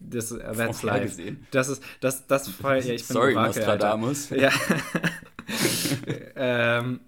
das 0.09 0.29
that's 0.31 0.83
live. 0.83 1.17
Das 1.51 1.69
ist 1.69 1.83
das 2.01 2.27
das 2.27 2.49
vorher, 2.49 2.81
ja, 2.85 2.95
ich 2.95 3.07
bin 3.07 3.15
Sorry, 3.15 3.35
Orakel, 3.35 3.63
Alter. 3.65 3.97
Nostradamus. 3.97 4.31
Ja. 4.37 4.51
ähm, 6.37 7.01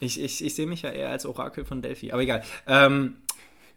ich 0.00 0.20
ich, 0.20 0.44
ich 0.44 0.54
sehe 0.54 0.66
mich 0.66 0.82
ja 0.82 0.90
eher 0.90 1.10
als 1.10 1.26
Orakel 1.26 1.64
von 1.64 1.82
Delphi, 1.82 2.12
aber 2.12 2.22
egal. 2.22 2.42
Ähm, 2.66 3.16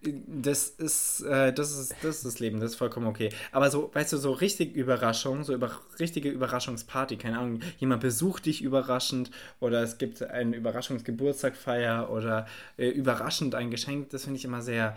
das 0.01 0.67
ist, 0.69 1.21
äh, 1.21 1.51
das 1.51 1.77
ist, 1.77 1.95
das 2.01 2.17
ist 2.17 2.25
das 2.25 2.39
Leben, 2.39 2.59
das 2.59 2.71
ist 2.71 2.77
vollkommen 2.77 3.07
okay. 3.07 3.29
Aber 3.51 3.69
so, 3.71 3.89
weißt 3.93 4.13
du, 4.13 4.17
so 4.17 4.31
richtig 4.31 4.75
Überraschung, 4.75 5.43
so 5.43 5.53
über, 5.53 5.71
richtige 5.99 6.29
Überraschungsparty, 6.29 7.17
keine 7.17 7.39
Ahnung, 7.39 7.59
jemand 7.79 8.01
besucht 8.01 8.45
dich 8.45 8.61
überraschend 8.61 9.31
oder 9.59 9.81
es 9.81 9.97
gibt 9.97 10.21
einen 10.23 10.53
Überraschungsgeburtstagfeier 10.53 12.09
oder 12.09 12.47
äh, 12.77 12.89
überraschend 12.89 13.55
ein 13.55 13.71
Geschenk, 13.71 14.09
das 14.11 14.23
finde 14.25 14.37
ich 14.37 14.45
immer 14.45 14.61
sehr, 14.61 14.95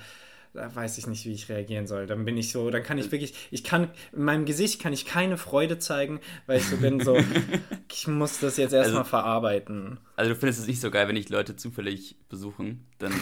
da 0.52 0.74
weiß 0.74 0.98
ich 0.98 1.06
nicht, 1.06 1.24
wie 1.26 1.32
ich 1.32 1.48
reagieren 1.48 1.86
soll. 1.86 2.06
Dann 2.06 2.24
bin 2.24 2.36
ich 2.36 2.50
so, 2.52 2.70
dann 2.70 2.82
kann 2.82 2.98
ich 2.98 3.10
wirklich, 3.12 3.34
ich 3.50 3.62
kann, 3.64 3.88
in 4.12 4.24
meinem 4.24 4.44
Gesicht 4.44 4.80
kann 4.82 4.92
ich 4.92 5.06
keine 5.06 5.38
Freude 5.38 5.78
zeigen, 5.78 6.20
weil 6.46 6.58
ich 6.58 6.66
so 6.66 6.76
bin, 6.76 7.00
so, 7.00 7.16
ich 7.90 8.06
muss 8.08 8.40
das 8.40 8.56
jetzt 8.56 8.72
erstmal 8.72 8.98
Also- 9.02 9.10
verarbeiten. 9.10 9.98
Also 10.16 10.34
du 10.34 10.38
findest 10.38 10.60
es 10.60 10.66
nicht 10.66 10.80
so 10.80 10.90
geil, 10.90 11.08
wenn 11.08 11.16
ich 11.16 11.28
Leute 11.30 11.56
zufällig 11.56 12.16
besuchen, 12.28 12.84
dann 12.98 13.12
äh, 13.12 13.16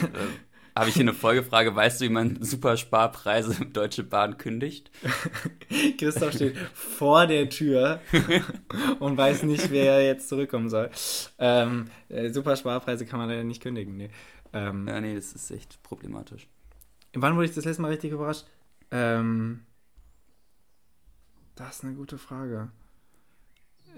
habe 0.79 0.89
ich 0.89 0.95
hier 0.95 1.03
eine 1.03 1.13
Folgefrage. 1.15 1.75
Weißt 1.75 2.01
du, 2.01 2.05
wie 2.05 2.11
man 2.11 2.41
Supersparpreise 2.43 3.63
im 3.63 3.73
Deutsche 3.73 4.05
Bahn 4.05 4.39
kündigt? 4.39 4.91
Christoph 5.99 6.35
steht 6.35 6.57
vor 6.73 7.27
der 7.27 7.49
Tür 7.51 8.01
und 9.01 9.17
weiß 9.17 9.43
nicht, 9.43 9.71
wer 9.71 10.05
jetzt 10.05 10.29
zurückkommen 10.29 10.71
soll. 10.71 10.91
Ähm, 11.39 11.87
äh, 12.09 12.31
super 12.31 12.57
Sparpreise 12.57 13.07
kann 13.07 13.19
man 13.19 13.29
leider 13.29 13.45
nicht 13.45 13.63
kündigen. 13.63 13.97
Nee. 13.97 14.11
Ähm, 14.53 14.87
Ja, 14.87 15.01
nee, 15.01 15.15
das 15.15 15.33
ist 15.33 15.51
echt 15.51 15.83
problematisch. 15.83 16.49
Wann 17.15 17.35
wurde 17.35 17.47
ich 17.47 17.55
das 17.55 17.65
letzte 17.65 17.83
Mal 17.83 17.91
richtig 17.91 18.13
überrascht? 18.13 18.47
Ähm, 18.91 19.67
das 21.57 21.77
ist 21.77 21.85
eine 21.85 21.95
gute 21.95 22.19
Frage. 22.19 22.71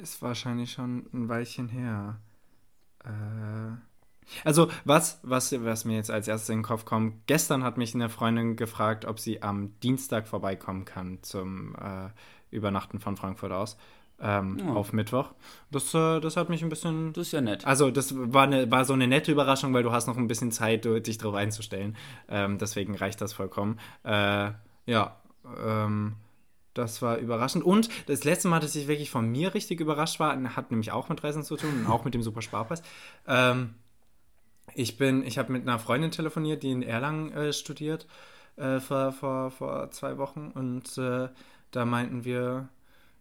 Ist 0.01 0.23
wahrscheinlich 0.23 0.73
schon 0.73 1.07
ein 1.12 1.29
Weilchen 1.29 1.69
her. 1.69 2.21
Äh, 3.05 3.89
also, 4.45 4.69
was, 4.85 5.21
was, 5.23 5.53
was 5.64 5.85
mir 5.85 5.97
jetzt 5.97 6.11
als 6.11 6.29
erstes 6.29 6.49
in 6.49 6.59
den 6.59 6.64
Kopf 6.64 6.85
kommt, 6.85 7.27
gestern 7.27 7.64
hat 7.64 7.77
mich 7.79 7.95
eine 7.95 8.09
Freundin 8.09 8.57
gefragt, 8.57 9.05
ob 9.05 9.19
sie 9.19 9.43
am 9.43 9.79
Dienstag 9.81 10.29
vorbeikommen 10.29 10.85
kann 10.85 11.19
zum 11.23 11.75
äh, 11.75 12.09
Übernachten 12.51 13.01
von 13.01 13.16
Frankfurt 13.16 13.53
aus. 13.53 13.77
Ähm, 14.23 14.61
Oh. 14.66 14.73
Auf 14.75 14.93
Mittwoch. 14.93 15.31
Das, 15.71 15.95
äh, 15.95 16.21
das 16.21 16.37
hat 16.37 16.51
mich 16.51 16.62
ein 16.62 16.69
bisschen 16.69 17.14
Das 17.14 17.29
ist 17.29 17.33
ja 17.33 17.40
nett. 17.40 17.66
also 17.66 17.90
das 17.90 18.14
war, 18.14 18.43
eine, 18.43 18.71
war 18.71 18.85
so 18.85 18.93
eine 18.93 19.07
nette 19.07 19.33
Überraschung, 19.33 19.73
weil 19.73 19.83
du 19.83 19.93
hast 19.93 20.07
noch 20.09 20.19
ein 20.19 20.29
bisschen 20.29 20.53
Zeit, 20.53 20.85
dich 20.85 21.16
darauf 21.16 21.37
einzustellen. 21.37 21.97
Ähm, 22.29 22.59
deswegen 22.59 22.95
reicht 22.95 23.23
das 23.23 23.33
vollkommen. 23.33 23.79
Äh, 24.05 24.51
ja, 24.85 25.16
ähm, 25.64 26.16
das 26.75 27.01
war 27.01 27.16
überraschend. 27.16 27.64
Und 27.64 27.88
das 28.09 28.25
letzte 28.25 28.49
Mal, 28.49 28.61
dass 28.61 28.77
ich 28.77 28.88
wirklich 28.88 29.11
von 29.11 29.27
mir 29.27 29.55
richtig 29.55 29.81
überrascht 29.81 30.21
war, 30.21 30.37
hat 30.55 30.71
nämlich 30.71 30.93
auch 30.93 31.09
mit 31.09 31.25
Reisen 31.25 31.43
zu 31.43 31.57
tun 31.57 31.71
und 31.81 31.90
auch 31.90 32.05
mit 32.05 32.12
dem 32.12 32.23
Super 32.23 32.43
Sparpreis. 32.43 32.83
Ähm, 33.27 33.75
ich 34.74 34.96
bin, 34.96 35.24
ich 35.24 35.38
habe 35.38 35.52
mit 35.52 35.62
einer 35.62 35.78
Freundin 35.78 36.11
telefoniert, 36.11 36.62
die 36.62 36.70
in 36.70 36.83
Erlangen 36.83 37.33
äh, 37.33 37.52
studiert, 37.52 38.06
äh, 38.56 38.80
vor, 38.80 39.12
vor, 39.12 39.50
vor 39.50 39.90
zwei 39.90 40.18
Wochen. 40.18 40.50
Und 40.54 40.96
äh, 40.98 41.28
da 41.70 41.85
meinten 41.85 42.24
wir, 42.24 42.68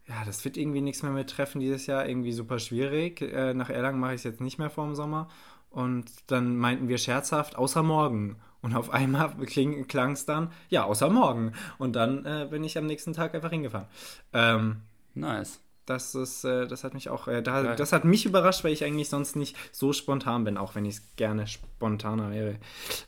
ja, 0.07 0.25
das 0.25 0.43
wird 0.45 0.57
irgendwie 0.57 0.81
nichts 0.81 1.03
mehr 1.03 1.11
mit 1.11 1.29
Treffen 1.29 1.59
dieses 1.59 1.85
Jahr, 1.85 2.07
irgendwie 2.07 2.33
super 2.33 2.59
schwierig. 2.59 3.21
Äh, 3.21 3.53
nach 3.53 3.69
Erlangen 3.69 3.99
mache 3.99 4.13
ich 4.13 4.21
es 4.21 4.25
jetzt 4.25 4.41
nicht 4.41 4.57
mehr 4.57 4.69
vor 4.69 4.85
dem 4.85 4.95
Sommer. 4.95 5.29
Und 5.69 6.09
dann 6.27 6.57
meinten 6.57 6.87
wir 6.87 6.97
scherzhaft, 6.97 7.55
außer 7.55 7.83
morgen. 7.83 8.37
Und 8.61 8.75
auf 8.75 8.89
einmal 8.89 9.29
klang 9.87 10.11
es 10.11 10.25
dann, 10.25 10.51
ja, 10.69 10.83
außer 10.83 11.09
morgen. 11.09 11.53
Und 11.77 11.95
dann 11.95 12.25
äh, 12.25 12.47
bin 12.49 12.63
ich 12.63 12.77
am 12.77 12.85
nächsten 12.87 13.13
Tag 13.13 13.35
einfach 13.35 13.51
hingefahren. 13.51 13.87
Ähm, 14.33 14.81
Nice. 15.19 15.59
Das 15.89 16.13
ist, 16.13 16.43
äh, 16.43 16.67
das 16.67 16.83
hat 16.83 16.93
mich 16.93 17.09
auch, 17.09 17.27
äh, 17.27 17.41
da, 17.41 17.63
Geil. 17.63 17.75
das 17.75 17.91
hat 17.91 18.05
mich 18.05 18.25
überrascht, 18.25 18.63
weil 18.63 18.73
ich 18.73 18.83
eigentlich 18.83 19.09
sonst 19.09 19.35
nicht 19.35 19.57
so 19.71 19.91
spontan 19.91 20.43
bin, 20.43 20.57
auch 20.57 20.75
wenn 20.75 20.85
ich 20.85 20.95
es 20.95 21.15
gerne 21.15 21.47
spontaner 21.47 22.31
wäre. 22.31 22.59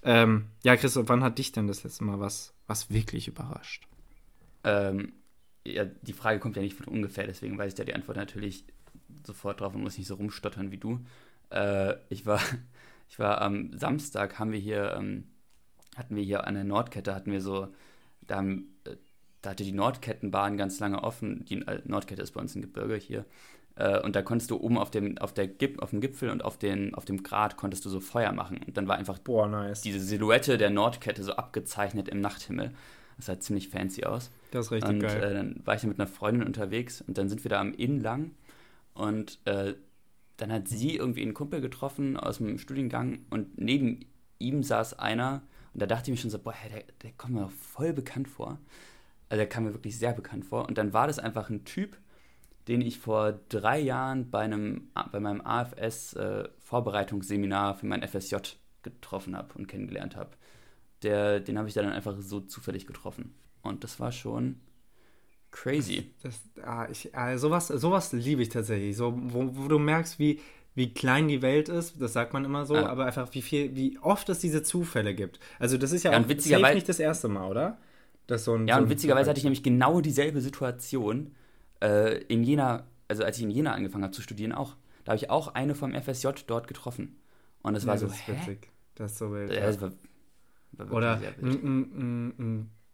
Ähm, 0.04 0.48
ja, 0.63 0.76
Christoph, 0.76 1.08
wann 1.08 1.24
hat 1.24 1.38
dich 1.38 1.52
denn 1.52 1.67
das 1.67 1.84
letzte 1.84 2.04
Mal 2.04 2.20
was, 2.20 2.54
was 2.65 2.89
wirklich 2.89 3.28
überrascht? 3.28 3.88
Ähm, 4.63 5.13
ja, 5.63 5.86
die 5.86 6.13
Frage 6.13 6.39
kommt 6.39 6.56
ja 6.56 6.63
nicht 6.63 6.76
von 6.76 6.88
ungefähr, 6.88 7.28
deswegen 7.28 7.58
weiß 7.58 7.74
ich 7.74 7.78
da 7.78 7.84
die 7.84 7.94
Antwort 7.94 8.17
natürlich 8.17 8.65
sofort 9.24 9.62
drauf 9.62 9.76
und 9.76 9.84
muss 9.84 9.98
nicht 9.98 10.08
so 10.08 10.15
rumstottern 10.15 10.72
wie 10.72 10.78
du. 10.78 11.00
Äh, 11.52 11.96
ich 12.10 12.26
war, 12.26 12.41
ich 13.10 13.20
war 13.20 13.41
am 13.41 13.78
Samstag, 13.78 14.39
haben 14.39 14.51
wir 14.51 14.60
hier, 14.60 14.95
ähm, 14.97 15.26
hatten 15.95 16.16
wir 16.16 16.24
hier 16.24 16.47
an 16.47 16.55
der 16.55 16.64
Nordkette, 16.64 17.14
hatten 17.14 17.32
wir 17.32 17.41
so, 17.41 17.68
da, 18.22 18.38
haben, 18.38 18.70
da 19.42 19.52
hatte 19.52 19.64
die 19.64 19.72
Nordkettenbahn 19.72 20.58
ganz 20.58 20.80
lange 20.80 21.04
offen. 21.04 21.46
Die 21.46 21.62
äh, 21.62 21.82
Nordkette 21.86 22.22
ist 22.22 22.32
bei 22.32 22.42
uns 22.42 22.56
im 22.56 22.62
Gebirge 22.62 22.96
hier. 22.96 23.26
Äh, 23.76 24.00
und 24.02 24.16
da 24.16 24.22
konntest 24.22 24.52
du 24.52 24.58
oben 24.58 24.78
auf 24.78 24.92
dem, 24.92 25.18
auf, 25.18 25.34
der 25.34 25.48
Gip, 25.48 25.82
auf 25.82 25.92
dem 25.92 26.02
Gipfel 26.02 26.30
und 26.30 26.44
auf, 26.44 26.58
den, 26.58 26.94
auf 26.94 27.06
dem 27.06 27.24
Grat 27.24 27.58
konntest 27.58 27.86
du 27.86 27.89
so 27.89 28.00
Feuer 28.00 28.32
machen. 28.32 28.60
Und 28.66 28.78
dann 28.78 28.88
war 28.88 28.98
einfach 28.98 29.20
Boah, 29.20 29.48
nice. 29.48 29.82
diese 29.82 30.00
Silhouette 30.00 30.58
der 30.58 30.70
Nordkette 30.70 31.24
so 31.24 31.34
abgezeichnet 31.34 32.08
im 32.08 32.22
Nachthimmel. 32.22 32.72
Das 33.18 33.26
sah 33.28 33.39
ziemlich 33.39 33.70
fancy 33.70 34.04
aus. 34.04 34.32
Das 34.52 34.68
ist 34.68 34.72
richtig 34.72 34.89
Und 34.89 35.00
geil. 35.00 35.24
äh, 35.24 35.34
dann 35.34 35.62
war 35.66 35.76
ich 35.76 35.82
da 35.82 35.88
mit 35.88 36.00
einer 36.00 36.08
Freundin 36.08 36.44
unterwegs 36.44 37.02
und 37.02 37.18
dann 37.18 37.30
sind 37.30 37.44
wir 37.44 37.50
da 37.50 37.60
am 37.60 37.74
Inn 37.74 38.00
lang 38.02 38.32
und 38.94 39.39
äh, 39.46 39.74
dann 40.38 40.52
hat 40.52 40.68
sie 40.68 40.96
irgendwie 40.98 41.22
einen 41.22 41.34
Kumpel 41.34 41.62
getroffen 41.62 42.18
aus 42.18 42.38
dem 42.39 42.58
Studiengang 42.58 43.20
und 43.30 43.60
neben 43.60 44.02
ihm 44.39 44.64
saß 44.64 44.98
einer 45.00 45.44
und 45.74 45.82
da 45.82 45.86
dachte 45.86 46.10
ich 46.12 46.18
mir 46.18 46.22
schon 46.22 46.32
so, 46.32 46.39
boah, 46.39 46.54
der, 46.74 46.84
der 47.04 47.12
kommt 47.18 47.36
mir 47.36 47.48
voll 47.50 47.94
bekannt 47.94 48.28
vor. 48.28 48.60
Also 49.32 49.38
der 49.39 49.47
kam 49.49 49.63
mir 49.63 49.73
wirklich 49.73 49.97
sehr 49.97 50.11
bekannt 50.13 50.45
vor. 50.45 50.67
Und 50.67 50.77
dann 50.77 50.93
war 50.93 51.07
das 51.07 51.17
einfach 51.19 51.49
ein 51.49 51.63
Typ, 51.63 51.97
den 52.67 52.82
ich 52.82 52.99
vor 52.99 53.39
drei 53.49 53.79
Jahren 53.79 54.29
bei, 54.29 54.41
einem, 54.41 54.89
bei 55.11 55.19
meinem 55.19 55.41
AFS-Vorbereitungsseminar 55.41 57.75
für 57.75 57.86
mein 57.86 58.03
FSJ 58.07 58.36
getroffen 58.84 59.36
habe 59.36 59.53
und 59.55 59.67
kennengelernt 59.67 60.15
habe. 60.15 60.32
Der, 61.03 61.39
den 61.39 61.57
habe 61.57 61.67
ich 61.67 61.73
dann 61.73 61.88
einfach 61.89 62.15
so 62.19 62.41
zufällig 62.41 62.86
getroffen. 62.88 63.34
Und 63.61 63.84
das 63.84 63.99
war 63.99 64.11
schon 64.11 64.59
crazy. 65.51 66.11
Das, 66.23 66.39
ah, 66.63 66.88
ich, 66.91 67.15
ah, 67.15 67.38
sowas, 67.38 67.67
sowas 67.67 68.11
liebe 68.13 68.41
ich 68.41 68.49
tatsächlich. 68.49 68.95
So, 68.97 69.13
wo, 69.17 69.55
wo 69.55 69.67
du 69.67 69.79
merkst, 69.79 70.19
wie, 70.19 70.39
wie 70.75 70.93
klein 70.93 71.27
die 71.27 71.41
Welt 71.41 71.69
ist, 71.69 72.01
das 72.01 72.13
sagt 72.13 72.34
man 72.34 72.45
immer 72.45 72.65
so, 72.65 72.75
Ja. 72.75 72.88
aber 72.88 73.05
einfach 73.05 73.34
wie 73.34 73.41
viel, 73.41 73.75
wie 73.75 73.97
oft 73.99 74.29
es 74.29 74.39
diese 74.39 74.63
Zufälle 74.63 75.13
gibt. 75.15 75.39
Also 75.59 75.77
das 75.77 75.91
ist 75.91 76.03
ja, 76.03 76.11
Ja, 76.11 76.17
auch 76.17 76.21
und 76.23 76.29
witzigerweise- 76.29 76.75
nicht 76.75 76.89
das 76.89 76.99
erste 76.99 77.27
Mal, 77.27 77.47
oder? 77.49 77.77
Das 78.32 78.45
so 78.45 78.55
ein, 78.55 78.67
Ja, 78.67 78.77
so 78.77 78.84
und 78.84 78.89
witzigerweise 78.89 79.29
hatte 79.29 79.38
ich 79.39 79.43
nämlich 79.43 79.63
genau 79.63 80.01
dieselbe 80.01 80.41
Situation 80.41 81.36
Äh, 81.84 82.19
in 82.25 82.43
Jena, 82.43 82.86
also 83.07 83.23
als 83.23 83.38
ich 83.38 83.43
in 83.43 83.49
Jena 83.51 83.73
angefangen 83.73 84.03
habe 84.03 84.13
zu 84.13 84.21
studieren, 84.21 84.51
auch. 84.53 84.75
Da 85.03 85.11
habe 85.13 85.17
ich 85.17 85.29
auch 85.32 85.55
eine 85.55 85.73
vom 85.75 85.93
FSJ 85.93 86.27
dort 86.47 86.67
getroffen. 86.67 87.17
Und 87.63 87.75
es 87.75 87.88
war 87.88 87.95
Ja, 87.95 87.97
so, 87.97 88.07
das 88.07 88.17
ist 88.17 88.27
hä? 88.27 88.34
witzig. 88.34 88.69
Das 88.95 89.13
ist 89.13 89.17
so 89.17 89.32
wild. 89.34 89.51
Ja, 89.51 89.61
ja. 89.71 89.82
war, 89.82 89.91
war 90.73 90.91
Oder 90.91 91.21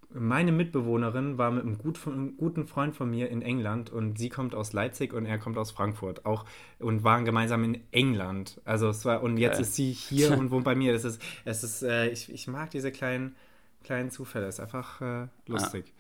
meine 0.10 0.52
Mitbewohnerin 0.54 1.38
war 1.38 1.52
mit 1.52 1.64
einem 1.64 1.78
gut, 1.78 2.00
guten 2.38 2.66
Freund 2.66 2.96
von 2.96 3.10
mir 3.10 3.30
in 3.30 3.42
England 3.42 3.90
und 3.90 4.18
sie 4.18 4.30
kommt 4.30 4.56
aus 4.56 4.72
Leipzig 4.72 5.14
und 5.14 5.26
er 5.26 5.38
kommt 5.38 5.58
aus 5.58 5.72
Frankfurt 5.72 6.26
auch 6.26 6.46
und 6.80 7.04
waren 7.04 7.26
gemeinsam 7.26 7.64
in 7.66 7.82
England. 7.92 8.62
Also 8.64 8.88
es 8.90 9.04
war 9.04 9.22
und 9.22 9.38
jetzt 9.38 9.58
Geil. 9.58 9.62
ist 9.64 9.76
sie 9.76 9.92
hier 9.92 10.34
und 10.38 10.50
wohnt 10.52 10.64
bei 10.64 10.76
mir. 10.76 10.94
Das 10.94 11.04
ist 11.04 11.22
es 11.44 11.64
ist 11.64 11.84
äh, 11.84 12.08
ich, 12.10 12.32
ich 12.32 12.48
mag 12.48 12.72
diese 12.72 12.92
kleinen 12.92 13.36
kleinen 13.84 14.12
Zufälle. 14.12 14.48
Ist 14.48 14.60
einfach 14.60 15.02
äh, 15.02 15.28
lustig. 15.46 15.94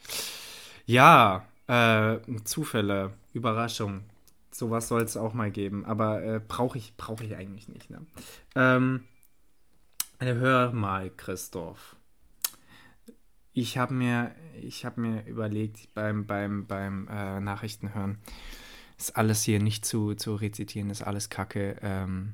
Ja, 0.85 1.45
äh, 1.67 2.17
Zufälle, 2.43 3.13
Überraschung. 3.33 4.03
Sowas 4.51 4.87
soll 4.87 5.03
es 5.03 5.17
auch 5.17 5.33
mal 5.33 5.51
geben, 5.51 5.85
aber 5.85 6.23
äh, 6.23 6.41
brauche 6.45 6.77
ich 6.77 6.95
brauche 6.97 7.23
ich 7.23 7.35
eigentlich 7.35 7.67
nicht. 7.67 7.89
Ne? 7.89 8.05
Ähm, 8.55 9.03
hör 10.19 10.71
mal, 10.71 11.11
Christoph. 11.15 11.95
Ich 13.53 13.77
habe 13.77 13.93
mir, 13.93 14.35
ich 14.61 14.85
hab 14.85 14.97
mir 14.97 15.25
überlegt 15.25 15.93
beim, 15.93 16.25
beim, 16.25 16.67
beim 16.67 17.07
äh, 17.07 17.39
Nachrichtenhören, 17.39 18.19
ist 18.97 19.15
alles 19.15 19.43
hier 19.43 19.59
nicht 19.59 19.85
zu, 19.85 20.15
zu 20.15 20.35
rezitieren, 20.35 20.89
ist 20.89 21.01
alles 21.01 21.29
Kacke. 21.29 21.77
Ähm, 21.81 22.33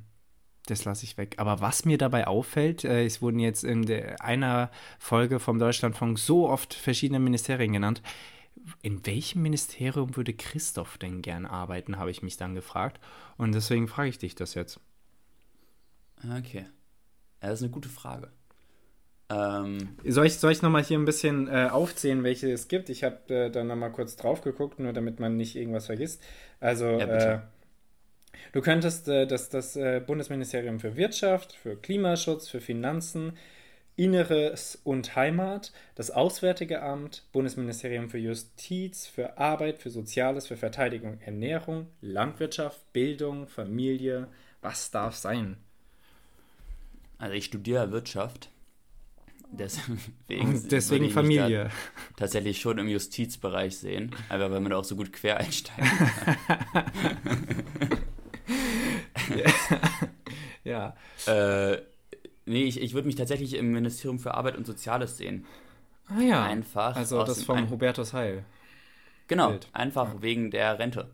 das 0.66 0.84
lasse 0.84 1.04
ich 1.04 1.16
weg. 1.18 1.34
Aber 1.38 1.60
was 1.60 1.84
mir 1.84 1.98
dabei 1.98 2.26
auffällt, 2.26 2.84
äh, 2.84 3.04
es 3.04 3.20
wurden 3.20 3.38
jetzt 3.38 3.64
in 3.64 3.82
der, 3.86 4.22
einer 4.22 4.70
Folge 4.98 5.38
vom 5.40 5.58
Deutschlandfunk 5.58 6.18
so 6.18 6.48
oft 6.48 6.74
verschiedene 6.74 7.20
Ministerien 7.20 7.72
genannt. 7.72 8.02
In 8.82 9.04
welchem 9.04 9.42
Ministerium 9.42 10.16
würde 10.16 10.32
Christoph 10.32 10.96
denn 10.98 11.20
gern 11.22 11.44
arbeiten, 11.44 11.98
habe 11.98 12.10
ich 12.10 12.22
mich 12.22 12.36
dann 12.36 12.54
gefragt. 12.54 12.98
Und 13.36 13.52
deswegen 13.54 13.88
frage 13.88 14.08
ich 14.08 14.18
dich 14.18 14.34
das 14.34 14.54
jetzt. 14.54 14.80
Okay. 16.38 16.66
Ja, 17.42 17.48
das 17.50 17.60
ist 17.60 17.64
eine 17.64 17.72
gute 17.72 17.88
Frage. 17.90 18.30
Ähm, 19.30 19.96
Soll 20.06 20.26
ich, 20.26 20.38
soll 20.38 20.52
ich 20.52 20.62
nochmal 20.62 20.84
hier 20.84 20.98
ein 20.98 21.04
bisschen 21.06 21.48
äh, 21.48 21.68
aufzählen, 21.70 22.22
welche 22.24 22.50
es 22.52 22.68
gibt? 22.68 22.88
Ich 22.90 23.04
habe 23.04 23.34
äh, 23.34 23.50
da 23.50 23.64
nochmal 23.64 23.90
kurz 23.90 24.16
drauf 24.16 24.42
geguckt, 24.42 24.78
nur 24.78 24.92
damit 24.92 25.18
man 25.18 25.36
nicht 25.36 25.56
irgendwas 25.56 25.86
vergisst. 25.86 26.22
Also, 26.60 26.84
Ja, 26.98 27.06
bitte. 27.06 27.28
äh, 27.32 27.38
du 28.52 28.60
könntest 28.60 29.08
äh, 29.08 29.26
das, 29.26 29.48
das 29.48 29.76
äh, 29.76 30.02
Bundesministerium 30.04 30.80
für 30.80 30.96
Wirtschaft, 30.96 31.52
für 31.52 31.76
Klimaschutz, 31.76 32.48
für 32.48 32.60
Finanzen, 32.60 33.36
Inneres 33.96 34.80
und 34.82 35.14
Heimat, 35.14 35.72
das 35.94 36.10
Auswärtige 36.10 36.82
Amt, 36.82 37.22
Bundesministerium 37.32 38.10
für 38.10 38.18
Justiz, 38.18 39.06
für 39.06 39.38
Arbeit, 39.38 39.78
für 39.78 39.90
Soziales, 39.90 40.48
für 40.48 40.56
Verteidigung, 40.56 41.20
Ernährung, 41.20 41.86
Landwirtschaft, 42.00 42.92
Bildung, 42.92 43.46
Familie. 43.46 44.26
Was 44.62 44.90
darf 44.90 45.14
sein? 45.14 45.58
also 47.18 47.34
ich 47.34 47.46
studiere 47.46 47.90
Wirtschaft. 47.90 48.50
Deswegen, 49.50 49.98
Und 50.40 50.72
deswegen 50.72 51.10
Familie. 51.10 51.70
tatsächlich 52.16 52.60
schon 52.60 52.78
im 52.78 52.88
Justizbereich 52.88 53.78
sehen. 53.78 54.14
Einfach 54.28 54.50
weil 54.50 54.60
man 54.60 54.70
da 54.70 54.76
auch 54.76 54.84
so 54.84 54.96
gut 54.96 55.12
quer 55.12 55.38
einsteigen 55.38 55.88
Ja. 60.64 60.96
Äh, 61.26 61.76
nee, 62.46 62.64
ich, 62.64 62.80
ich 62.80 62.94
würde 62.94 63.06
mich 63.06 63.16
tatsächlich 63.16 63.54
im 63.54 63.72
Ministerium 63.72 64.18
für 64.18 64.32
Arbeit 64.34 64.56
und 64.56 64.66
Soziales 64.66 65.18
sehen. 65.18 65.44
Ah 66.08 66.20
ja. 66.20 66.42
Einfach 66.42 66.96
Also 66.96 67.22
das 67.22 67.42
vom 67.42 67.68
Hubertus 67.70 68.14
Heil. 68.14 68.44
Genau, 69.28 69.50
Bild. 69.50 69.68
einfach 69.72 70.22
wegen 70.22 70.50
der 70.50 70.78
Rente. 70.78 71.10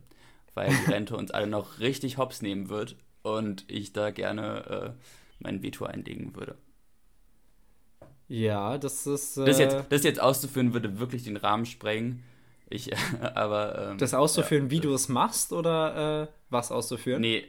Weil 0.54 0.70
die 0.70 0.90
Rente 0.92 1.16
uns 1.16 1.30
alle 1.30 1.46
noch 1.46 1.78
richtig 1.80 2.16
hops 2.18 2.42
nehmen 2.42 2.68
wird 2.68 2.96
und 3.22 3.64
ich 3.68 3.92
da 3.92 4.10
gerne 4.10 4.94
äh, 4.96 5.02
mein 5.40 5.62
Veto 5.62 5.84
einlegen 5.84 6.34
würde. 6.34 6.56
Ja, 8.28 8.78
das 8.78 9.06
ist. 9.06 9.36
Äh, 9.36 9.44
Das 9.44 9.58
jetzt, 9.58 9.76
das 9.88 10.04
jetzt 10.04 10.20
auszuführen, 10.20 10.72
würde 10.72 10.98
wirklich 11.00 11.24
den 11.24 11.36
Rahmen 11.36 11.66
sprengen. 11.66 12.22
Ich, 12.68 12.90
aber. 13.34 13.90
Ähm, 13.90 13.98
das 13.98 14.14
auszuführen, 14.14 14.66
ja, 14.66 14.70
wie 14.70 14.80
du 14.80 14.94
es 14.94 15.08
machst 15.08 15.52
oder 15.52 16.22
äh, 16.22 16.26
was 16.50 16.70
auszuführen? 16.70 17.20
Nee, 17.20 17.44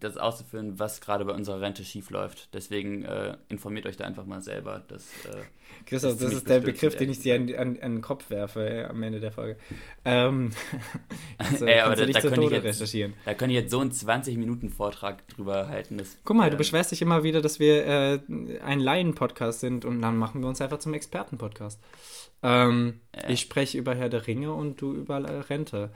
das 0.00 0.16
auszuführen, 0.16 0.78
was 0.78 1.00
gerade 1.00 1.24
bei 1.24 1.32
unserer 1.32 1.60
Rente 1.60 1.84
schief 1.84 2.10
läuft. 2.10 2.54
Deswegen 2.54 3.04
äh, 3.04 3.36
informiert 3.48 3.86
euch 3.86 3.96
da 3.96 4.04
einfach 4.04 4.24
mal 4.26 4.40
selber. 4.40 4.82
Das, 4.88 5.02
äh, 5.26 5.42
Christoph, 5.86 6.12
ist 6.12 6.16
das 6.16 6.18
ziemlich 6.18 6.36
ist 6.38 6.48
der 6.48 6.60
Begriff, 6.60 6.96
den 6.96 7.10
ich 7.10 7.20
dir 7.20 7.34
an, 7.34 7.52
an, 7.54 7.78
an 7.80 7.92
den 7.94 8.00
Kopf 8.00 8.30
werfe 8.30 8.68
äh, 8.68 8.84
am 8.84 9.02
Ende 9.02 9.18
der 9.18 9.32
Folge. 9.32 9.58
Ähm, 10.04 10.50
also, 11.38 11.66
Ey, 11.66 11.80
aber 11.80 11.96
du 11.96 12.06
da- 12.06 12.12
da 12.12 12.20
könnte 12.20 12.42
ich 12.44 12.50
jetzt- 12.62 12.92
da 13.24 13.34
könnt 13.34 13.52
ihr 13.52 13.60
jetzt 13.62 13.70
so 13.70 13.80
einen 13.80 13.90
20-Minuten-Vortrag 13.90 15.26
drüber 15.28 15.68
halten. 15.68 15.98
Das, 15.98 16.16
Guck 16.24 16.36
mal, 16.36 16.50
du 16.50 16.54
äh, 16.56 16.58
beschwerst 16.58 16.92
dich 16.92 17.02
immer 17.02 17.22
wieder, 17.24 17.40
dass 17.40 17.58
wir 17.58 17.86
äh, 17.86 18.20
ein 18.64 18.78
Laien-Podcast 18.78 19.60
sind 19.60 19.84
und 19.84 20.00
dann 20.02 20.16
machen 20.16 20.42
wir 20.42 20.48
uns 20.48 20.60
einfach 20.60 20.78
zum 20.78 20.94
Experten-Podcast. 20.94 21.80
Ähm. 22.42 23.00
Ich 23.28 23.40
spreche 23.40 23.78
über 23.78 23.94
Herr 23.94 24.08
der 24.10 24.26
Ringe 24.26 24.52
und 24.52 24.80
du 24.80 24.92
über 24.94 25.48
Rente. 25.48 25.90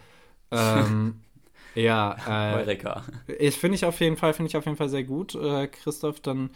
Ähm, 0.51 1.20
ja, 1.75 2.16
äh, 2.53 2.57
Eureka. 2.57 3.05
Ich 3.39 3.57
finde 3.57 3.77
ich 3.77 3.85
auf 3.85 4.01
jeden 4.01 4.16
Fall, 4.16 4.33
finde 4.33 4.49
ich 4.49 4.57
auf 4.57 4.64
jeden 4.64 4.77
Fall 4.77 4.89
sehr 4.89 5.05
gut, 5.05 5.35
äh, 5.35 5.69
Christoph. 5.69 6.21
Dann 6.21 6.51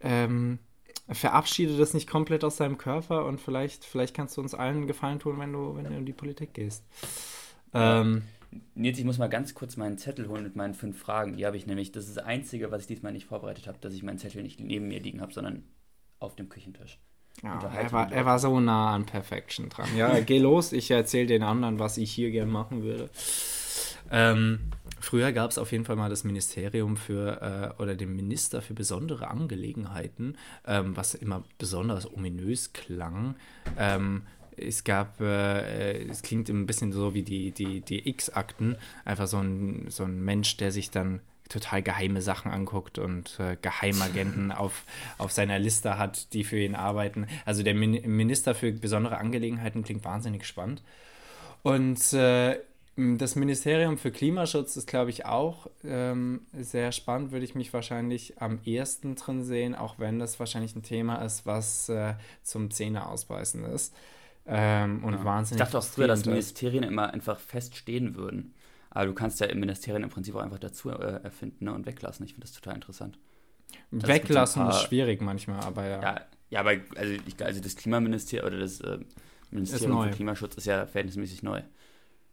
ähm, 0.00 0.58
verabschiede 1.08 1.76
das 1.76 1.94
nicht 1.94 2.08
komplett 2.08 2.44
aus 2.44 2.56
deinem 2.56 2.78
Körper 2.78 3.24
und 3.24 3.40
vielleicht, 3.40 3.84
vielleicht 3.84 4.14
kannst 4.14 4.36
du 4.36 4.40
uns 4.40 4.54
allen 4.54 4.78
einen 4.78 4.86
Gefallen 4.86 5.18
tun, 5.18 5.38
wenn 5.38 5.52
du, 5.52 5.76
wenn 5.76 5.84
du 5.84 5.96
in 5.96 6.06
die 6.06 6.12
Politik 6.12 6.54
gehst. 6.54 6.84
Ähm, 7.72 8.22
Nils, 8.74 8.98
ich 8.98 9.04
muss 9.04 9.18
mal 9.18 9.28
ganz 9.28 9.54
kurz 9.54 9.76
meinen 9.76 9.98
Zettel 9.98 10.28
holen 10.28 10.42
mit 10.42 10.56
meinen 10.56 10.74
fünf 10.74 10.98
Fragen. 10.98 11.36
Die 11.36 11.46
habe 11.46 11.56
ich 11.56 11.66
nämlich, 11.66 11.92
das 11.92 12.08
ist 12.08 12.16
das 12.16 12.24
Einzige, 12.24 12.70
was 12.70 12.82
ich 12.82 12.86
diesmal 12.86 13.12
nicht 13.12 13.26
vorbereitet 13.26 13.66
habe, 13.66 13.78
dass 13.80 13.94
ich 13.94 14.02
meinen 14.02 14.18
Zettel 14.18 14.42
nicht 14.42 14.60
neben 14.60 14.88
mir 14.88 15.00
liegen 15.00 15.20
habe, 15.20 15.32
sondern 15.32 15.64
auf 16.18 16.34
dem 16.34 16.48
Küchentisch. 16.48 16.98
ja, 17.42 17.54
Unterhalte 17.54 17.86
er, 17.86 17.92
war, 17.92 18.12
er 18.12 18.26
war 18.26 18.38
so 18.38 18.58
nah 18.60 18.94
an 18.94 19.06
Perfection 19.06 19.68
dran. 19.68 19.88
Ja, 19.96 20.18
geh 20.20 20.38
los, 20.38 20.72
ich 20.72 20.90
erzähle 20.90 21.26
den 21.26 21.42
anderen, 21.42 21.78
was 21.78 21.98
ich 21.98 22.10
hier 22.10 22.30
gern 22.30 22.48
machen 22.48 22.82
würde. 22.82 23.10
Ähm, 24.10 24.60
früher 25.00 25.32
gab 25.32 25.50
es 25.50 25.58
auf 25.58 25.72
jeden 25.72 25.84
Fall 25.84 25.96
mal 25.96 26.10
das 26.10 26.24
Ministerium 26.24 26.96
für 26.96 27.74
äh, 27.78 27.82
oder 27.82 27.94
den 27.94 28.14
Minister 28.14 28.62
für 28.62 28.74
besondere 28.74 29.28
Angelegenheiten, 29.28 30.36
ähm, 30.66 30.96
was 30.96 31.14
immer 31.14 31.44
besonders 31.58 32.10
ominös 32.12 32.72
klang. 32.72 33.36
Ähm, 33.78 34.22
es 34.56 34.84
gab, 34.84 35.20
äh, 35.20 36.08
es 36.08 36.22
klingt 36.22 36.48
ein 36.48 36.66
bisschen 36.66 36.92
so 36.92 37.14
wie 37.14 37.22
die, 37.22 37.52
die, 37.52 37.80
die 37.80 38.08
X-Akten, 38.08 38.76
einfach 39.04 39.26
so 39.26 39.38
ein, 39.38 39.86
so 39.88 40.04
ein 40.04 40.24
Mensch, 40.24 40.56
der 40.56 40.72
sich 40.72 40.90
dann 40.90 41.20
total 41.48 41.82
geheime 41.82 42.20
Sachen 42.20 42.50
anguckt 42.50 42.98
und 42.98 43.38
äh, 43.40 43.56
Geheimagenten 43.60 44.52
auf, 44.52 44.84
auf 45.16 45.32
seiner 45.32 45.58
Liste 45.58 45.98
hat, 45.98 46.32
die 46.34 46.44
für 46.44 46.58
ihn 46.58 46.74
arbeiten. 46.74 47.26
Also 47.44 47.62
der 47.62 47.74
Min 47.74 48.02
Minister 48.04 48.54
für 48.54 48.70
besondere 48.72 49.18
Angelegenheiten 49.18 49.82
klingt 49.82 50.04
wahnsinnig 50.04 50.46
spannend. 50.46 50.82
Und 51.62 52.12
äh, 52.12 52.58
das 52.98 53.36
Ministerium 53.36 53.96
für 53.96 54.10
Klimaschutz 54.10 54.76
ist, 54.76 54.88
glaube 54.88 55.10
ich, 55.10 55.24
auch 55.24 55.68
ähm, 55.84 56.40
sehr 56.52 56.90
spannend, 56.90 57.30
würde 57.30 57.44
ich 57.44 57.54
mich 57.54 57.72
wahrscheinlich 57.72 58.42
am 58.42 58.58
ehesten 58.64 59.14
drin 59.14 59.44
sehen, 59.44 59.76
auch 59.76 60.00
wenn 60.00 60.18
das 60.18 60.40
wahrscheinlich 60.40 60.74
ein 60.74 60.82
Thema 60.82 61.22
ist, 61.22 61.46
was 61.46 61.88
äh, 61.88 62.14
zum 62.42 62.72
Zähne 62.72 63.06
ausbeißen 63.06 63.64
ist. 63.66 63.94
Ähm, 64.46 65.04
und 65.04 65.12
Ja. 65.12 65.18
Ich 65.20 65.24
wahnsinnig 65.24 65.60
dachte 65.60 65.78
auch 65.78 65.84
früher, 65.84 66.08
dass 66.08 66.20
ist. 66.20 66.26
Ministerien 66.26 66.82
immer 66.82 67.12
einfach 67.12 67.38
feststehen 67.38 68.16
würden. 68.16 68.54
Aber 68.90 69.06
du 69.06 69.14
kannst 69.14 69.38
ja 69.38 69.46
im 69.46 69.60
Ministerien 69.60 70.02
im 70.02 70.10
Prinzip 70.10 70.34
auch 70.34 70.40
einfach 70.40 70.58
dazu 70.58 70.90
äh, 70.90 71.22
erfinden 71.22 71.66
ne, 71.66 71.74
und 71.74 71.86
weglassen. 71.86 72.24
Ich 72.26 72.32
finde 72.32 72.48
das 72.48 72.54
total 72.56 72.74
interessant. 72.74 73.16
es 73.70 73.90
gibt 73.90 74.08
Weglassen 74.08 74.62
paar- 74.62 74.70
ist 74.72 74.82
schwierig 74.82 75.22
manchmal, 75.22 75.60
aber 75.60 75.86
ja. 75.86 76.02
Ja, 76.02 76.20
ja 76.50 76.60
aber 76.60 76.72
also, 76.96 77.14
ich, 77.26 77.44
also 77.44 77.60
das 77.60 77.76
Klimaministerium 77.76 78.48
oder 78.48 78.58
das 78.58 78.80
äh, 78.80 78.98
Ministerium 79.52 80.02
für 80.02 80.10
Klimaschutz 80.10 80.56
ist 80.56 80.66
ja 80.66 80.84
verhältnismäßig 80.86 81.44
neu. 81.44 81.62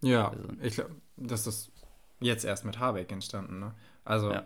Ja, 0.01 0.29
Also- 0.29 0.43
ich 0.61 0.75
glaube, 0.75 0.95
das 1.17 1.47
ist 1.47 1.71
jetzt 2.19 2.45
erst 2.45 2.65
mit 2.65 2.79
Habeck 2.79 3.11
entstanden, 3.11 3.59
ne? 3.59 3.73
Also 4.03 4.31
Ja. 4.31 4.39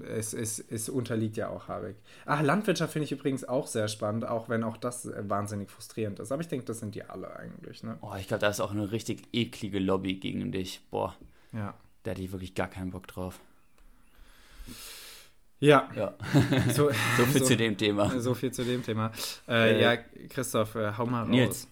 äh, 0.00 0.04
es, 0.04 0.32
es, 0.32 0.58
es 0.60 0.88
unterliegt 0.88 1.36
ja 1.36 1.48
auch 1.48 1.68
Habeck. 1.68 1.96
Ach, 2.24 2.40
Landwirtschaft 2.40 2.92
finde 2.92 3.04
ich 3.04 3.12
übrigens 3.12 3.44
auch 3.44 3.66
sehr 3.66 3.88
spannend, 3.88 4.24
auch 4.24 4.48
wenn 4.48 4.62
auch 4.64 4.76
das 4.76 5.04
äh, 5.06 5.28
wahnsinnig 5.28 5.70
frustrierend 5.70 6.20
ist. 6.20 6.30
Aber 6.32 6.40
ich 6.40 6.48
denke, 6.48 6.64
das 6.66 6.78
sind 6.80 6.94
die 6.94 7.02
alle 7.04 7.34
eigentlich, 7.36 7.82
ne? 7.82 7.98
Oh, 8.00 8.14
ich 8.18 8.28
glaube, 8.28 8.40
da 8.40 8.48
ist 8.48 8.60
auch 8.60 8.70
eine 8.70 8.92
richtig 8.92 9.22
eklige 9.32 9.78
Lobby 9.78 10.14
gegen 10.14 10.52
dich. 10.52 10.80
Boah, 10.90 11.14
Ja. 11.52 11.74
da 12.04 12.12
hätte 12.12 12.22
ich 12.22 12.32
wirklich 12.32 12.54
gar 12.54 12.68
keinen 12.68 12.90
Bock 12.92 13.06
drauf. 13.08 13.40
Ja, 15.58 15.90
Ja, 15.94 16.14
so, 16.74 16.90
so 17.18 17.24
viel 17.26 17.42
zu 17.42 17.56
dem 17.56 17.76
Thema. 17.76 18.18
so 18.20 18.34
viel 18.34 18.52
zu 18.52 18.64
dem 18.64 18.82
Thema. 18.82 19.12
Äh, 19.46 19.74
Äh, 19.76 19.82
ja, 19.82 19.96
Christoph, 20.28 20.74
äh, 20.76 20.92
hau 20.96 21.04
mal 21.06 21.22
raus. 21.22 21.28
Nils, 21.28 21.68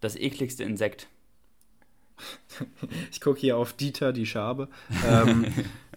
das 0.00 0.14
ekligste 0.16 0.62
Insekt. 0.64 1.08
Ich 3.10 3.20
gucke 3.20 3.40
hier 3.40 3.56
auf 3.56 3.72
Dieter, 3.72 4.12
die 4.12 4.26
Schabe. 4.26 4.68
Ähm, 5.06 5.46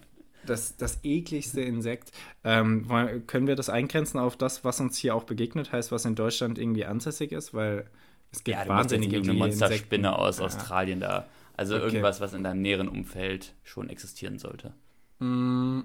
das, 0.46 0.76
das 0.76 1.00
ekligste 1.02 1.60
Insekt. 1.60 2.12
Ähm, 2.44 2.86
können 3.26 3.46
wir 3.46 3.56
das 3.56 3.68
eingrenzen 3.68 4.18
auf 4.18 4.36
das, 4.36 4.64
was 4.64 4.80
uns 4.80 4.96
hier 4.96 5.14
auch 5.14 5.24
begegnet, 5.24 5.72
heißt, 5.72 5.92
was 5.92 6.04
in 6.04 6.14
Deutschland 6.14 6.58
irgendwie 6.58 6.84
ansässig 6.84 7.32
ist? 7.32 7.54
Weil 7.54 7.88
es 8.32 8.44
gibt 8.44 8.56
Ja, 8.58 8.68
wahnsinnige 8.68 9.16
eklige 9.16 9.32
Monsterspinne 9.34 10.18
aus 10.18 10.38
Ja. 10.38 10.44
Australien 10.46 11.00
da 11.00 11.26
Also 11.56 11.76
okay. 11.76 11.84
irgendwas, 11.86 12.20
was 12.20 12.32
in 12.34 12.44
deinem 12.44 12.62
näheren 12.62 12.88
Umfeld 12.88 13.54
schon 13.64 13.88
existieren 13.88 14.38
sollte. 14.38 14.72
Mm. 15.20 15.80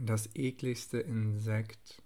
Das 0.00 0.28
ekligste 0.34 0.98
Insekt. 0.98 2.02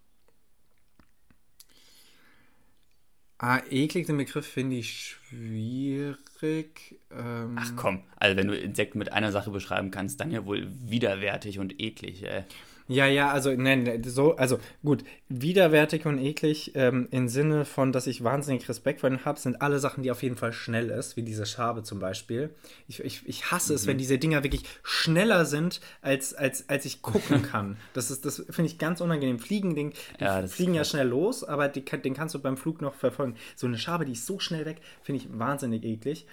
Ah, 3.40 3.60
eklig 3.70 4.06
den 4.06 4.16
Begriff 4.16 4.46
finde 4.46 4.76
ich 4.76 5.16
schwierig. 5.28 6.98
Ähm 7.12 7.56
Ach 7.56 7.72
komm, 7.76 8.02
also 8.16 8.36
wenn 8.36 8.48
du 8.48 8.56
Insekten 8.56 8.98
mit 8.98 9.12
einer 9.12 9.30
Sache 9.30 9.52
beschreiben 9.52 9.92
kannst, 9.92 10.20
dann 10.20 10.32
ja 10.32 10.44
wohl 10.44 10.66
widerwärtig 10.68 11.60
und 11.60 11.80
eklig, 11.80 12.24
ey. 12.24 12.44
Ja, 12.88 13.06
ja, 13.06 13.30
also 13.30 13.52
nein, 13.52 14.02
so, 14.04 14.36
also 14.36 14.58
gut, 14.82 15.04
widerwärtig 15.28 16.06
und 16.06 16.18
eklig 16.18 16.72
ähm, 16.74 17.06
im 17.10 17.28
Sinne 17.28 17.66
von, 17.66 17.92
dass 17.92 18.06
ich 18.06 18.24
wahnsinnig 18.24 18.66
Respekt 18.66 19.00
vor 19.00 19.10
ihnen 19.10 19.26
habe, 19.26 19.38
sind 19.38 19.60
alle 19.60 19.78
Sachen, 19.78 20.02
die 20.02 20.10
auf 20.10 20.22
jeden 20.22 20.36
Fall 20.36 20.54
schnell 20.54 20.88
ist, 20.88 21.16
wie 21.16 21.22
diese 21.22 21.44
Schabe 21.44 21.82
zum 21.82 21.98
Beispiel. 22.00 22.48
Ich, 22.88 23.00
ich, 23.00 23.28
ich 23.28 23.50
hasse 23.50 23.72
mhm. 23.72 23.76
es, 23.76 23.86
wenn 23.86 23.98
diese 23.98 24.18
Dinger 24.18 24.42
wirklich 24.42 24.62
schneller 24.82 25.44
sind, 25.44 25.82
als, 26.00 26.32
als, 26.32 26.66
als 26.70 26.86
ich 26.86 27.02
gucken 27.02 27.42
kann. 27.50 27.76
das 27.92 28.10
ist, 28.10 28.24
das 28.24 28.42
finde 28.48 28.70
ich 28.70 28.78
ganz 28.78 29.02
unangenehm. 29.02 29.38
Fliegen, 29.38 29.74
den, 29.74 29.92
ja, 30.18 30.46
fliegen 30.46 30.72
ja 30.72 30.84
schnell 30.84 31.08
los, 31.08 31.44
aber 31.44 31.68
die, 31.68 31.84
den 31.84 32.14
kannst 32.14 32.34
du 32.34 32.38
beim 32.38 32.56
Flug 32.56 32.80
noch 32.80 32.94
verfolgen. 32.94 33.36
So 33.54 33.66
eine 33.66 33.76
Schabe, 33.76 34.06
die 34.06 34.12
ist 34.12 34.24
so 34.24 34.38
schnell 34.38 34.64
weg, 34.64 34.80
finde 35.02 35.22
ich 35.22 35.38
wahnsinnig 35.38 35.84
eklig. 35.84 36.26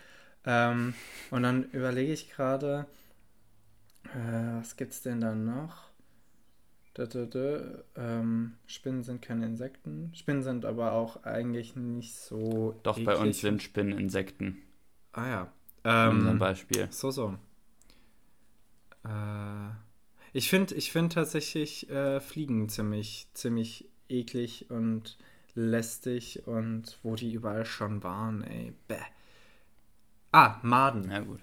Ähm, 0.46 0.94
und 1.32 1.44
dann 1.44 1.64
überlege 1.72 2.14
ich 2.14 2.32
gerade, 2.32 2.86
äh, 4.06 4.60
was 4.60 4.76
es 4.80 5.02
denn 5.02 5.20
da 5.20 5.36
noch? 5.36 5.95
Da, 6.96 7.06
da, 7.06 7.26
da. 7.26 7.84
Ähm, 7.98 8.54
Spinnen 8.68 9.04
sind 9.04 9.22
keine 9.22 9.46
Insekten. 9.46 10.12
Spinnen 10.16 10.44
sind 10.44 10.64
aber 10.64 10.94
auch 10.94 11.24
eigentlich 11.24 11.76
nicht 11.76 12.16
so. 12.16 12.80
Doch, 12.84 12.96
eklig. 12.96 13.06
bei 13.06 13.18
uns 13.18 13.42
sind 13.42 13.62
Spinnen 13.62 13.98
Insekten. 14.00 14.62
Ah 15.12 15.28
ja. 15.28 15.54
Ähm, 15.84 16.26
Ein 16.26 16.40
Beispiel. 16.40 16.88
So, 16.92 17.12
so. 17.12 17.38
Äh, 19.04 19.70
ich 20.32 20.50
finde 20.50 20.74
ich 20.76 20.94
find 20.94 21.12
tatsächlich 21.12 21.90
äh, 21.90 22.22
Fliegen 22.22 22.70
ziemlich, 22.70 23.28
ziemlich 23.34 23.90
eklig 24.08 24.72
und 24.72 25.18
lästig 25.54 26.48
und 26.48 26.98
wo 27.04 27.16
die 27.16 27.34
überall 27.34 27.66
schon 27.66 28.04
waren, 28.04 28.42
ey. 28.44 28.74
Bäh. 28.88 28.96
Ah, 30.32 30.60
Maden. 30.62 31.12
Ja, 31.12 31.20
gut. 31.20 31.42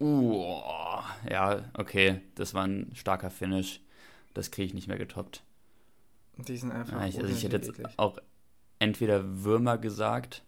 Uh, 0.00 0.60
ja, 1.30 1.64
okay. 1.78 2.20
Das 2.34 2.52
war 2.52 2.64
ein 2.64 2.90
starker 2.94 3.30
Finish 3.30 3.80
das 4.34 4.50
kriege 4.50 4.66
ich 4.66 4.74
nicht 4.74 4.88
mehr 4.88 4.98
getoppt. 4.98 5.42
Die 6.36 6.56
sind 6.56 6.72
einfach. 6.72 7.00
Ja, 7.00 7.06
ich, 7.06 7.18
also 7.18 7.32
ich 7.32 7.44
hätte 7.44 7.56
jetzt 7.56 7.68
eklig. 7.70 7.86
auch 7.96 8.18
entweder 8.78 9.44
Würmer 9.44 9.78
gesagt. 9.78 10.42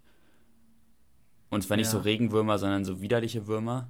Und 1.51 1.62
zwar 1.62 1.76
nicht 1.76 1.87
ja. 1.87 1.93
so 1.93 1.99
Regenwürmer, 1.99 2.59
sondern 2.59 2.85
so 2.85 3.03
widerliche 3.03 3.47
Würmer. 3.47 3.89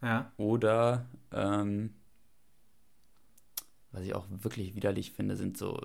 Ja. 0.00 0.32
Oder, 0.36 1.06
ähm, 1.32 1.94
was 3.90 4.02
ich 4.02 4.14
auch 4.14 4.26
wirklich 4.30 4.76
widerlich 4.76 5.10
finde, 5.10 5.36
sind 5.36 5.58
so, 5.58 5.80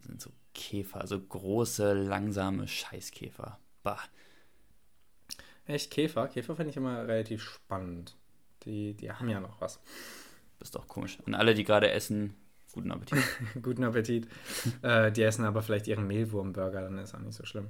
sind 0.00 0.20
so 0.20 0.30
Käfer. 0.54 1.06
So 1.06 1.20
große, 1.20 1.92
langsame 1.92 2.66
Scheißkäfer. 2.66 3.58
Bah. 3.84 4.00
Echt 5.66 5.92
Käfer? 5.92 6.26
Käfer 6.28 6.56
finde 6.56 6.70
ich 6.70 6.76
immer 6.76 7.06
relativ 7.06 7.42
spannend. 7.42 8.16
Die, 8.64 8.94
die 8.94 9.12
haben 9.12 9.28
ja 9.28 9.38
noch 9.38 9.60
was. 9.60 9.80
Das 10.58 10.68
ist 10.68 10.74
doch 10.74 10.88
komisch. 10.88 11.18
Und 11.24 11.34
alle, 11.36 11.54
die 11.54 11.62
gerade 11.62 11.90
essen, 11.90 12.34
Guten 12.72 12.92
Appetit. 12.92 13.18
Guten 13.62 13.84
Appetit. 13.84 14.28
äh, 14.82 15.10
die 15.10 15.22
essen 15.22 15.44
aber 15.44 15.62
vielleicht 15.62 15.86
ihren 15.86 16.06
Mehlwurmburger, 16.06 16.82
dann 16.82 16.98
ist 16.98 17.14
auch 17.14 17.20
nicht 17.20 17.36
so 17.36 17.44
schlimm. 17.44 17.68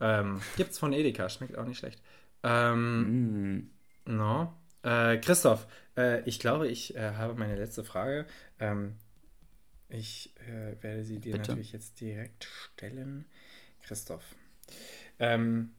Ähm, 0.00 0.40
gibt's 0.56 0.78
von 0.78 0.92
Edeka, 0.92 1.28
schmeckt 1.28 1.56
auch 1.56 1.66
nicht 1.66 1.78
schlecht. 1.78 2.02
Ähm, 2.42 3.56
mm. 3.56 3.70
No. 4.06 4.52
Äh, 4.82 5.18
Christoph, 5.18 5.66
äh, 5.96 6.22
ich 6.28 6.40
glaube, 6.40 6.68
ich 6.68 6.96
äh, 6.96 7.12
habe 7.12 7.34
meine 7.34 7.56
letzte 7.56 7.84
Frage. 7.84 8.26
Ähm, 8.58 8.96
ich 9.88 10.34
äh, 10.48 10.82
werde 10.82 11.04
sie 11.04 11.18
dir 11.18 11.32
Bitte? 11.32 11.50
natürlich 11.50 11.72
jetzt 11.72 12.00
direkt 12.00 12.44
stellen. 12.44 13.26
Christoph. 13.82 14.24
Ähm, 15.18 15.74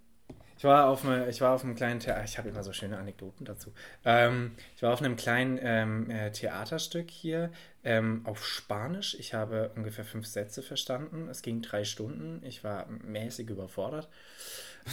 ich 0.63 0.65
war 0.65 0.87
auf, 0.87 1.03
eine, 1.03 1.29
ich 1.29 1.41
war 1.41 1.53
auf 1.53 1.65
einem 1.65 1.75
kleinen 1.75 1.99
Theater, 1.99 2.23
ich 2.23 2.37
habe 2.37 2.47
immer 2.47 2.63
so 2.63 2.71
schöne 2.71 2.97
Anekdoten 2.97 3.45
dazu. 3.45 3.73
Ähm, 4.05 4.53
ich 4.77 4.81
war 4.81 4.93
auf 4.93 5.01
einem 5.01 5.17
kleinen 5.17 5.59
ähm, 5.61 6.09
äh, 6.09 6.31
Theaterstück 6.31 7.11
hier 7.11 7.51
ähm, 7.83 8.21
auf 8.23 8.45
Spanisch. 8.45 9.13
Ich 9.19 9.33
habe 9.33 9.71
ungefähr 9.75 10.05
fünf 10.05 10.25
Sätze 10.25 10.63
verstanden. 10.63 11.27
Es 11.27 11.41
ging 11.41 11.61
drei 11.61 11.83
Stunden. 11.83 12.41
Ich 12.45 12.63
war 12.63 12.87
mäßig 12.87 13.49
überfordert. 13.49 14.07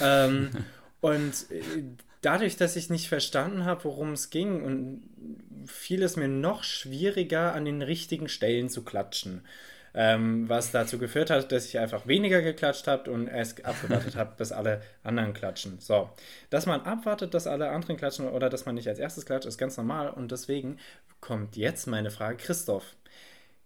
Ähm, 0.02 0.50
und 1.00 1.48
äh, 1.52 1.84
dadurch, 2.20 2.56
dass 2.56 2.74
ich 2.74 2.90
nicht 2.90 3.08
verstanden 3.08 3.64
habe, 3.64 3.84
worum 3.84 4.14
es 4.14 4.30
ging, 4.30 4.64
und 4.64 5.02
fiel 5.66 6.02
es 6.02 6.16
mir 6.16 6.26
noch 6.26 6.64
schwieriger, 6.64 7.54
an 7.54 7.64
den 7.64 7.82
richtigen 7.82 8.28
Stellen 8.28 8.70
zu 8.70 8.82
klatschen. 8.82 9.44
Ähm, 9.92 10.48
was 10.48 10.70
dazu 10.70 10.98
geführt 10.98 11.30
hat, 11.30 11.50
dass 11.50 11.66
ich 11.66 11.78
einfach 11.78 12.06
weniger 12.06 12.42
geklatscht 12.42 12.86
habe 12.86 13.10
und 13.10 13.26
erst 13.26 13.64
abgewartet 13.64 14.14
habe, 14.16 14.34
bis 14.36 14.52
alle 14.52 14.82
anderen 15.02 15.32
klatschen. 15.32 15.80
So, 15.80 16.10
dass 16.48 16.66
man 16.66 16.82
abwartet, 16.82 17.34
dass 17.34 17.48
alle 17.48 17.70
anderen 17.70 17.96
klatschen 17.96 18.28
oder 18.28 18.48
dass 18.48 18.66
man 18.66 18.76
nicht 18.76 18.88
als 18.88 19.00
erstes 19.00 19.26
klatscht, 19.26 19.46
ist 19.46 19.58
ganz 19.58 19.76
normal 19.76 20.10
und 20.10 20.30
deswegen 20.30 20.78
kommt 21.20 21.56
jetzt 21.56 21.86
meine 21.86 22.10
Frage, 22.10 22.36
Christoph. 22.36 22.96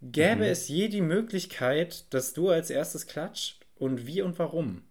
Gäbe 0.01 0.45
mhm. 0.45 0.51
es 0.51 0.69
je 0.69 0.89
die 0.89 1.03
Möglichkeit, 1.03 2.13
dass 2.13 2.33
du 2.33 2.49
als 2.49 2.71
erstes 2.71 3.07
klatscht 3.07 3.65
und 3.75 4.07
wie 4.07 4.23
und 4.23 4.39
warum? 4.39 4.83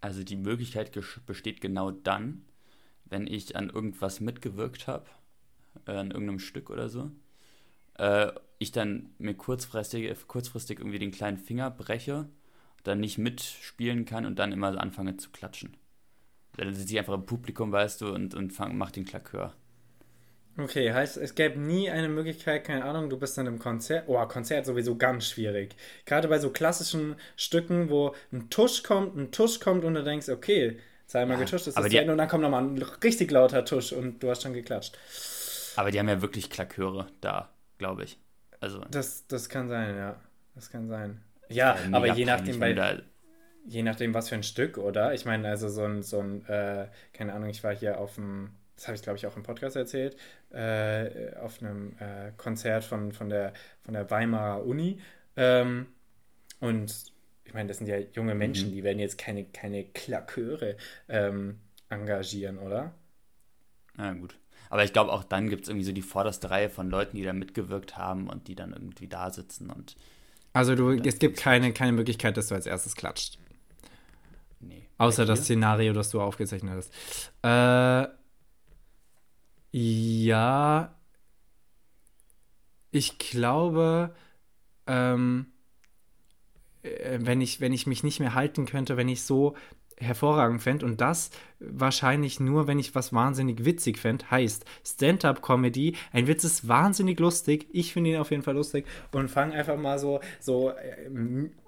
Also 0.00 0.22
die 0.22 0.36
Möglichkeit 0.36 0.90
besteht 1.26 1.60
genau 1.60 1.90
dann, 1.90 2.44
wenn 3.04 3.26
ich 3.26 3.56
an 3.56 3.70
irgendwas 3.70 4.20
mitgewirkt 4.20 4.86
habe, 4.86 5.06
äh, 5.86 5.92
an 5.92 6.10
irgendeinem 6.10 6.40
Stück 6.40 6.70
oder 6.70 6.88
so 6.88 7.10
äh, 7.98 8.32
ich 8.58 8.72
dann 8.72 9.14
mir 9.18 9.34
kurzfristig, 9.34 10.16
kurzfristig 10.26 10.78
irgendwie 10.78 10.98
den 10.98 11.10
kleinen 11.10 11.38
Finger 11.38 11.70
breche, 11.70 12.28
dann 12.82 13.00
nicht 13.00 13.18
mitspielen 13.18 14.04
kann 14.04 14.26
und 14.26 14.38
dann 14.38 14.52
immer 14.52 14.78
anfange 14.80 15.16
zu 15.16 15.30
klatschen. 15.30 15.76
Dann 16.56 16.72
sitze 16.72 16.92
ich 16.92 16.98
einfach 16.98 17.14
im 17.14 17.26
Publikum, 17.26 17.72
weißt 17.72 18.00
du, 18.00 18.12
und, 18.12 18.34
und 18.34 18.52
fang, 18.52 18.76
mach 18.76 18.90
den 18.90 19.04
Klakör. 19.04 19.54
Okay, 20.56 20.92
heißt, 20.92 21.16
es 21.16 21.34
gäbe 21.34 21.58
nie 21.58 21.90
eine 21.90 22.08
Möglichkeit, 22.08 22.64
keine 22.64 22.84
Ahnung, 22.84 23.10
du 23.10 23.18
bist 23.18 23.36
dann 23.36 23.46
im 23.46 23.58
Konzert. 23.58 24.04
Oh, 24.06 24.24
Konzert 24.26 24.66
sowieso 24.66 24.96
ganz 24.96 25.26
schwierig. 25.26 25.74
Gerade 26.04 26.28
bei 26.28 26.38
so 26.38 26.50
klassischen 26.50 27.16
Stücken, 27.36 27.90
wo 27.90 28.14
ein 28.32 28.50
Tusch 28.50 28.84
kommt, 28.84 29.16
ein 29.16 29.32
Tusch 29.32 29.58
kommt 29.58 29.84
und 29.84 29.94
du 29.94 30.04
denkst, 30.04 30.28
okay, 30.28 30.78
sei 31.06 31.26
mal 31.26 31.34
ja, 31.34 31.40
getuscht, 31.40 31.66
das 31.66 31.76
ist 31.76 31.92
die, 31.92 32.00
und 32.08 32.18
dann 32.18 32.28
kommt 32.28 32.42
nochmal 32.42 32.62
ein 32.62 32.80
richtig 33.02 33.32
lauter 33.32 33.64
Tusch 33.64 33.92
und 33.92 34.22
du 34.22 34.30
hast 34.30 34.42
schon 34.42 34.54
geklatscht. 34.54 34.96
Aber 35.74 35.90
die 35.90 35.98
haben 35.98 36.08
ja 36.08 36.22
wirklich 36.22 36.50
Klaköre 36.50 37.08
da 37.20 37.53
glaube 37.78 38.04
ich. 38.04 38.18
Also. 38.60 38.80
Das, 38.90 39.26
das 39.26 39.48
kann 39.48 39.68
sein, 39.68 39.96
ja. 39.96 40.20
Das 40.54 40.70
kann 40.70 40.88
sein. 40.88 41.20
Ja, 41.48 41.76
ja 41.76 41.78
aber 41.92 42.14
je 42.14 42.24
nachdem, 42.24 42.58
bei, 42.58 43.02
je 43.66 43.82
nachdem, 43.82 44.14
was 44.14 44.28
für 44.28 44.36
ein 44.36 44.42
Stück, 44.42 44.78
oder? 44.78 45.14
Ich 45.14 45.24
meine, 45.24 45.48
also 45.48 45.68
so 45.68 45.84
ein, 45.84 46.02
so 46.02 46.20
ein 46.20 46.46
äh, 46.46 46.88
keine 47.12 47.34
Ahnung, 47.34 47.48
ich 47.48 47.64
war 47.64 47.74
hier 47.74 47.98
auf 47.98 48.14
dem, 48.14 48.50
das 48.76 48.86
habe 48.86 48.96
ich 48.96 49.02
glaube 49.02 49.18
ich 49.18 49.26
auch 49.26 49.36
im 49.36 49.42
Podcast 49.42 49.76
erzählt, 49.76 50.16
äh, 50.50 51.34
auf 51.36 51.60
einem 51.60 51.96
äh, 51.98 52.32
Konzert 52.36 52.84
von, 52.84 53.12
von, 53.12 53.28
der, 53.28 53.52
von 53.82 53.94
der 53.94 54.10
Weimarer 54.10 54.64
Uni. 54.64 55.00
Ähm, 55.36 55.86
und 56.60 57.12
ich 57.44 57.52
meine, 57.52 57.68
das 57.68 57.78
sind 57.78 57.86
ja 57.86 57.98
junge 57.98 58.34
Menschen, 58.34 58.70
mhm. 58.70 58.74
die 58.74 58.84
werden 58.84 58.98
jetzt 58.98 59.18
keine, 59.18 59.44
keine 59.44 59.84
Klaköre 59.84 60.76
ähm, 61.08 61.60
engagieren, 61.88 62.58
oder? 62.58 62.94
Na 63.96 64.12
gut. 64.14 64.36
Aber 64.74 64.82
ich 64.82 64.92
glaube, 64.92 65.12
auch 65.12 65.22
dann 65.22 65.48
gibt 65.50 65.62
es 65.62 65.68
irgendwie 65.68 65.84
so 65.84 65.92
die 65.92 66.02
vorderste 66.02 66.50
Reihe 66.50 66.68
von 66.68 66.90
Leuten, 66.90 67.16
die 67.16 67.22
da 67.22 67.32
mitgewirkt 67.32 67.96
haben 67.96 68.28
und 68.28 68.48
die 68.48 68.56
dann 68.56 68.72
irgendwie 68.72 69.06
da 69.06 69.30
sitzen 69.30 69.70
und. 69.70 69.94
Also 70.52 70.74
du, 70.74 70.90
es 70.90 71.20
gibt 71.20 71.36
keine, 71.36 71.72
keine 71.72 71.92
Möglichkeit, 71.92 72.36
dass 72.36 72.48
du 72.48 72.56
als 72.56 72.66
erstes 72.66 72.96
klatscht. 72.96 73.38
Nee. 74.58 74.88
Außer 74.98 75.26
das 75.26 75.44
Szenario, 75.44 75.92
das 75.92 76.10
du 76.10 76.20
aufgezeichnet 76.20 76.74
hast. 76.74 76.92
Äh, 77.44 78.08
ja. 79.78 80.92
Ich 82.90 83.18
glaube, 83.18 84.12
ähm, 84.88 85.52
äh, 86.82 87.20
wenn 87.20 87.40
ich, 87.40 87.60
wenn 87.60 87.72
ich 87.72 87.86
mich 87.86 88.02
nicht 88.02 88.18
mehr 88.18 88.34
halten 88.34 88.66
könnte, 88.66 88.96
wenn 88.96 89.08
ich 89.08 89.22
so 89.22 89.54
hervorragend 89.98 90.62
fände 90.62 90.86
und 90.86 91.00
das 91.00 91.30
wahrscheinlich 91.60 92.40
nur, 92.40 92.66
wenn 92.66 92.78
ich 92.78 92.94
was 92.94 93.12
wahnsinnig 93.12 93.64
witzig 93.64 93.98
fände, 93.98 94.30
heißt 94.30 94.64
Stand-up-Comedy. 94.84 95.96
Ein 96.12 96.26
Witz 96.26 96.44
ist 96.44 96.68
wahnsinnig 96.68 97.18
lustig. 97.20 97.68
Ich 97.72 97.92
finde 97.92 98.10
ihn 98.10 98.16
auf 98.16 98.30
jeden 98.30 98.42
Fall 98.42 98.54
lustig 98.54 98.86
und 99.12 99.30
fange 99.30 99.54
einfach 99.54 99.76
mal 99.76 99.98
so, 99.98 100.20
so 100.40 100.70
äh, 100.70 101.08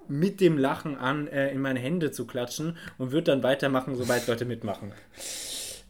mit 0.09 0.41
dem 0.41 0.59
Lachen 0.59 0.97
an, 0.97 1.29
äh, 1.29 1.51
in 1.51 1.61
meine 1.61 1.81
Hände 1.81 2.11
zu 2.11 2.27
klatschen 2.27 2.77
und 2.99 3.13
würde 3.13 3.33
dann 3.33 3.43
weitermachen, 3.43 3.95
sobald 3.95 4.27
Leute 4.27 4.45
mitmachen. 4.45 4.93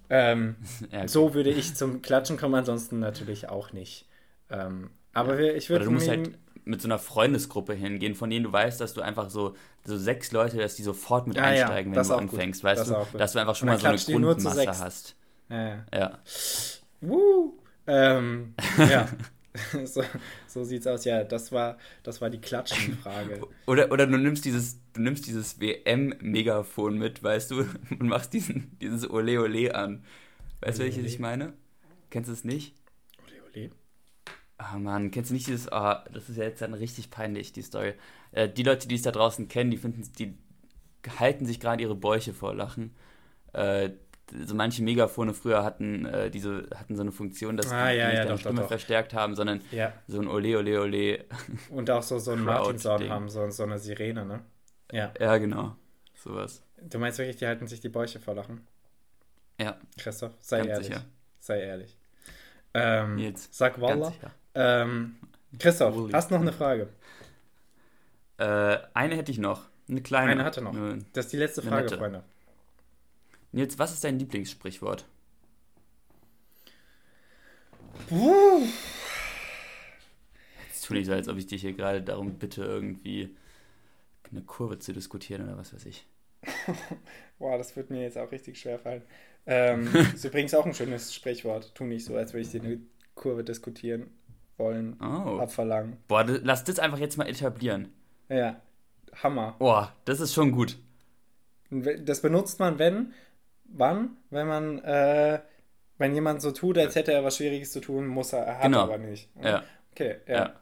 Ähm, 0.09 0.57
ja, 0.93 1.09
so 1.09 1.35
würde 1.35 1.51
ich 1.51 1.75
zum 1.75 2.03
Klatschen 2.03 2.37
kommen, 2.37 2.55
ansonsten 2.55 2.99
natürlich 2.99 3.49
auch 3.49 3.73
nicht. 3.73 4.07
Ähm, 4.51 4.91
aber 5.13 5.41
ja. 5.41 5.55
ich 5.55 5.71
würde. 5.71 5.87
Du 5.87 5.91
musst 5.91 6.09
halt 6.09 6.39
mit 6.67 6.83
so 6.83 6.89
einer 6.89 6.99
Freundesgruppe 6.99 7.75
hingehen, 7.75 8.15
von 8.15 8.29
denen 8.29 8.45
du 8.45 8.53
weißt, 8.53 8.81
dass 8.81 8.93
du 8.93 9.01
einfach 9.01 9.31
so, 9.31 9.55
so 9.85 9.97
sechs 9.97 10.33
Leute, 10.33 10.59
dass 10.59 10.75
die 10.75 10.83
sofort 10.83 11.29
mit 11.29 11.37
ja, 11.37 11.45
einsteigen, 11.45 11.93
das 11.93 12.09
wenn 12.09 12.11
du 12.11 12.15
auch 12.17 12.21
gut. 12.23 12.35
anfängst, 12.35 12.65
weißt 12.65 12.91
Das 12.91 13.09
du? 13.11 13.19
Dass 13.19 13.33
du 13.33 13.39
einfach 13.39 13.55
schon 13.55 13.69
mal 13.69 13.79
so 13.79 13.87
eine 13.87 13.99
Grundmasse 13.99 14.67
hast. 14.69 15.17
Ja, 15.49 15.69
ja. 15.69 15.85
Ja. 15.95 16.19
Woo! 17.01 17.57
Ähm, 17.87 18.55
ja. 18.79 19.09
so, 19.85 20.03
so 20.49 20.65
sieht's 20.65 20.87
aus. 20.89 21.05
Ja, 21.05 21.23
das 21.23 21.53
war, 21.53 21.79
das 22.03 22.21
war 22.21 22.31
die 22.31 22.41
Klatschenfrage. 22.41 23.43
Oder, 23.67 23.91
oder 23.93 24.07
du 24.07 24.19
nimmst 24.19 24.45
dieses, 24.45 24.81
du 24.93 25.03
nimmst 25.03 25.27
dieses 25.27 25.61
WM-Megafon 25.61 26.99
mit, 26.99 27.23
weißt 27.23 27.53
du, 27.53 27.61
und 27.91 28.09
machst 28.09 28.33
diesen, 28.33 28.77
dieses 28.81 29.09
Ole 29.09 29.41
Ole 29.41 29.75
an. 29.75 30.05
Weißt 30.61 30.79
du, 30.79 30.83
welches 30.83 31.05
ich 31.07 31.21
meine? 31.21 31.53
Kennst 32.11 32.29
du 32.29 32.33
es 32.33 32.45
nicht? 32.45 32.75
Ah 34.59 34.79
Mann, 34.79 35.11
kennst 35.11 35.31
du 35.31 35.35
nicht 35.35 35.47
dieses, 35.49 35.71
ah, 35.71 36.05
das 36.13 36.29
ist 36.31 36.37
ja 36.39 36.45
jetzt 36.45 36.63
dann 36.63 36.73
richtig 36.75 37.11
peinlich, 37.11 37.53
die 37.53 37.63
Story. 37.63 37.95
Äh, 38.33 38.49
die 38.49 38.63
Leute, 38.63 38.89
die 38.89 38.95
es 38.95 39.03
da 39.03 39.11
draußen 39.13 39.49
kennen, 39.49 39.71
die 39.71 39.77
finden, 39.77 40.03
die 40.19 40.35
halten 41.19 41.45
sich 41.47 41.61
gerade 41.61 41.83
ihre 41.83 41.95
Bäuche 41.95 42.33
vor 42.33 42.55
Lachen. 42.55 42.95
Äh, 43.53 43.91
so 44.45 44.55
manche 44.55 44.83
Megafone 44.83 45.35
früher 45.35 45.63
hatten, 45.63 46.05
äh, 46.07 46.31
diese, 46.31 46.69
hatten 46.75 46.97
so 46.97 47.03
eine 47.03 47.13
Funktion, 47.13 47.57
dass 47.57 47.71
Ah, 47.71 47.91
die 47.93 47.99
ja, 47.99 48.07
nicht 48.09 48.15
ja, 48.19 48.23
deine 48.25 48.35
doch, 48.35 48.41
Stimme 48.41 48.61
doch. 48.63 48.69
verstärkt 48.69 49.15
haben, 49.15 49.37
sondern 49.37 49.61
Ja. 49.71 49.93
so 50.09 50.21
ein 50.21 50.27
Ole 50.27 50.59
Ole 50.59 50.81
Ole. 50.83 51.25
Und 51.71 51.91
auch 51.91 52.03
so, 52.03 52.19
so 52.19 52.33
ein 52.33 52.39
Crowd-Ding. 52.45 52.55
Martinshorn 52.55 53.09
haben, 53.11 53.29
so, 53.29 53.49
so 53.51 53.63
eine 53.65 53.79
Sirene, 53.79 54.25
ne? 54.25 54.41
Ja. 54.91 55.13
Ja, 55.21 55.37
genau. 55.39 55.77
Sowas. 56.15 56.63
Du 56.83 56.99
meinst 56.99 57.19
wirklich, 57.19 57.37
die 57.37 57.47
halten 57.47 57.67
sich 57.69 57.81
die 57.81 57.89
Bäuche 57.89 58.19
vor 58.21 58.35
Lachen? 58.35 58.67
Ja, 59.61 59.77
Christoph, 59.99 60.33
sei 60.41 60.59
ganz 60.59 60.71
ehrlich. 60.71 60.87
sicher. 60.89 61.05
Sei 61.41 61.61
ehrlich. 61.61 61.97
Ähm, 62.75 63.15
Nils, 63.17 63.49
sag 63.53 63.75
Ganz 63.75 63.83
Wallah. 63.83 64.13
Ähm, 64.57 65.17
Christoph, 65.59 65.95
Wulli. 65.95 66.13
hast 66.13 66.31
noch 66.31 66.41
eine 66.41 66.53
Frage? 66.53 66.89
Äh, 68.39 68.79
eine 68.95 69.17
hätte 69.17 69.31
ich 69.31 69.39
noch. 69.39 69.67
Eine 69.89 70.03
kleine. 70.03 70.33
Eine 70.33 70.45
hatte 70.45 70.63
noch. 70.63 70.75
Eine- 70.75 71.05
Das 71.13 71.27
ist 71.27 71.33
die 71.33 71.37
letzte 71.39 71.63
Frage, 71.63 71.83
nette. 71.85 71.99
Freunde. 71.99 72.25
Nils, 73.53 73.79
was 73.79 73.93
ist 73.93 74.03
dein 74.05 74.19
Lieblingssprichwort? 74.19 75.07
Jetzt 80.69 80.85
tu 80.87 80.95
nicht 80.95 81.07
so, 81.07 81.13
als 81.13 81.29
ob 81.29 81.37
ich 81.39 81.47
dich 81.47 81.63
hier 81.63 81.73
gerade 81.73 82.03
darum 82.03 82.35
bitte, 82.39 82.65
irgendwie 82.65 83.35
eine 84.31 84.43
Kurve 84.43 84.79
zu 84.79 84.93
diskutieren 84.93 85.45
oder 85.45 85.57
was 85.57 85.73
weiß 85.75 85.87
ich. 85.87 86.07
Boah, 87.39 87.59
das 87.59 87.75
wird 87.77 87.91
mir 87.91 88.03
jetzt 88.03 88.19
auch 88.19 88.31
richtig 88.33 88.59
schwer 88.59 88.79
fallen. 88.79 89.03
Ähm, 89.47 89.89
ist 90.15 90.25
übrigens 90.25 90.55
auch 90.55 90.67
ein 90.67 90.75
schönes 90.75 91.15
Sprichwort. 91.15 91.75
Tu 91.75 91.85
nicht 91.85 92.05
so, 92.05 92.17
als 92.17 92.33
würde 92.33 92.43
ich 92.47 92.51
dir 92.51 92.63
eine 92.63 92.81
Kurve 93.15 93.45
diskutieren 93.45 94.11
wollen, 94.59 94.97
Oh. 95.01 95.39
abverlangen. 95.39 95.97
Boah, 96.09 96.25
lass 96.25 96.65
das 96.65 96.79
einfach 96.79 96.99
jetzt 96.99 97.17
mal 97.19 97.29
etablieren. 97.29 97.89
Ja, 98.29 98.57
Hammer. 99.23 99.55
Boah, 99.59 99.93
das 100.05 100.21
ist 100.21 100.35
schon 100.35 100.53
gut. 100.53 100.77
Das 101.71 102.23
benutzt 102.23 102.59
man, 102.61 102.79
wenn, 102.79 103.13
wann, 103.65 104.17
wenn 104.31 104.47
man, 104.47 104.79
äh, 104.85 105.41
wenn 105.99 106.15
jemand 106.15 106.41
so 106.43 106.53
tut, 106.53 106.79
als 106.79 106.95
hätte 106.95 107.13
er 107.13 107.25
was 107.25 107.37
Schwieriges 107.37 107.73
zu 107.73 107.81
tun, 107.81 108.07
muss 108.07 108.33
er, 108.33 108.41
er 108.45 108.57
hat 108.59 108.63
Genau. 108.63 108.83
aber 108.83 108.99
nicht. 108.99 109.29
Ja. 109.43 109.63
Okay, 109.93 110.17
ja. 110.27 110.35
Ja. 110.35 110.53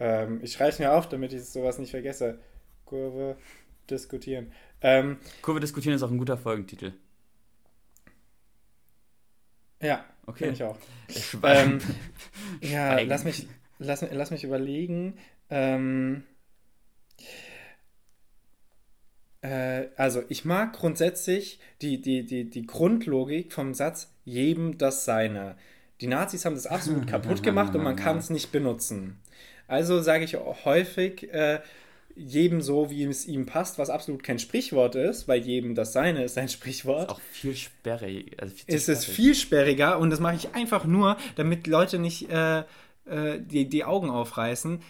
Ähm, 0.00 0.40
ich 0.42 0.52
schreibe 0.52 0.70
es 0.70 0.78
mir 0.78 0.92
auf, 0.92 1.08
damit 1.08 1.32
ich 1.32 1.44
sowas 1.44 1.78
nicht 1.78 1.90
vergesse. 1.92 2.38
Kurve 2.84 3.36
diskutieren. 3.88 4.52
Ähm, 4.82 5.18
Kurve 5.42 5.60
diskutieren 5.60 5.94
ist 5.94 6.02
auch 6.02 6.10
ein 6.10 6.18
guter 6.18 6.36
Folgentitel. 6.36 6.92
Ja, 9.84 10.04
Okay. 10.26 10.50
ich 10.50 10.62
auch. 10.62 10.76
Schwein. 11.10 11.72
Ähm, 11.72 11.80
ja, 12.60 12.92
Schweigen. 12.92 13.10
lass 13.10 13.24
mich, 13.24 13.46
lass, 13.78 14.04
lass 14.10 14.30
mich 14.30 14.44
überlegen. 14.44 15.18
Ähm, 15.50 16.24
äh, 19.42 19.88
also, 19.96 20.22
ich 20.28 20.44
mag 20.44 20.72
grundsätzlich 20.72 21.60
die, 21.82 22.00
die, 22.00 22.24
die, 22.24 22.48
die 22.48 22.66
Grundlogik 22.66 23.52
vom 23.52 23.74
Satz, 23.74 24.12
jedem 24.24 24.78
das 24.78 25.04
Seine. 25.04 25.56
Die 26.00 26.06
Nazis 26.06 26.44
haben 26.44 26.54
das 26.54 26.66
absolut 26.66 27.06
kaputt 27.10 27.42
gemacht 27.42 27.74
und 27.74 27.82
man 27.82 27.96
kann 27.96 28.18
es 28.18 28.30
nicht 28.30 28.50
benutzen. 28.50 29.20
Also 29.66 30.00
sage 30.02 30.24
ich 30.24 30.36
häufig, 30.36 31.32
äh, 31.32 31.60
jedem 32.16 32.60
so, 32.60 32.90
wie 32.90 33.04
es 33.04 33.26
ihm 33.26 33.46
passt, 33.46 33.78
was 33.78 33.90
absolut 33.90 34.22
kein 34.22 34.38
Sprichwort 34.38 34.94
ist, 34.94 35.26
weil 35.28 35.40
jedem 35.42 35.74
das 35.74 35.92
Seine 35.92 36.22
ist 36.24 36.38
ein 36.38 36.48
Sprichwort 36.56 37.08
auch 37.10 37.20
viel 37.20 37.54
sperrig. 37.56 38.36
Also 38.40 38.54
viel 38.54 38.74
ist 38.74 38.88
es 38.88 39.02
sperrig. 39.04 39.16
viel 39.16 39.34
sperriger 39.34 39.98
und 39.98 40.10
das 40.10 40.20
mache 40.20 40.36
ich 40.36 40.54
einfach 40.54 40.84
nur, 40.84 41.16
damit 41.36 41.66
Leute 41.66 41.98
nicht 41.98 42.30
äh, 42.30 42.60
äh, 43.06 43.40
die, 43.40 43.68
die 43.68 43.84
Augen 43.84 44.10
aufreißen. 44.10 44.80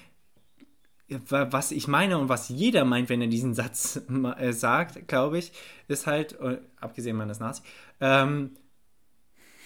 Wa- 1.28 1.48
Was 1.50 1.70
ich 1.70 1.86
meine 1.86 2.18
und 2.18 2.28
was 2.28 2.48
jeder 2.48 2.84
meint, 2.84 3.08
wenn 3.10 3.20
er 3.20 3.28
diesen 3.28 3.54
Satz 3.54 4.00
äh, 4.38 4.52
sagt, 4.52 5.06
glaube 5.06 5.38
ich, 5.38 5.52
ist 5.86 6.06
halt, 6.06 6.38
äh, 6.40 6.58
abgesehen 6.80 7.16
meines 7.16 7.40
Nazi, 7.40 7.62
ähm, 8.00 8.50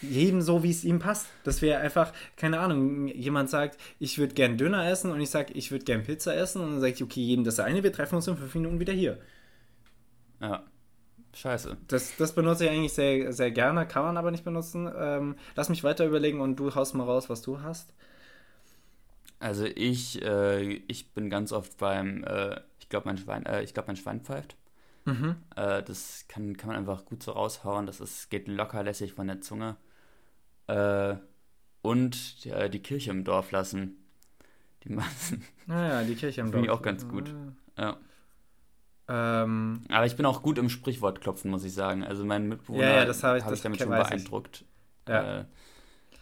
jedem 0.01 0.41
so, 0.41 0.63
wie 0.63 0.71
es 0.71 0.85
ihm 0.85 0.99
passt. 0.99 1.27
Das 1.45 1.63
wäre 1.63 1.81
einfach, 1.81 2.13
keine 2.37 2.61
Ahnung, 2.61 3.09
jemand 3.09 3.51
sagt, 3.51 3.79
ich 3.99 4.19
würde 4.19 4.35
gern 4.35 4.57
Döner 4.57 4.89
essen 4.89 5.11
und 5.11 5.21
ich 5.21 5.31
sage, 5.31 5.53
ich 5.55 5.71
würde 5.71 5.85
gern 5.85 6.03
Pizza 6.03 6.37
essen 6.37 6.63
und 6.63 6.71
dann 6.73 6.81
sage 6.81 6.93
ich, 6.93 7.03
okay, 7.03 7.21
jedem 7.21 7.45
das 7.45 7.61
eine, 7.61 7.83
wir 7.83 7.93
treffen 7.93 8.17
uns 8.17 8.29
in 8.29 8.37
fünf 8.37 8.55
Minuten 8.55 8.81
wieder 8.81 8.93
hier. 8.93 9.19
Ja. 10.41 10.65
Scheiße. 11.35 11.77
Das, 11.87 12.17
das 12.17 12.35
benutze 12.35 12.65
ich 12.65 12.71
eigentlich 12.71 12.95
sehr, 12.95 13.33
sehr 13.33 13.51
gerne, 13.51 13.87
kann 13.87 14.03
man 14.03 14.17
aber 14.17 14.31
nicht 14.31 14.45
benutzen. 14.45 14.91
Ähm, 14.97 15.37
lass 15.55 15.69
mich 15.69 15.85
weiter 15.85 16.07
überlegen 16.07 16.41
und 16.41 16.57
du 16.57 16.75
haust 16.75 16.95
mal 16.95 17.05
raus, 17.05 17.29
was 17.29 17.43
du 17.43 17.61
hast. 17.61 17.93
Also 19.41 19.67
ich, 19.67 20.21
äh, 20.23 20.63
ich 20.89 21.13
bin 21.13 21.31
ganz 21.31 21.53
oft 21.53 21.77
beim, 21.79 22.25
äh, 22.25 22.61
ich 22.81 22.89
glaube 22.89 23.07
mein 23.07 23.19
Schwein, 23.19 23.47
äh, 23.47 23.63
ich 23.63 23.75
glaube 23.75 23.89
mein 23.89 23.97
Schwein 23.97 24.21
pfeift. 24.21 24.57
Mhm. 25.05 25.37
Äh, 25.55 25.83
das 25.83 26.25
kann, 26.29 26.57
kann 26.57 26.69
man 26.69 26.77
einfach 26.77 27.05
gut 27.05 27.23
so 27.23 27.33
raushauen. 27.33 27.87
Das 27.87 28.01
ist, 28.01 28.31
geht 28.31 28.49
locker 28.49 28.83
lässig 28.83 29.13
von 29.13 29.29
der 29.29 29.41
Zunge. 29.41 29.77
Äh, 30.69 31.17
und 31.83 32.47
äh, 32.47 32.69
die 32.71 32.81
Kirche 32.81 33.11
im 33.11 33.25
Dorf 33.25 33.51
lassen. 33.51 33.97
Die 34.85 34.91
Massen. 34.93 35.45
Naja, 35.67 36.03
die 36.07 36.15
Kirche 36.15 36.41
im 36.43 36.49
Finde 36.49 36.67
ich 36.67 36.69
Dorf. 36.69 36.79
auch 36.81 36.83
ganz 36.83 37.09
gut. 37.09 37.35
Ja. 37.77 37.97
Ähm, 39.09 39.85
Aber 39.89 40.05
ich 40.07 40.17
bin 40.17 40.27
auch 40.27 40.43
gut 40.43 40.59
im 40.59 40.69
Sprichwortklopfen, 40.69 41.51
muss 41.51 41.65
ich 41.65 41.73
sagen. 41.73 42.05
Also 42.05 42.25
mein 42.25 42.47
Mitbewohner 42.49 42.83
Ja, 42.85 42.97
ja, 42.99 43.05
das 43.07 43.23
habe 43.25 43.39
ich- 43.39 43.45
hab 43.45 43.51
das 43.51 43.61
ich 43.61 43.63
damit 43.63 43.81
schon 43.81 43.89
weiß 43.91 44.05
ich. 44.07 44.11
beeindruckt. 44.11 44.65
Ja. 45.09 45.41
Äh, 45.41 45.45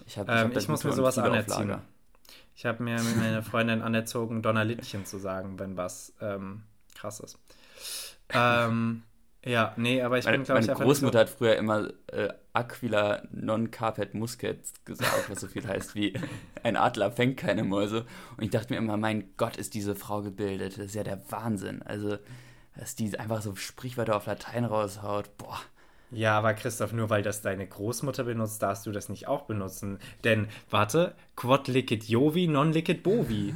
ich 0.06 0.16
Ähm, 0.16 0.20
hab 0.28 0.52
da 0.52 0.58
ich 0.60 0.68
muss 0.68 0.84
mir 0.84 0.92
sowas 0.92 1.18
anerziehen. 1.18 1.78
Ich 2.54 2.64
habe 2.64 2.82
mir 2.82 3.02
mit 3.02 3.16
meiner 3.16 3.42
Freundin 3.42 3.82
anerzogen, 3.82 4.40
Donnerlittchen 4.40 5.04
zu 5.04 5.18
sagen, 5.18 5.58
wenn 5.58 5.76
was 5.76 6.14
ähm, 6.20 6.62
krass 6.94 7.18
ist. 7.20 7.38
Ähm, 8.30 9.02
ja, 9.46 9.72
nee, 9.76 10.02
aber 10.02 10.18
ich 10.18 10.24
Meine, 10.24 10.38
bin, 10.38 10.44
glaube 10.44 10.60
ich, 10.60 10.66
meine 10.66 10.72
einfach 10.72 10.84
Großmutter 10.84 11.20
hat 11.20 11.28
früher 11.28 11.54
immer 11.54 11.90
äh, 12.08 12.30
Aquila 12.52 13.22
non 13.30 13.70
carpet 13.70 14.12
musket 14.12 14.58
gesagt, 14.84 15.30
was 15.30 15.40
so 15.40 15.46
viel 15.46 15.66
heißt 15.66 15.94
wie 15.94 16.14
ein 16.64 16.76
Adler 16.76 17.12
fängt 17.12 17.36
keine 17.36 17.62
Mäuse. 17.62 18.06
Und 18.36 18.42
ich 18.42 18.50
dachte 18.50 18.72
mir 18.72 18.78
immer, 18.78 18.96
mein 18.96 19.30
Gott, 19.36 19.56
ist 19.56 19.74
diese 19.74 19.94
Frau 19.94 20.22
gebildet. 20.22 20.78
Das 20.78 20.86
ist 20.86 20.94
ja 20.96 21.04
der 21.04 21.30
Wahnsinn. 21.30 21.82
Also, 21.82 22.18
dass 22.76 22.96
die 22.96 23.16
einfach 23.18 23.40
so 23.40 23.54
Sprichwörter 23.54 24.16
auf 24.16 24.26
Latein 24.26 24.64
raushaut. 24.64 25.36
Boah. 25.36 25.60
Ja, 26.10 26.36
aber 26.38 26.54
Christoph, 26.54 26.92
nur 26.92 27.08
weil 27.10 27.22
das 27.22 27.42
deine 27.42 27.68
Großmutter 27.68 28.24
benutzt, 28.24 28.62
darfst 28.62 28.84
du 28.86 28.90
das 28.90 29.08
nicht 29.08 29.28
auch 29.28 29.42
benutzen. 29.42 30.00
Denn, 30.24 30.48
warte, 30.70 31.14
quod 31.36 31.68
licet 31.68 32.04
Jovi, 32.04 32.48
non 32.48 32.72
licet 32.72 33.04
Bovi. 33.04 33.54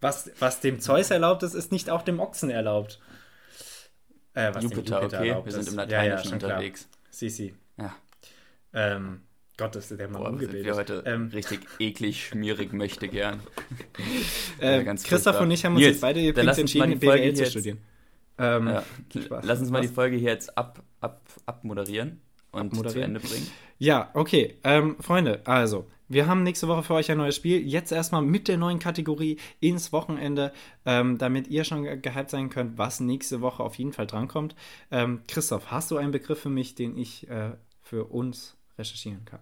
Was, 0.00 0.32
was 0.40 0.60
dem 0.60 0.80
Zeus 0.80 1.10
erlaubt 1.10 1.44
ist, 1.44 1.54
ist 1.54 1.70
nicht 1.70 1.90
auch 1.90 2.02
dem 2.02 2.18
Ochsen 2.18 2.50
erlaubt. 2.50 3.00
Äh, 4.36 4.54
was 4.54 4.62
dem 4.62 4.70
Jupiter, 4.70 5.02
okay. 5.02 5.34
Wir 5.44 5.52
sind 5.52 5.68
im 5.68 5.74
Ja, 5.74 5.80
ja, 5.84 6.02
Lateinischen 6.02 6.30
schon 6.30 6.38
klar. 6.38 6.50
unterwegs. 6.52 6.88
Sisi. 7.10 7.54
Ja. 7.78 7.96
Ähm, 8.74 9.22
Gott, 9.56 9.74
ist 9.76 9.90
der 9.90 10.08
Mann 10.08 10.22
Boah, 10.22 10.38
sind 10.38 10.52
wir 10.52 10.74
heute 10.74 11.02
Ähm, 11.06 11.30
richtig 11.32 11.60
eklig, 11.78 12.26
schmierig, 12.26 12.74
möchte 12.74 13.08
gern. 13.08 13.40
äh, 14.60 14.84
Ja, 14.84 14.94
Christoph 14.94 15.40
und 15.40 15.50
ich 15.50 15.64
haben 15.64 15.74
uns 15.76 15.84
jetzt 15.84 16.02
beide 16.02 16.20
übrigens 16.20 16.58
entschieden, 16.58 17.00
die 17.00 17.06
Folge 17.06 17.22
BWL 17.22 17.34
zu 17.34 17.46
studieren. 17.46 17.78
Ähm, 18.38 18.66
Ja. 18.68 18.84
Spaß. 19.18 19.44
Lass 19.46 19.60
uns 19.60 19.70
mal 19.70 19.80
die 19.80 19.88
Folge 19.88 20.16
hier 20.16 20.32
jetzt 20.32 20.56
ab, 20.58 20.82
ab, 21.00 21.22
abmoderieren 21.46 22.20
und 22.52 22.74
zu 22.74 22.80
Abmoderieren? 22.80 23.16
Ende 23.16 23.26
bringen. 23.26 23.46
Ja, 23.78 24.10
okay. 24.12 24.56
Ähm, 24.64 24.96
Freunde, 25.00 25.40
also, 25.46 25.86
wir 26.08 26.26
haben 26.26 26.42
nächste 26.42 26.68
Woche 26.68 26.82
für 26.82 26.94
euch 26.94 27.10
ein 27.10 27.18
neues 27.18 27.36
Spiel. 27.36 27.66
Jetzt 27.66 27.92
erstmal 27.92 28.22
mit 28.22 28.48
der 28.48 28.56
neuen 28.56 28.78
Kategorie 28.78 29.38
ins 29.60 29.92
Wochenende, 29.92 30.52
ähm, 30.84 31.18
damit 31.18 31.48
ihr 31.48 31.64
schon 31.64 31.82
ge- 31.82 32.00
gehypt 32.00 32.30
sein 32.30 32.50
könnt, 32.50 32.78
was 32.78 33.00
nächste 33.00 33.40
Woche 33.40 33.62
auf 33.62 33.76
jeden 33.76 33.92
Fall 33.92 34.06
drankommt. 34.06 34.54
Ähm, 34.90 35.22
Christoph, 35.26 35.70
hast 35.70 35.90
du 35.90 35.96
einen 35.96 36.12
Begriff 36.12 36.40
für 36.40 36.50
mich, 36.50 36.74
den 36.74 36.96
ich 36.96 37.28
äh, 37.28 37.52
für 37.82 38.04
uns 38.04 38.56
recherchieren 38.78 39.24
kann? 39.24 39.40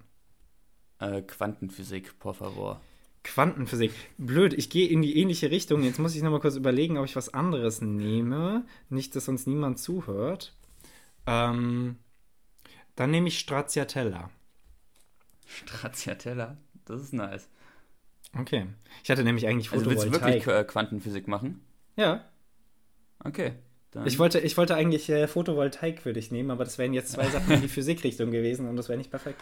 Äh, 0.99 1.23
Quantenphysik, 1.23 2.19
por 2.19 2.35
favor. 2.35 2.81
Quantenphysik. 3.25 3.93
Blöd, 4.19 4.53
ich 4.53 4.69
gehe 4.69 4.89
in 4.89 5.01
die 5.01 5.19
ähnliche 5.19 5.51
Richtung. 5.51 5.83
Jetzt 5.83 5.99
muss 5.99 6.15
ich 6.15 6.23
nochmal 6.23 6.41
kurz 6.41 6.57
überlegen, 6.57 6.99
ob 6.99 7.07
ich 7.07 7.17
was 7.17 7.33
anderes 7.33 7.81
nehme. 7.81 8.67
Nicht, 8.91 9.17
dass 9.17 9.29
uns 9.29 9.47
niemand 9.47 9.79
zuhört. 9.79 10.55
Ähm, 11.27 11.97
dann 12.97 13.11
nehme 13.11 13.29
ich 13.29 13.39
Stracciatella. 13.39 14.31
Stracciatella, 15.47 16.57
das 16.85 17.03
ist 17.03 17.13
nice. 17.13 17.49
Okay. 18.39 18.67
Ich 19.03 19.11
hatte 19.11 19.23
nämlich 19.25 19.47
eigentlich 19.47 19.73
Also 19.73 19.87
willst 19.87 20.05
du 20.05 20.13
wirklich 20.13 20.47
äh, 20.47 20.65
Quantenphysik 20.65 21.29
machen? 21.29 21.65
ja. 21.97 22.25
Okay. 23.27 23.53
Dann, 23.93 24.07
Ich 24.09 24.19
wollte, 24.19 24.41
ich 24.41 24.57
wollte 24.57 24.75
eigentlich 24.75 25.09
äh, 25.09 25.29
Photovoltaik 25.29 26.03
für 26.03 26.13
dich 26.13 26.31
nehmen, 26.33 26.51
aber 26.51 26.65
das 26.65 26.79
wären 26.79 26.93
jetzt 26.93 27.13
zwei 27.13 27.29
Sachen 27.29 27.53
in 27.53 27.61
die 27.63 27.69
Physikrichtung 27.77 28.33
gewesen 28.33 28.69
und 28.69 28.77
das 28.77 28.89
wäre 28.89 28.99
nicht 28.99 29.11
perfekt. 29.11 29.41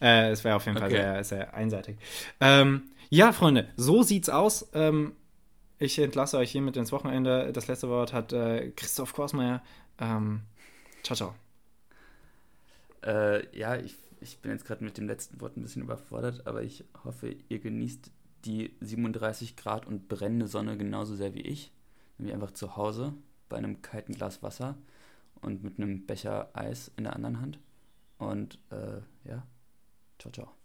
Äh, 0.00 0.30
es 0.30 0.42
wäre 0.42 0.56
auf 0.56 0.66
jeden 0.66 0.76
Fall 0.76 0.88
Okay. 0.88 0.96
sehr, 1.00 1.24
sehr 1.24 1.54
einseitig. 1.54 1.96
Ähm, 2.40 2.90
ja, 3.10 3.32
Freunde, 3.32 3.68
so 3.76 4.02
sieht's 4.02 4.28
aus. 4.28 4.68
Ähm, 4.74 5.12
ich 5.78 5.98
entlasse 6.00 6.36
euch 6.36 6.50
hiermit 6.50 6.76
ins 6.76 6.90
Wochenende. 6.90 7.52
Das 7.52 7.68
letzte 7.68 7.88
Wort 7.88 8.12
hat 8.12 8.32
äh, 8.32 8.72
Christoph 8.74 9.12
Korsmeier. 9.14 9.62
Ähm, 10.00 10.42
ciao, 11.04 11.14
ciao. 11.16 11.34
Äh, 13.04 13.46
ja, 13.56 13.76
ich, 13.76 13.94
ich 14.26 14.38
bin 14.40 14.52
jetzt 14.52 14.64
gerade 14.64 14.84
mit 14.84 14.98
dem 14.98 15.06
letzten 15.06 15.40
Wort 15.40 15.56
ein 15.56 15.62
bisschen 15.62 15.82
überfordert, 15.82 16.46
aber 16.46 16.62
ich 16.62 16.84
hoffe, 17.04 17.34
ihr 17.48 17.58
genießt 17.58 18.10
die 18.44 18.76
37 18.80 19.56
Grad 19.56 19.86
und 19.86 20.08
brennende 20.08 20.46
Sonne 20.46 20.76
genauso 20.76 21.14
sehr 21.14 21.34
wie 21.34 21.42
ich. 21.42 21.72
Nämlich 22.18 22.34
einfach 22.34 22.52
zu 22.52 22.76
Hause 22.76 23.12
bei 23.48 23.56
einem 23.56 23.82
kalten 23.82 24.14
Glas 24.14 24.42
Wasser 24.42 24.76
und 25.40 25.62
mit 25.62 25.78
einem 25.78 26.06
Becher 26.06 26.50
Eis 26.54 26.90
in 26.96 27.04
der 27.04 27.14
anderen 27.14 27.40
Hand. 27.40 27.60
Und 28.18 28.58
äh, 28.70 29.00
ja, 29.28 29.46
ciao, 30.18 30.32
ciao. 30.32 30.55